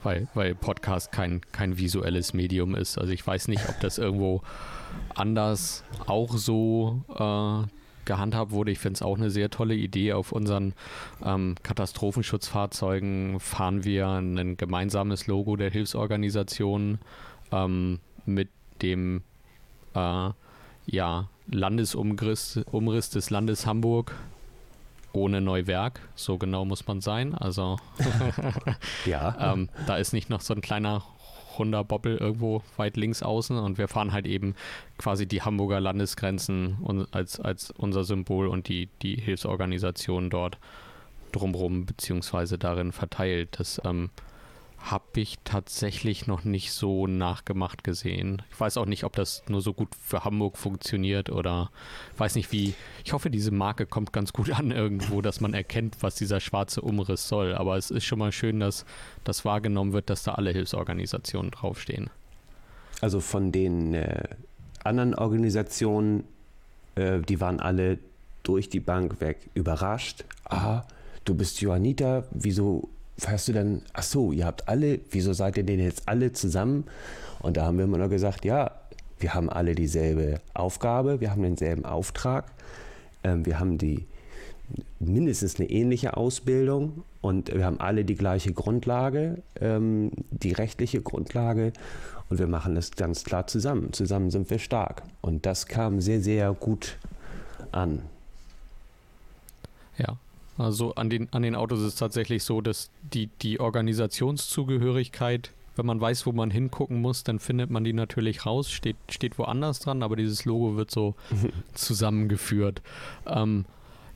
weil, 0.04 0.28
weil 0.34 0.54
Podcast 0.54 1.12
kein, 1.12 1.42
kein 1.52 1.78
visuelles 1.78 2.34
Medium 2.34 2.74
ist. 2.74 2.98
Also 2.98 3.12
ich 3.12 3.24
weiß 3.24 3.48
nicht, 3.48 3.68
ob 3.68 3.78
das 3.80 3.98
irgendwo 3.98 4.42
anders 5.14 5.84
auch 6.06 6.36
so 6.36 7.02
äh, 7.08 7.68
gehandhabt 8.04 8.50
wurde. 8.50 8.72
Ich 8.72 8.78
finde 8.78 8.96
es 8.96 9.02
auch 9.02 9.16
eine 9.16 9.30
sehr 9.30 9.50
tolle 9.50 9.74
Idee. 9.74 10.12
Auf 10.12 10.32
unseren 10.32 10.74
ähm, 11.24 11.54
Katastrophenschutzfahrzeugen 11.62 13.38
fahren 13.38 13.84
wir 13.84 14.08
ein 14.08 14.56
gemeinsames 14.56 15.26
Logo 15.26 15.56
der 15.56 15.70
Hilfsorganisation 15.70 16.98
ähm, 17.52 18.00
mit 18.26 18.48
dem 18.82 19.22
äh, 19.94 20.30
ja, 20.86 21.28
Landesumriss 21.50 22.60
Umriss 22.70 23.10
des 23.10 23.30
Landes 23.30 23.66
Hamburg 23.66 24.14
ohne 25.12 25.40
Neuwerk, 25.40 26.00
so 26.14 26.38
genau 26.38 26.64
muss 26.64 26.86
man 26.86 27.00
sein. 27.00 27.34
Also 27.34 27.78
ja. 29.06 29.52
ähm, 29.52 29.68
da 29.86 29.96
ist 29.96 30.12
nicht 30.12 30.30
noch 30.30 30.40
so 30.40 30.54
ein 30.54 30.60
kleiner 30.60 31.02
runder 31.58 31.84
Bobbel 31.84 32.16
irgendwo 32.16 32.62
weit 32.78 32.96
links 32.96 33.22
außen 33.22 33.58
und 33.58 33.76
wir 33.76 33.88
fahren 33.88 34.12
halt 34.12 34.26
eben 34.26 34.54
quasi 34.96 35.26
die 35.26 35.42
Hamburger 35.42 35.80
Landesgrenzen 35.80 37.08
als, 37.10 37.40
als 37.40 37.70
unser 37.72 38.04
Symbol 38.04 38.48
und 38.48 38.68
die, 38.68 38.88
die 39.02 39.16
Hilfsorganisationen 39.16 40.30
dort 40.30 40.58
drumrum 41.30 41.84
beziehungsweise 41.84 42.58
darin 42.58 42.92
verteilt. 42.92 43.58
Das 43.58 43.80
ähm, 43.84 44.10
habe 44.82 45.20
ich 45.20 45.38
tatsächlich 45.44 46.26
noch 46.26 46.44
nicht 46.44 46.72
so 46.72 47.06
nachgemacht 47.06 47.84
gesehen. 47.84 48.42
Ich 48.50 48.58
weiß 48.58 48.76
auch 48.76 48.86
nicht, 48.86 49.04
ob 49.04 49.14
das 49.14 49.42
nur 49.48 49.60
so 49.60 49.72
gut 49.72 49.88
für 49.94 50.24
Hamburg 50.24 50.58
funktioniert 50.58 51.30
oder 51.30 51.70
weiß 52.18 52.34
nicht 52.34 52.50
wie. 52.50 52.74
Ich 53.04 53.12
hoffe, 53.12 53.30
diese 53.30 53.52
Marke 53.52 53.86
kommt 53.86 54.12
ganz 54.12 54.32
gut 54.32 54.50
an 54.50 54.72
irgendwo, 54.72 55.22
dass 55.22 55.40
man 55.40 55.54
erkennt, 55.54 55.98
was 56.00 56.16
dieser 56.16 56.40
schwarze 56.40 56.80
Umriss 56.80 57.28
soll. 57.28 57.54
Aber 57.54 57.76
es 57.76 57.90
ist 57.90 58.04
schon 58.04 58.18
mal 58.18 58.32
schön, 58.32 58.60
dass 58.60 58.84
das 59.24 59.44
wahrgenommen 59.44 59.92
wird, 59.92 60.10
dass 60.10 60.24
da 60.24 60.32
alle 60.32 60.50
Hilfsorganisationen 60.50 61.52
draufstehen. 61.52 62.10
Also 63.00 63.20
von 63.20 63.52
den 63.52 63.94
äh, 63.94 64.24
anderen 64.82 65.14
Organisationen, 65.14 66.24
äh, 66.96 67.20
die 67.20 67.40
waren 67.40 67.60
alle 67.60 67.98
durch 68.42 68.68
die 68.68 68.80
Bank 68.80 69.20
weg 69.20 69.48
überrascht. 69.54 70.24
Ah, 70.44 70.82
du 71.24 71.34
bist 71.34 71.60
Johanniter, 71.60 72.24
wieso 72.32 72.88
fährst 73.18 73.48
du 73.48 73.52
dann, 73.52 73.82
ach 73.92 74.02
so, 74.02 74.32
ihr 74.32 74.46
habt 74.46 74.68
alle, 74.68 75.00
wieso 75.10 75.32
seid 75.32 75.56
ihr 75.56 75.64
denn 75.64 75.80
jetzt 75.80 76.08
alle 76.08 76.32
zusammen? 76.32 76.84
Und 77.40 77.56
da 77.56 77.66
haben 77.66 77.78
wir 77.78 77.84
immer 77.84 77.98
noch 77.98 78.10
gesagt, 78.10 78.44
ja, 78.44 78.70
wir 79.18 79.34
haben 79.34 79.50
alle 79.50 79.74
dieselbe 79.74 80.40
Aufgabe, 80.54 81.20
wir 81.20 81.30
haben 81.30 81.42
denselben 81.42 81.84
Auftrag, 81.84 82.46
ähm, 83.24 83.46
wir 83.46 83.58
haben 83.60 83.78
die 83.78 84.06
mindestens 84.98 85.58
eine 85.58 85.68
ähnliche 85.68 86.16
Ausbildung 86.16 87.04
und 87.20 87.54
wir 87.54 87.64
haben 87.64 87.80
alle 87.80 88.04
die 88.04 88.14
gleiche 88.14 88.52
Grundlage, 88.52 89.42
ähm, 89.60 90.10
die 90.30 90.52
rechtliche 90.52 91.02
Grundlage 91.02 91.72
und 92.32 92.38
wir 92.38 92.46
machen 92.46 92.74
das 92.74 92.92
ganz 92.92 93.24
klar 93.24 93.46
zusammen. 93.46 93.92
Zusammen 93.92 94.30
sind 94.30 94.48
wir 94.48 94.58
stark. 94.58 95.02
Und 95.20 95.44
das 95.44 95.66
kam 95.66 96.00
sehr, 96.00 96.22
sehr 96.22 96.54
gut 96.54 96.96
an. 97.72 98.00
Ja, 99.98 100.16
also 100.58 100.94
an 100.94 101.10
den, 101.10 101.28
an 101.32 101.42
den 101.42 101.54
Autos 101.54 101.80
ist 101.80 101.86
es 101.86 101.96
tatsächlich 101.96 102.44
so, 102.44 102.60
dass 102.60 102.90
die, 103.02 103.28
die 103.40 103.60
Organisationszugehörigkeit 103.60 105.50
wenn 105.76 105.86
man 105.86 106.00
weiß, 106.00 106.26
wo 106.26 106.32
man 106.32 106.50
hingucken 106.50 107.00
muss, 107.00 107.24
dann 107.24 107.38
findet 107.38 107.70
man 107.70 107.84
die 107.84 107.92
natürlich 107.92 108.44
raus, 108.44 108.70
steht, 108.70 108.96
steht 109.08 109.38
woanders 109.38 109.80
dran, 109.80 110.02
aber 110.02 110.16
dieses 110.16 110.44
Logo 110.44 110.76
wird 110.76 110.90
so 110.90 111.14
zusammengeführt. 111.74 112.82
Ähm, 113.26 113.64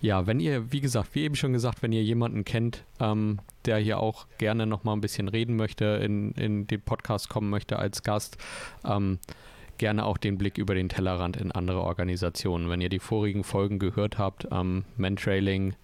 ja, 0.01 0.27
wenn 0.27 0.41
ihr, 0.41 0.71
wie 0.73 0.81
gesagt, 0.81 1.15
wie 1.15 1.23
eben 1.23 1.35
schon 1.35 1.53
gesagt, 1.53 1.83
wenn 1.83 1.93
ihr 1.93 2.03
jemanden 2.03 2.45
kennt, 2.45 2.85
ähm, 3.01 3.39
der 3.65 3.79
hier 3.79 3.99
auch 3.99 4.27
gerne 4.39 4.67
nochmal 4.67 4.95
ein 4.95 5.01
bisschen 5.01 5.29
reden 5.29 5.57
möchte, 5.57 5.85
in, 5.85 6.33
in 6.33 6.67
den 6.67 6.83
Podcast 6.83 7.29
kommen 7.29 7.49
möchte 7.49 7.79
als 7.79 8.03
Gast, 8.03 8.37
ähm, 8.85 9.19
gerne 9.79 10.05
auch 10.05 10.19
den 10.19 10.39
Blick 10.39 10.59
über 10.59 10.75
den 10.75 10.89
Tellerrand 10.89 11.37
in 11.37 11.53
andere 11.53 11.83
Organisationen. 11.83 12.69
Wenn 12.69 12.81
ihr 12.81 12.89
die 12.89 12.99
vorigen 12.99 13.45
Folgen 13.45 13.79
gehört 13.79 14.19
habt, 14.19 14.47
ähm, 14.51 14.85
Mentrailing 14.97 15.75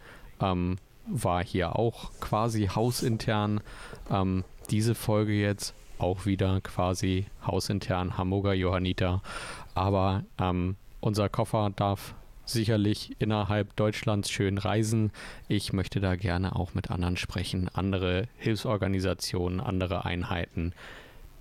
ähm, 0.42 0.78
war 1.06 1.44
hier 1.44 1.76
auch 1.76 2.10
quasi 2.20 2.66
hausintern. 2.66 3.60
Ähm, 4.10 4.44
diese 4.70 4.94
Folge 4.94 5.32
jetzt 5.32 5.74
auch 5.98 6.26
wieder 6.26 6.60
quasi 6.60 7.26
hausintern 7.46 8.18
Hamburger 8.18 8.54
Johanniter. 8.54 9.22
Aber 9.74 10.24
ähm, 10.38 10.76
unser 11.00 11.28
Koffer 11.28 11.70
darf 11.74 12.14
sicherlich 12.44 13.16
innerhalb 13.18 13.74
Deutschlands 13.76 14.30
schön 14.30 14.58
reisen. 14.58 15.12
Ich 15.48 15.72
möchte 15.72 16.00
da 16.00 16.16
gerne 16.16 16.56
auch 16.56 16.74
mit 16.74 16.90
anderen 16.90 17.16
sprechen, 17.16 17.68
andere 17.72 18.28
Hilfsorganisationen, 18.36 19.60
andere 19.60 20.04
Einheiten, 20.04 20.72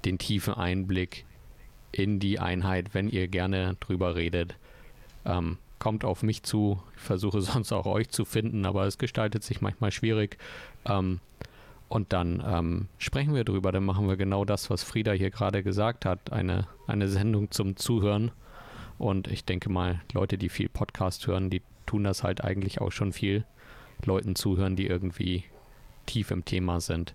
den 0.06 0.18
tiefen 0.18 0.54
Einblick 0.54 1.26
in 1.92 2.20
die 2.20 2.40
Einheit, 2.40 2.94
wenn 2.94 3.10
ihr 3.10 3.28
gerne 3.28 3.76
drüber 3.80 4.16
redet. 4.16 4.56
Ähm, 5.26 5.58
kommt 5.82 6.06
auf 6.06 6.24
mich 6.24 6.44
zu. 6.44 6.82
Ich 6.96 7.02
versuche 7.02 7.42
sonst 7.42 7.74
auch 7.74 7.86
euch 7.86 8.10
zu 8.10 8.24
finden, 8.24 8.66
aber 8.66 8.86
es 8.86 8.98
gestaltet 8.98 9.44
sich 9.44 9.60
manchmal 9.60 9.92
schwierig. 9.92 10.38
Ähm, 10.86 11.20
und 11.90 12.14
dann 12.14 12.42
ähm, 12.46 12.88
sprechen 13.00 13.34
wir 13.34 13.44
drüber. 13.44 13.74
Dann 13.74 13.84
machen 13.84 14.08
wir 14.08 14.16
genau 14.16 14.46
das, 14.46 14.70
was 14.70 14.84
Frieda 14.84 15.12
hier 15.12 15.32
gerade 15.32 15.62
gesagt 15.62 16.06
hat. 16.06 16.32
Eine, 16.32 16.68
eine 16.88 17.10
Sendung 17.10 17.52
zum 17.52 17.76
Zuhören. 17.76 18.32
Und 18.98 19.28
ich 19.28 19.44
denke 19.44 19.70
mal, 19.70 20.00
Leute, 20.14 20.38
die 20.38 20.48
viel 20.48 20.70
Podcast 20.70 21.28
hören, 21.28 21.50
die 21.50 21.62
tun 21.86 22.06
das 22.06 22.24
halt 22.24 22.44
eigentlich 22.44 22.80
auch 22.80 22.92
schon 22.92 23.12
viel. 23.12 23.44
Leuten 24.06 24.36
zuhören, 24.36 24.76
die 24.76 24.88
irgendwie 24.88 25.44
tief 26.06 26.32
im 26.32 26.46
Thema 26.46 26.80
sind. 26.80 27.14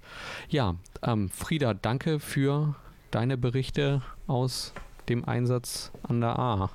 Ja, 0.49 0.75
ähm, 1.03 1.31
Frieda, 1.31 1.73
danke 1.73 2.21
für 2.21 2.75
deine 3.11 3.39
Berichte 3.39 4.03
aus 4.27 4.75
dem 5.09 5.25
Einsatz 5.25 5.93
an 6.03 6.21
der 6.21 6.39
A. 6.39 6.71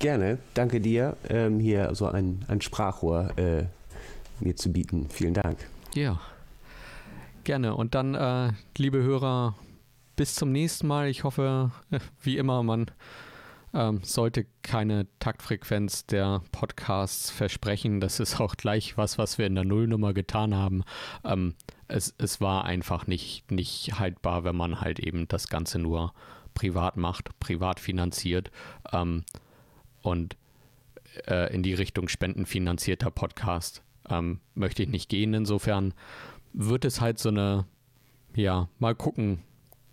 Gerne, 0.00 0.38
danke 0.54 0.80
dir, 0.80 1.14
ähm, 1.28 1.60
hier 1.60 1.94
so 1.94 2.06
ein, 2.06 2.42
ein 2.48 2.62
Sprachrohr 2.62 3.36
äh, 3.36 3.64
mir 4.40 4.56
zu 4.56 4.72
bieten. 4.72 5.10
Vielen 5.10 5.34
Dank. 5.34 5.58
Ja, 5.94 6.18
gerne. 7.44 7.74
Und 7.74 7.94
dann, 7.94 8.14
äh, 8.14 8.52
liebe 8.78 9.02
Hörer, 9.02 9.56
bis 10.16 10.34
zum 10.36 10.52
nächsten 10.52 10.86
Mal. 10.86 11.08
Ich 11.08 11.22
hoffe, 11.22 11.70
äh, 11.90 11.98
wie 12.22 12.38
immer, 12.38 12.62
man 12.62 12.86
ähm, 13.74 14.00
sollte 14.02 14.46
keine 14.62 15.06
Taktfrequenz 15.18 16.06
der 16.06 16.40
Podcasts 16.50 17.30
versprechen. 17.30 18.00
Das 18.00 18.20
ist 18.20 18.40
auch 18.40 18.56
gleich 18.56 18.96
was, 18.96 19.18
was 19.18 19.36
wir 19.36 19.46
in 19.46 19.54
der 19.54 19.64
Nullnummer 19.64 20.14
getan 20.14 20.54
haben. 20.54 20.82
Ähm, 21.24 21.54
es, 21.88 22.14
es 22.16 22.40
war 22.40 22.64
einfach 22.64 23.06
nicht, 23.06 23.50
nicht 23.50 23.98
haltbar, 23.98 24.44
wenn 24.44 24.56
man 24.56 24.80
halt 24.80 24.98
eben 24.98 25.28
das 25.28 25.48
Ganze 25.48 25.78
nur 25.78 26.14
privat 26.54 26.96
macht, 26.96 27.38
privat 27.38 27.80
finanziert 27.80 28.50
ähm, 28.94 29.24
und 30.02 30.36
äh, 31.26 31.52
in 31.54 31.62
die 31.62 31.74
Richtung 31.74 32.08
spendenfinanzierter 32.08 33.10
Podcast 33.10 33.82
ähm, 34.08 34.40
möchte 34.54 34.82
ich 34.82 34.88
nicht 34.88 35.08
gehen. 35.08 35.34
Insofern 35.34 35.94
wird 36.52 36.84
es 36.84 37.00
halt 37.00 37.18
so 37.18 37.28
eine, 37.28 37.66
ja, 38.34 38.68
mal 38.78 38.94
gucken, 38.94 39.42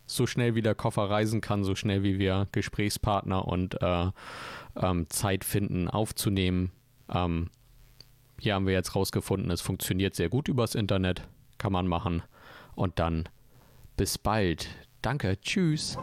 so 0.05 0.26
schnell 0.26 0.55
wie 0.55 0.62
der 0.62 0.76
Koffer 0.76 1.10
reisen 1.10 1.41
kann, 1.41 1.64
so 1.64 1.76
schnell 1.76 2.03
wie 2.03 2.18
wir 2.18 2.47
Gesprächspartner 2.51 3.47
und 3.47 3.82
äh, 3.82 4.08
ähm, 4.78 5.10
Zeit 5.10 5.43
finden 5.43 5.89
aufzunehmen. 5.89 6.72
Ähm, 7.14 7.49
hier 8.39 8.55
haben 8.55 8.68
wir 8.68 8.74
jetzt 8.74 8.95
rausgefunden, 8.95 9.51
es 9.51 9.62
funktioniert 9.62 10.16
sehr 10.16 10.30
gut 10.30 10.47
übers 10.47 10.76
Internet, 10.76 11.28
kann 11.58 11.74
man 11.74 11.88
machen. 11.88 12.24
Und 12.76 12.99
dann 12.99 13.28
bis 13.97 14.18
bald. 14.18 14.70
Danke, 15.01 15.39
tschüss. 15.41 15.97